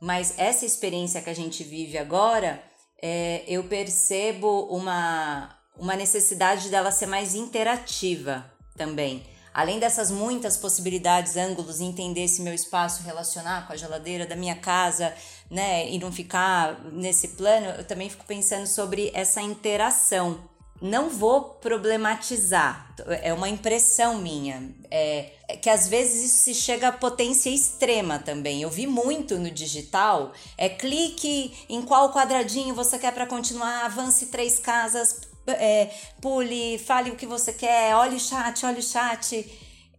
mas 0.00 0.34
essa 0.38 0.64
experiência 0.64 1.20
que 1.20 1.28
a 1.28 1.34
gente 1.34 1.62
vive 1.62 1.98
agora, 1.98 2.62
é, 3.02 3.44
eu 3.46 3.64
percebo 3.64 4.66
uma, 4.70 5.54
uma 5.76 5.94
necessidade 5.94 6.70
dela 6.70 6.90
ser 6.90 7.06
mais 7.06 7.34
interativa 7.34 8.50
também. 8.76 9.22
Além 9.52 9.78
dessas 9.78 10.10
muitas 10.10 10.56
possibilidades, 10.56 11.36
ângulos, 11.36 11.80
entender 11.80 12.24
esse 12.24 12.40
meu 12.42 12.54
espaço, 12.54 13.02
relacionar 13.02 13.66
com 13.66 13.72
a 13.72 13.76
geladeira 13.76 14.24
da 14.24 14.36
minha 14.36 14.54
casa, 14.54 15.12
né, 15.50 15.90
e 15.90 15.98
não 15.98 16.12
ficar 16.12 16.80
nesse 16.92 17.28
plano, 17.28 17.66
eu 17.66 17.84
também 17.84 18.08
fico 18.08 18.24
pensando 18.24 18.66
sobre 18.66 19.10
essa 19.12 19.42
interação 19.42 20.48
não 20.80 21.10
vou 21.10 21.42
problematizar, 21.42 22.94
é 23.22 23.32
uma 23.32 23.48
impressão 23.48 24.18
minha. 24.18 24.70
É, 24.90 25.32
é, 25.48 25.56
que 25.56 25.68
às 25.68 25.88
vezes 25.88 26.24
isso 26.32 26.44
se 26.44 26.54
chega 26.54 26.88
a 26.88 26.92
potência 26.92 27.50
extrema 27.50 28.18
também. 28.18 28.62
Eu 28.62 28.70
vi 28.70 28.86
muito 28.86 29.38
no 29.38 29.50
digital. 29.50 30.32
É 30.56 30.68
clique 30.68 31.52
em 31.68 31.82
qual 31.82 32.12
quadradinho 32.12 32.74
você 32.74 32.98
quer 32.98 33.12
para 33.12 33.26
continuar, 33.26 33.86
avance 33.86 34.26
três 34.26 34.58
casas, 34.58 35.20
é, 35.46 35.90
pule, 36.20 36.78
fale 36.78 37.10
o 37.10 37.16
que 37.16 37.26
você 37.26 37.52
quer, 37.52 37.94
olhe 37.96 38.16
o 38.16 38.20
chat, 38.20 38.64
olhe 38.64 38.80
o 38.80 38.82
chat. 38.82 39.44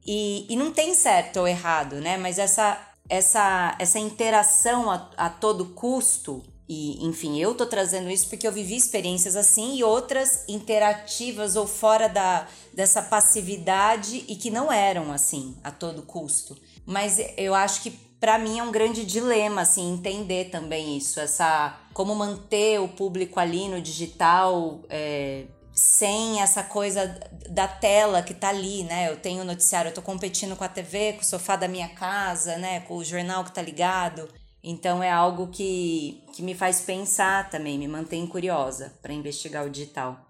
E, 0.05 0.45
e 0.49 0.55
não 0.55 0.71
tem 0.71 0.93
certo 0.93 1.41
ou 1.41 1.47
errado, 1.47 1.97
né? 1.97 2.17
Mas 2.17 2.39
essa, 2.39 2.79
essa, 3.09 3.75
essa 3.79 3.99
interação 3.99 4.89
a, 4.89 5.09
a 5.17 5.29
todo 5.29 5.65
custo 5.73 6.43
e, 6.69 7.03
enfim, 7.03 7.39
eu 7.39 7.55
tô 7.55 7.65
trazendo 7.65 8.11
isso 8.11 8.29
porque 8.29 8.47
eu 8.47 8.51
vivi 8.51 8.75
experiências 8.75 9.35
assim 9.35 9.75
e 9.75 9.83
outras 9.83 10.43
interativas 10.47 11.55
ou 11.55 11.65
fora 11.65 12.07
da, 12.07 12.47
dessa 12.71 13.01
passividade 13.01 14.23
e 14.27 14.35
que 14.35 14.51
não 14.51 14.71
eram 14.71 15.11
assim 15.11 15.57
a 15.63 15.71
todo 15.71 16.03
custo. 16.03 16.55
Mas 16.85 17.19
eu 17.35 17.55
acho 17.55 17.81
que 17.81 17.89
para 18.19 18.37
mim 18.37 18.59
é 18.59 18.63
um 18.63 18.71
grande 18.71 19.03
dilema 19.03 19.61
assim 19.61 19.93
entender 19.93 20.51
também 20.51 20.95
isso, 20.95 21.19
essa 21.19 21.75
como 21.91 22.13
manter 22.13 22.79
o 22.79 22.87
público 22.87 23.39
ali 23.39 23.67
no 23.67 23.81
digital 23.81 24.81
é, 24.89 25.45
sem 25.73 26.39
essa 26.39 26.61
coisa 26.61 27.19
da 27.49 27.67
tela 27.67 28.21
que 28.21 28.33
tá 28.33 28.49
ali, 28.49 28.83
né? 28.83 29.09
Eu 29.09 29.17
tenho 29.17 29.43
noticiário, 29.43 29.89
eu 29.89 29.93
tô 29.93 30.03
competindo 30.03 30.55
com 30.55 30.63
a 30.63 30.69
TV, 30.69 31.13
com 31.13 31.21
o 31.21 31.25
sofá 31.25 31.55
da 31.55 31.67
minha 31.67 31.89
casa, 31.89 32.57
né? 32.57 32.81
Com 32.81 32.97
o 32.97 33.03
jornal 33.03 33.43
que 33.43 33.53
tá 33.53 33.61
ligado. 33.61 34.29
Então 34.63 35.01
é 35.01 35.09
algo 35.09 35.47
que, 35.47 36.23
que 36.33 36.41
me 36.41 36.53
faz 36.53 36.81
pensar 36.81 37.49
também, 37.49 37.77
me 37.77 37.87
mantém 37.87 38.27
curiosa 38.27 38.93
para 39.01 39.13
investigar 39.13 39.65
o 39.65 39.69
digital. 39.69 40.29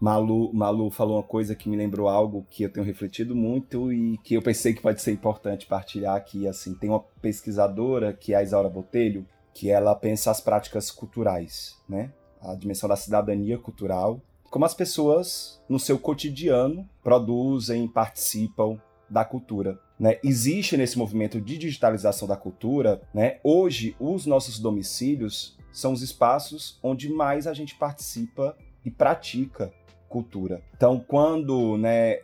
Malu, 0.00 0.50
Malu 0.54 0.90
falou 0.90 1.18
uma 1.18 1.22
coisa 1.22 1.54
que 1.54 1.68
me 1.68 1.76
lembrou 1.76 2.08
algo 2.08 2.46
que 2.50 2.62
eu 2.62 2.72
tenho 2.72 2.86
refletido 2.86 3.36
muito 3.36 3.92
e 3.92 4.16
que 4.24 4.34
eu 4.34 4.40
pensei 4.40 4.72
que 4.72 4.80
pode 4.80 5.02
ser 5.02 5.12
importante 5.12 5.66
partilhar 5.66 6.16
aqui. 6.16 6.48
Assim, 6.48 6.74
tem 6.74 6.88
uma 6.88 7.00
pesquisadora 7.20 8.12
que 8.14 8.32
é 8.32 8.36
a 8.36 8.42
Isaura 8.42 8.70
Botelho, 8.70 9.26
que 9.52 9.70
ela 9.70 9.94
pensa 9.94 10.30
as 10.30 10.40
práticas 10.40 10.90
culturais, 10.90 11.76
né? 11.86 12.12
A 12.40 12.54
dimensão 12.54 12.88
da 12.88 12.96
cidadania 12.96 13.58
cultural, 13.58 14.22
como 14.50 14.64
as 14.64 14.72
pessoas 14.72 15.62
no 15.68 15.78
seu 15.78 15.98
cotidiano 15.98 16.88
produzem, 17.02 17.86
participam 17.86 18.80
da 19.08 19.22
cultura. 19.22 19.78
Né? 20.00 20.18
Existe 20.24 20.78
nesse 20.78 20.98
movimento 20.98 21.38
de 21.38 21.58
digitalização 21.58 22.26
da 22.26 22.34
cultura, 22.34 23.02
né? 23.12 23.38
Hoje 23.44 23.94
os 24.00 24.24
nossos 24.24 24.58
domicílios 24.58 25.58
são 25.70 25.92
os 25.92 26.00
espaços 26.00 26.78
onde 26.82 27.10
mais 27.10 27.46
a 27.46 27.52
gente 27.52 27.74
participa 27.74 28.56
e 28.82 28.90
pratica 28.90 29.70
cultura. 30.08 30.62
Então, 30.74 30.98
quando 31.06 31.76
né, 31.76 32.16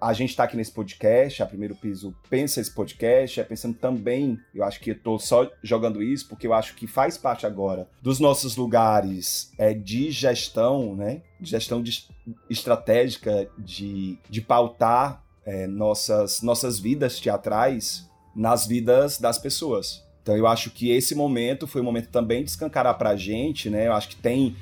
a 0.00 0.12
gente 0.12 0.30
está 0.30 0.44
aqui 0.44 0.56
nesse 0.56 0.72
podcast, 0.72 1.42
a 1.42 1.46
Primeiro 1.46 1.74
Piso 1.74 2.14
pensa 2.28 2.60
esse 2.60 2.74
podcast, 2.74 3.40
é 3.40 3.44
pensando 3.44 3.74
também, 3.74 4.38
eu 4.54 4.64
acho 4.64 4.80
que 4.80 4.94
tô 4.94 5.18
só 5.18 5.48
jogando 5.62 6.02
isso, 6.02 6.28
porque 6.28 6.46
eu 6.46 6.52
acho 6.52 6.74
que 6.74 6.86
faz 6.86 7.16
parte 7.16 7.46
agora 7.46 7.88
dos 8.02 8.18
nossos 8.18 8.56
lugares 8.56 9.52
é, 9.56 9.72
de 9.72 10.10
gestão, 10.10 10.94
né? 10.94 11.22
Gestão 11.40 11.82
de, 11.82 12.06
estratégica, 12.50 13.48
de, 13.58 14.18
de 14.28 14.40
pautar 14.40 15.21
é, 15.44 15.66
nossas, 15.66 16.42
nossas 16.42 16.78
vidas 16.78 17.18
teatrais 17.20 18.08
nas 18.34 18.66
vidas 18.66 19.18
das 19.18 19.38
pessoas. 19.38 20.02
Então 20.22 20.36
eu 20.36 20.46
acho 20.46 20.70
que 20.70 20.90
esse 20.90 21.14
momento 21.14 21.66
foi 21.66 21.80
um 21.80 21.84
momento 21.84 22.08
também 22.08 22.44
de 22.44 22.50
escancarar 22.50 22.96
pra 22.96 23.16
gente, 23.16 23.68
né? 23.68 23.88
Eu 23.88 23.92
acho 23.92 24.08
que 24.08 24.16
tem 24.16 24.56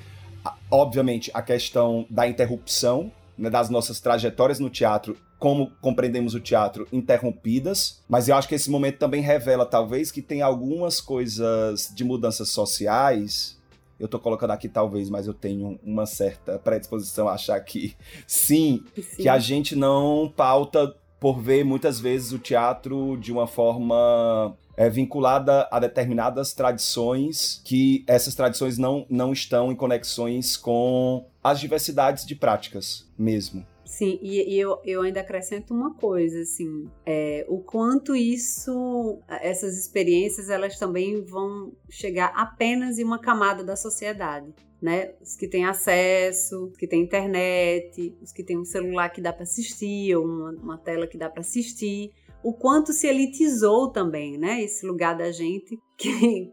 obviamente, 0.71 1.31
a 1.35 1.43
questão 1.43 2.07
da 2.09 2.27
interrupção 2.27 3.11
né, 3.37 3.51
das 3.51 3.69
nossas 3.69 4.01
trajetórias 4.01 4.59
no 4.59 4.71
teatro, 4.71 5.17
como 5.39 5.73
compreendemos 5.81 6.35
o 6.35 6.41
teatro, 6.41 6.87
interrompidas, 6.93 8.03
mas 8.09 8.29
eu 8.29 8.37
acho 8.37 8.49
que 8.49 8.55
esse 8.55 8.71
momento 8.71 8.99
também 8.99 9.23
revela, 9.23 9.65
talvez, 9.65 10.11
que 10.11 10.23
tem 10.23 10.43
algumas 10.43 11.01
coisas 11.01 11.91
de 11.95 12.05
mudanças 12.05 12.51
sociais. 12.51 13.59
Eu 14.01 14.09
tô 14.09 14.19
colocando 14.19 14.53
aqui 14.53 14.69
talvez, 14.69 15.11
mas 15.11 15.27
eu 15.27 15.35
tenho 15.35 15.79
uma 15.85 16.07
certa 16.07 16.59
predisposição 16.59 17.29
a 17.29 17.35
achar 17.35 17.61
que 17.61 17.95
sim, 18.27 18.83
sim. 18.97 19.23
que 19.23 19.29
a 19.29 19.39
gente 19.39 19.77
não 19.77 20.33
pauta 20.35 20.97
por 21.21 21.39
ver 21.39 21.65
muitas 21.65 22.01
vezes 22.01 22.33
o 22.33 22.39
teatro 22.39 23.19
de 23.19 23.31
uma 23.31 23.47
forma 23.47 24.57
é, 24.75 24.89
vinculada 24.89 25.69
a 25.71 25.79
determinadas 25.79 26.55
tradições 26.55 27.61
que 27.63 28.03
essas 28.07 28.35
tradições 28.35 28.79
não, 28.79 29.05
não 29.11 29.31
estão 29.31 29.71
em 29.71 29.77
conexões 29.77 30.57
com 30.57 31.27
as 31.45 31.61
diversidades 31.61 32.25
de 32.25 32.35
práticas 32.35 33.07
mesmo. 33.19 33.67
Sim, 34.01 34.19
e, 34.23 34.55
e, 34.55 34.59
eu, 34.59 34.81
eu 34.83 35.03
ainda 35.03 35.21
acrescento 35.21 35.75
uma 35.75 35.95
coisa, 35.95 36.41
assim, 36.41 36.89
é, 37.05 37.45
o 37.51 37.59
quanto 37.59 38.17
isso, 38.17 39.21
essas 39.29 39.77
experiências, 39.77 40.49
elas 40.49 40.79
também 40.79 41.23
vão 41.23 41.71
chegar 41.91 42.33
apenas 42.35 42.99
em 42.99 43.05
uma 43.05 43.21
camada 43.21 43.63
da 43.63 43.77
sociedade, 43.77 44.55
né? 44.81 45.13
Os 45.21 45.37
que 45.37 45.47
têm 45.47 45.67
acesso, 45.67 46.69
os 46.69 46.79
que 46.79 46.87
têm 46.89 47.03
internet, 47.03 48.17
os 48.23 48.33
que 48.33 48.43
têm 48.43 48.57
um 48.57 48.65
celular 48.65 49.11
que 49.11 49.21
dá 49.21 49.35
para 49.35 49.43
assistir, 49.43 50.17
ou 50.17 50.25
uma, 50.25 50.51
uma 50.53 50.79
tela 50.79 51.07
que 51.07 51.19
dá 51.19 51.29
para 51.29 51.43
assistir, 51.43 52.11
o 52.43 52.55
quanto 52.55 52.95
se 52.95 53.07
elitizou 53.07 53.91
também, 53.91 54.39
né? 54.39 54.63
Esse 54.63 54.87
lugar 54.87 55.15
da 55.15 55.31
gente 55.31 55.77
que, 55.99 56.51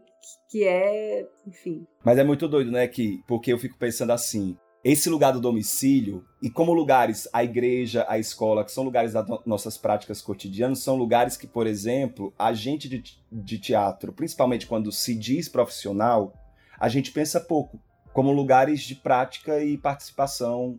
que 0.50 0.64
é, 0.64 1.26
enfim. 1.46 1.86
Mas 2.04 2.18
é 2.18 2.24
muito 2.24 2.46
doido, 2.46 2.70
né? 2.70 2.86
Que, 2.86 3.22
porque 3.26 3.50
eu 3.50 3.58
fico 3.58 3.78
pensando 3.78 4.12
assim, 4.12 4.54
esse 4.84 5.10
lugar 5.10 5.32
do 5.32 5.40
domicílio, 5.40 6.24
e 6.40 6.48
como 6.48 6.72
lugares, 6.72 7.28
a 7.32 7.42
igreja, 7.42 8.06
a 8.08 8.18
escola, 8.18 8.64
que 8.64 8.70
são 8.70 8.84
lugares 8.84 9.12
das 9.12 9.26
nossas 9.44 9.76
práticas 9.76 10.22
cotidianas, 10.22 10.78
são 10.78 10.96
lugares 10.96 11.36
que, 11.36 11.46
por 11.46 11.66
exemplo, 11.66 12.32
a 12.38 12.52
gente 12.52 12.88
de, 12.88 13.02
de 13.30 13.58
teatro, 13.58 14.12
principalmente 14.12 14.66
quando 14.66 14.92
se 14.92 15.14
diz 15.14 15.48
profissional, 15.48 16.32
a 16.78 16.88
gente 16.88 17.10
pensa 17.10 17.40
pouco, 17.40 17.80
como 18.12 18.32
lugares 18.32 18.80
de 18.80 18.94
prática 18.94 19.62
e 19.62 19.76
participação 19.76 20.78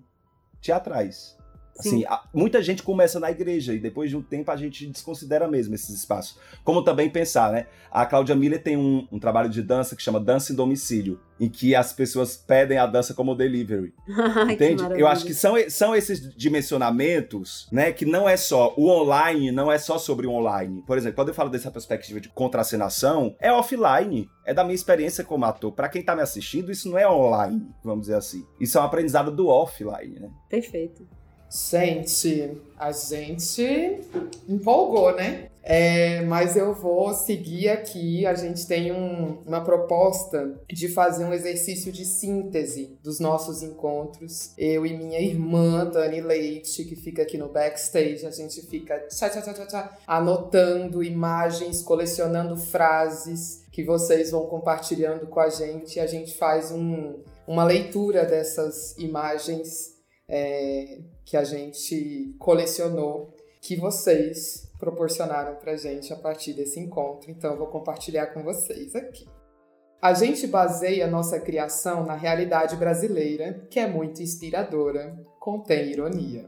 teatrais. 0.62 1.39
Assim, 1.80 2.04
a, 2.06 2.22
muita 2.34 2.62
gente 2.62 2.84
começa 2.84 3.22
na 3.22 3.32
igreja 3.32 3.74
e 3.74 3.80
depois 3.80 4.10
de 4.10 4.18
um 4.18 4.22
tempo 4.22 4.52
a 4.52 4.58
gente 4.58 4.86
desconsidera 4.86 5.48
mesmo 5.48 5.74
esses 5.74 5.90
espaços. 5.90 6.38
Como 6.62 6.84
também 6.84 7.10
pensar, 7.10 7.54
né? 7.54 7.68
A 7.90 8.06
Cláudia 8.06 8.36
Miller 8.36 8.62
tem 8.62 8.76
um, 8.76 9.08
um 9.10 9.18
trabalho 9.18 9.50
de 9.50 9.62
dança 9.62 9.96
que 9.96 10.04
chama 10.04 10.20
Dança 10.20 10.52
em 10.52 10.56
Domicílio, 10.56 11.22
em 11.40 11.48
que 11.48 11.74
as 11.74 11.94
pessoas 11.94 12.36
pedem 12.36 12.78
a 12.78 12.86
dança 12.86 13.14
como 13.14 13.34
delivery. 13.34 13.94
entende? 14.52 14.84
Eu 14.98 15.08
acho 15.08 15.26
que 15.26 15.34
são, 15.34 15.56
são 15.70 15.96
esses 15.96 16.36
dimensionamentos, 16.36 17.70
né? 17.72 17.94
Que 17.94 18.06
não 18.06 18.28
é 18.28 18.36
só 18.36 18.74
o 18.76 18.90
online, 18.90 19.50
não 19.50 19.72
é 19.72 19.78
só 19.78 19.98
sobre 19.98 20.28
o 20.28 20.32
online. 20.32 20.84
Por 20.86 20.98
exemplo, 20.98 21.16
quando 21.16 21.30
eu 21.30 21.34
falo 21.34 21.50
dessa 21.50 21.72
perspectiva 21.72 22.20
de 22.20 22.28
contracenação, 22.28 23.36
é 23.40 23.52
offline. 23.52 24.30
É 24.46 24.54
da 24.54 24.64
minha 24.64 24.76
experiência 24.76 25.24
como 25.24 25.46
ator. 25.46 25.72
Para 25.72 25.88
quem 25.88 26.04
tá 26.04 26.16
me 26.16 26.24
assistindo, 26.24 26.72
isso 26.72 26.90
não 26.90 26.98
é 26.98 27.10
online, 27.10 27.70
vamos 27.84 28.02
dizer 28.02 28.16
assim. 28.16 28.46
Isso 28.60 28.78
é 28.78 28.82
um 28.82 28.84
aprendizado 28.84 29.32
do 29.32 29.48
offline, 29.48 30.20
né? 30.20 30.30
Perfeito. 30.50 31.08
Gente, 31.50 32.58
a 32.78 32.91
gente 32.91 34.02
empolgou, 34.47 35.16
né? 35.16 35.50
É, 35.72 36.22
mas 36.22 36.56
eu 36.56 36.74
vou 36.74 37.14
seguir 37.14 37.70
aqui. 37.70 38.26
A 38.26 38.34
gente 38.34 38.66
tem 38.66 38.91
um, 38.91 39.39
uma 39.45 39.64
proposta 39.64 40.60
de 40.68 40.88
fazer 40.88 41.26
um 41.26 41.34
exercício 41.34 41.91
de 41.91 42.06
síntese 42.06 42.97
dos 43.04 43.20
nossos 43.20 43.62
encontros. 43.62 44.52
Eu 44.58 44.86
e 44.86 44.97
minha 44.97 45.20
irmã, 45.20 45.86
Dani 45.86 46.22
Leite, 46.22 46.84
que 46.86 46.95
fica 46.95 47.22
aqui 47.22 47.38
no 47.38 47.50
backstage, 47.50 48.26
a 48.26 48.32
gente 48.32 48.62
fica 48.64 48.97
tchá, 49.10 49.30
tchá, 49.30 49.41
tchá, 49.41 49.66
tchá, 49.66 49.97
anotando 50.08 51.04
imagens, 51.04 51.84
colecionando 51.84 52.58
frases 52.58 53.64
que 53.72 53.84
vocês 53.84 54.32
vão 54.32 54.47
compartilhando 54.47 55.28
com 55.28 55.39
a 55.39 55.50
gente. 55.50 56.00
A 56.00 56.08
gente 56.08 56.36
faz 56.36 56.72
um, 56.72 57.20
uma 57.47 57.64
leitura 57.64 58.26
dessas 58.26 58.97
imagens. 58.97 59.99
É, 60.32 61.00
que 61.26 61.36
a 61.36 61.44
gente 61.44 62.36
colecionou, 62.38 63.36
que 63.62 63.76
vocês 63.76 64.72
proporcionaram 64.80 65.56
pra 65.56 65.76
gente 65.76 66.14
a 66.14 66.16
partir 66.16 66.54
desse 66.54 66.80
encontro. 66.80 67.30
Então 67.30 67.52
eu 67.52 67.58
vou 67.58 67.68
compartilhar 67.68 68.28
com 68.28 68.44
vocês 68.44 68.96
aqui. 68.96 69.28
A 70.02 70.14
gente 70.14 70.48
baseia 70.48 71.08
nossa 71.08 71.40
criação 71.40 72.06
na 72.06 72.16
realidade 72.16 72.78
brasileira, 72.78 73.68
que 73.70 73.80
é 73.80 73.88
muito 73.88 74.22
inspiradora, 74.22 75.14
contém 75.40 75.92
ironia. 75.92 76.46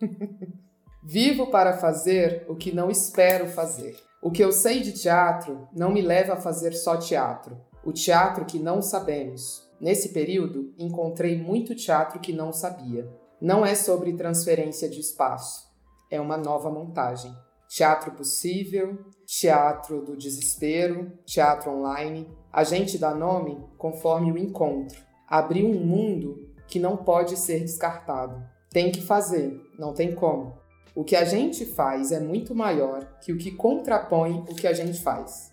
Vivo 1.02 1.48
para 1.48 1.76
fazer 1.76 2.44
o 2.48 2.54
que 2.54 2.72
não 2.72 2.88
espero 2.88 3.48
fazer. 3.48 3.96
O 4.22 4.30
que 4.30 4.42
eu 4.42 4.52
sei 4.52 4.80
de 4.80 4.92
teatro 4.92 5.66
não 5.74 5.90
me 5.90 6.00
leva 6.00 6.34
a 6.34 6.40
fazer 6.40 6.72
só 6.74 6.96
teatro, 6.96 7.60
o 7.84 7.92
teatro 7.92 8.44
que 8.44 8.60
não 8.60 8.80
sabemos. 8.80 9.68
Nesse 9.80 10.10
período, 10.10 10.72
encontrei 10.78 11.36
muito 11.36 11.74
teatro 11.74 12.20
que 12.20 12.32
não 12.32 12.52
sabia. 12.52 13.10
Não 13.42 13.66
é 13.66 13.74
sobre 13.74 14.12
transferência 14.12 14.88
de 14.88 15.00
espaço, 15.00 15.68
é 16.08 16.20
uma 16.20 16.36
nova 16.36 16.70
montagem. 16.70 17.34
Teatro 17.68 18.12
possível, 18.12 19.04
teatro 19.26 20.00
do 20.00 20.16
desespero, 20.16 21.10
teatro 21.26 21.72
online. 21.72 22.30
A 22.52 22.62
gente 22.62 22.96
dá 22.96 23.12
nome 23.12 23.60
conforme 23.76 24.30
o 24.30 24.38
encontro. 24.38 24.96
Abriu 25.26 25.66
um 25.66 25.84
mundo 25.84 26.54
que 26.68 26.78
não 26.78 26.96
pode 26.96 27.36
ser 27.36 27.58
descartado. 27.58 28.40
Tem 28.70 28.92
que 28.92 29.00
fazer, 29.00 29.60
não 29.76 29.92
tem 29.92 30.14
como. 30.14 30.56
O 30.94 31.02
que 31.02 31.16
a 31.16 31.24
gente 31.24 31.66
faz 31.66 32.12
é 32.12 32.20
muito 32.20 32.54
maior 32.54 33.18
que 33.18 33.32
o 33.32 33.36
que 33.38 33.50
contrapõe 33.50 34.44
o 34.48 34.54
que 34.54 34.68
a 34.68 34.72
gente 34.72 35.02
faz. 35.02 35.52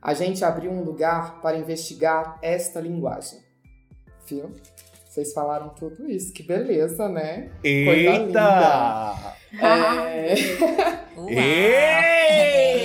A 0.00 0.14
gente 0.14 0.42
abriu 0.42 0.70
um 0.70 0.82
lugar 0.82 1.42
para 1.42 1.58
investigar 1.58 2.38
esta 2.40 2.80
linguagem. 2.80 3.40
Viu? 4.26 4.54
Vocês 5.10 5.32
falaram 5.32 5.70
tudo 5.70 6.08
isso, 6.08 6.32
que 6.32 6.40
beleza, 6.40 7.08
né? 7.08 7.50
Eita! 7.64 9.34
É... 9.60 10.34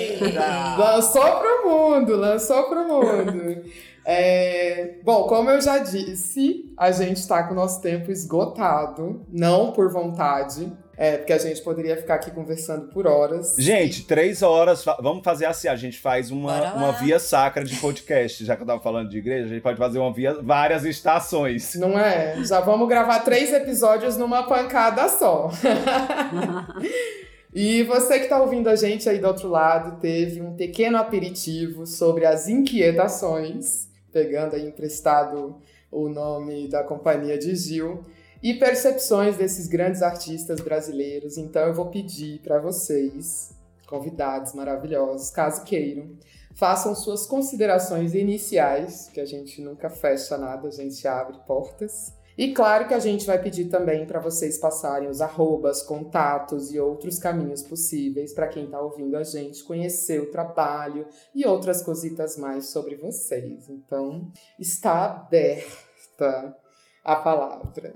Eita! 0.10 0.76
lançou 0.76 1.40
pro 1.40 1.70
mundo, 1.70 2.16
lançou 2.16 2.64
pro 2.64 2.88
mundo. 2.88 3.64
É... 4.04 4.96
Bom, 5.04 5.28
como 5.28 5.52
eu 5.52 5.62
já 5.62 5.78
disse, 5.78 6.74
a 6.76 6.92
gente 6.92 7.18
está 7.18 7.44
com 7.44 7.54
o 7.54 7.56
nosso 7.56 7.80
tempo 7.80 8.10
esgotado, 8.10 9.24
não 9.32 9.72
por 9.72 9.92
vontade, 9.92 10.76
é, 10.98 11.18
porque 11.18 11.34
a 11.34 11.38
gente 11.38 11.62
poderia 11.62 11.98
ficar 11.98 12.16
aqui 12.16 12.32
conversando 12.32 12.88
por 12.88 13.06
horas. 13.06 13.56
Gente, 13.58 14.06
três 14.06 14.42
horas. 14.42 14.84
Vamos 15.02 15.24
fazer 15.24 15.46
assim: 15.46 15.68
a 15.68 15.76
gente 15.76 16.00
faz 16.00 16.32
uma, 16.32 16.74
uma 16.74 16.92
via 16.94 17.20
sacra 17.20 17.64
de 17.64 17.76
podcast. 17.78 18.46
Já 18.46 18.56
que 18.56 18.64
eu 18.64 18.68
tava 18.68 18.82
falando 18.82 19.10
de 19.10 19.18
igreja, 19.18 19.46
a 19.46 19.50
gente 19.50 19.62
pode 19.62 19.78
fazer 19.78 20.00
uma 20.00 20.14
via, 20.14 20.34
várias 20.42 20.86
estações. 20.86 21.76
Não 21.76 22.00
é? 22.00 22.42
Já 22.44 22.62
vamos 22.62 22.88
gravar 22.88 23.20
três 23.20 23.52
episódios 23.52 24.16
numa 24.16 24.44
pancada 24.44 25.10
só. 25.10 25.50
e 27.54 27.84
você 27.84 28.20
que 28.20 28.28
tá 28.28 28.42
ouvindo 28.42 28.70
a 28.70 28.76
gente 28.76 29.10
aí 29.10 29.20
do 29.20 29.28
outro 29.28 29.50
lado, 29.50 30.00
teve 30.00 30.42
um 30.42 30.56
pequeno 30.56 30.98
aperitivo 30.98 31.86
sobre 31.86 32.26
as 32.26 32.48
inquietações, 32.48 33.90
pegando 34.14 34.56
aí 34.56 34.66
emprestado 34.66 35.58
o 35.92 36.08
nome 36.08 36.70
da 36.70 36.84
companhia 36.84 37.38
de 37.38 37.54
Gil. 37.54 38.06
E 38.42 38.54
percepções 38.54 39.38
desses 39.38 39.68
grandes 39.68 40.02
artistas 40.02 40.60
brasileiros. 40.60 41.38
Então 41.38 41.68
eu 41.68 41.74
vou 41.74 41.88
pedir 41.88 42.40
para 42.42 42.60
vocês, 42.60 43.52
convidados 43.88 44.54
maravilhosos, 44.54 45.30
caso 45.30 45.64
queiram, 45.64 46.18
façam 46.56 46.96
suas 46.96 47.26
considerações 47.26 48.14
iniciais, 48.14 49.10
que 49.14 49.20
a 49.20 49.26
gente 49.26 49.62
nunca 49.62 49.90
fecha 49.90 50.38
nada, 50.38 50.68
a 50.68 50.72
gente 50.72 51.08
abre 51.08 51.38
portas. 51.46 52.14
E 52.38 52.54
claro 52.54 52.86
que 52.86 52.94
a 52.94 53.00
gente 53.00 53.26
vai 53.26 53.42
pedir 53.42 53.70
também 53.70 54.06
para 54.06 54.20
vocês 54.20 54.58
passarem 54.58 55.08
os 55.08 55.22
arrobas, 55.22 55.82
contatos 55.82 56.74
e 56.74 56.80
outros 56.80 57.18
caminhos 57.18 57.64
possíveis 57.64 58.34
para 58.34 58.50
quem 58.50 58.66
está 58.66 58.82
ouvindo 58.82 59.16
a 59.16 59.24
gente 59.24 59.64
conhecer 59.64 60.22
o 60.22 60.30
trabalho 60.30 61.08
e 61.34 61.46
outras 61.46 61.82
cositas 61.82 62.36
mais 62.36 62.66
sobre 62.68 62.98
vocês. 62.98 63.70
Então, 63.70 64.30
está 64.60 65.06
aberta 65.06 66.58
a 67.06 67.16
palavra. 67.16 67.94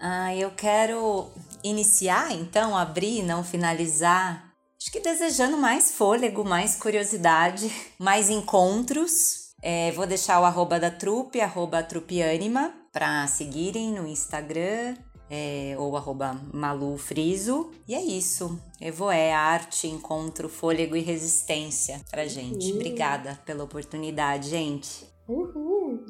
ah, 0.00 0.34
eu 0.34 0.52
quero 0.52 1.28
iniciar, 1.64 2.32
então, 2.32 2.76
abrir, 2.76 3.22
não 3.24 3.42
finalizar. 3.42 4.52
Acho 4.80 4.92
que 4.92 5.00
desejando 5.00 5.56
mais 5.56 5.92
fôlego, 5.92 6.44
mais 6.44 6.76
curiosidade, 6.76 7.70
mais 7.98 8.30
encontros. 8.30 9.48
É, 9.60 9.90
vou 9.90 10.06
deixar 10.06 10.40
o 10.40 10.44
arroba 10.44 10.78
da 10.78 10.90
trupe, 10.90 11.40
arroba 11.40 11.82
trupeanima, 11.82 12.72
para 12.92 13.26
seguirem 13.26 13.92
no 13.92 14.06
Instagram 14.06 14.94
é, 15.28 15.74
ou 15.76 15.96
arroba 15.96 16.40
malufriso. 16.54 17.72
E 17.88 17.96
é 17.96 18.00
isso. 18.00 18.60
Evoé, 18.80 19.32
arte, 19.32 19.88
encontro, 19.88 20.48
fôlego 20.48 20.94
e 20.94 21.00
resistência 21.00 22.00
pra 22.08 22.26
gente. 22.26 22.70
Uhum. 22.70 22.76
Obrigada 22.76 23.40
pela 23.44 23.64
oportunidade, 23.64 24.50
gente. 24.50 25.04
Uhul. 25.26 26.04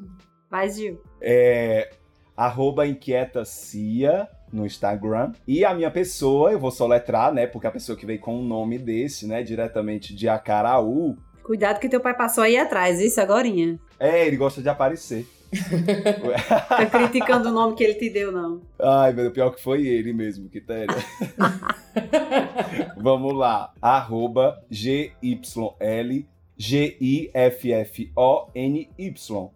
Vai, 0.51 0.71
Gil. 0.71 1.01
É, 1.21 1.91
arroba 2.37 2.87
inquieta 2.87 3.45
Cia 3.45 4.29
no 4.53 4.65
Instagram. 4.65 5.33
E 5.47 5.65
a 5.65 5.75
minha 5.75 5.91
pessoa, 5.91 6.53
eu 6.53 6.59
vou 6.59 6.71
soletrar, 6.71 7.33
né? 7.33 7.47
Porque 7.47 7.67
a 7.67 7.71
pessoa 7.71 7.97
que 7.97 8.07
veio 8.07 8.21
com 8.21 8.39
um 8.39 8.45
nome 8.45 8.79
desse, 8.79 9.27
né? 9.27 9.43
Diretamente 9.43 10.15
de 10.15 10.29
Acaraú. 10.29 11.17
Cuidado 11.43 11.81
que 11.81 11.89
teu 11.89 12.01
pai 12.01 12.15
passou 12.15 12.45
aí 12.45 12.57
atrás, 12.57 13.01
isso 13.01 13.21
agorinha. 13.21 13.79
É, 13.99 14.27
ele 14.27 14.37
gosta 14.37 14.61
de 14.61 14.69
aparecer. 14.69 15.27
tá 16.69 16.87
criticando 16.87 17.49
o 17.49 17.53
nome 17.53 17.75
que 17.75 17.83
ele 17.83 17.95
te 17.95 18.11
deu, 18.11 18.31
não. 18.31 18.61
Ai, 18.79 19.15
meu, 19.15 19.31
pior 19.31 19.51
que 19.51 19.63
foi 19.63 19.87
ele 19.87 20.13
mesmo, 20.13 20.49
que 20.49 20.61
tá. 20.61 20.75
Vamos 22.99 23.35
lá. 23.35 23.73
Arroba 23.81 24.63
GYL 24.71 26.27
G-I-F-F-O-N-Y. 26.59 28.11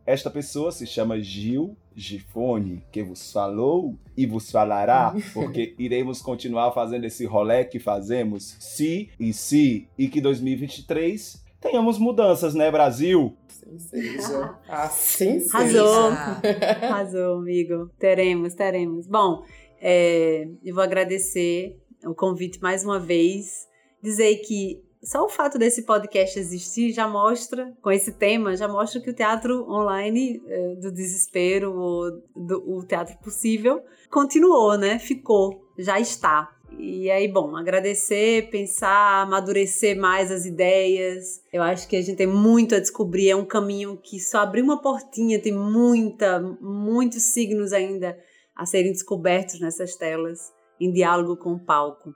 Esta 0.07 0.31
pessoa 0.31 0.71
se 0.71 0.87
chama 0.87 1.21
Gil 1.21 1.77
Gifone, 1.95 2.85
que 2.93 3.03
vos 3.03 3.33
falou 3.33 3.99
e 4.17 4.25
vos 4.25 4.51
falará, 4.51 5.13
porque 5.35 5.75
iremos 5.79 6.23
continuar 6.23 6.73
fazendo 6.73 7.05
esse 7.05 7.25
rolê 7.27 7.65
que 7.65 7.79
fazemos, 7.81 8.57
se 8.61 9.11
e 9.19 9.33
se, 9.33 9.89
e 9.99 10.09
que 10.09 10.21
2023 10.21 11.43
tenhamos 11.61 11.99
mudanças, 11.99 12.55
né, 12.55 12.71
Brasil? 12.71 13.37
Assim 13.49 13.79
seja. 13.79 14.59
Assim 14.69 15.41
seja. 15.41 15.57
Arrasou. 15.59 16.13
Arrasou, 16.83 17.39
amigo. 17.39 17.91
Teremos, 17.99 18.55
teremos. 18.55 19.07
Bom, 19.07 19.45
é, 19.81 20.49
eu 20.65 20.75
vou 20.75 20.83
agradecer 20.83 21.77
o 22.05 22.15
convite 22.15 22.61
mais 22.61 22.85
uma 22.85 22.99
vez. 22.99 23.69
Dizer 24.03 24.37
que 24.39 24.83
só 25.03 25.25
o 25.25 25.29
fato 25.29 25.59
desse 25.59 25.83
podcast 25.83 26.39
existir 26.39 26.93
já 26.93 27.09
mostra, 27.09 27.73
com 27.83 27.91
esse 27.91 28.13
tema, 28.13 28.57
já 28.57 28.69
mostra 28.69 29.01
que 29.01 29.11
o 29.11 29.15
teatro 29.15 29.69
online 29.69 30.41
é, 30.47 30.75
do 30.77 30.93
desespero, 30.93 31.77
ou 31.77 32.11
do, 32.37 32.79
o 32.79 32.87
teatro 32.87 33.19
possível, 33.19 33.83
continuou, 34.11 34.79
né? 34.79 34.99
Ficou, 35.01 35.73
já 35.77 35.99
está. 35.99 36.57
E 36.79 37.11
aí, 37.11 37.29
bom, 37.29 37.57
agradecer, 37.57 38.49
pensar, 38.51 39.23
amadurecer 39.23 39.99
mais 39.99 40.31
as 40.31 40.47
ideias. 40.47 41.43
Eu 41.53 41.63
acho 41.63 41.89
que 41.89 41.97
a 41.97 42.01
gente 42.01 42.17
tem 42.17 42.27
muito 42.27 42.75
a 42.75 42.81
descobrir, 42.81 43.29
é 43.29 43.37
um 43.37 43.45
caminho 43.45 43.97
que 43.97 44.21
só 44.21 44.39
abriu 44.39 44.65
uma 44.65 44.81
portinha, 44.81 45.43
tem 45.43 45.53
muita, 45.53 46.41
muitos 46.61 47.25
signos 47.25 47.73
ainda 47.73 48.17
a 48.55 48.65
serem 48.65 48.93
descobertos 48.93 49.61
nessas 49.61 49.97
telas, 49.97 50.53
em 50.81 50.93
diálogo 50.93 51.37
com 51.37 51.55
o 51.55 51.61
palco. 51.61 52.15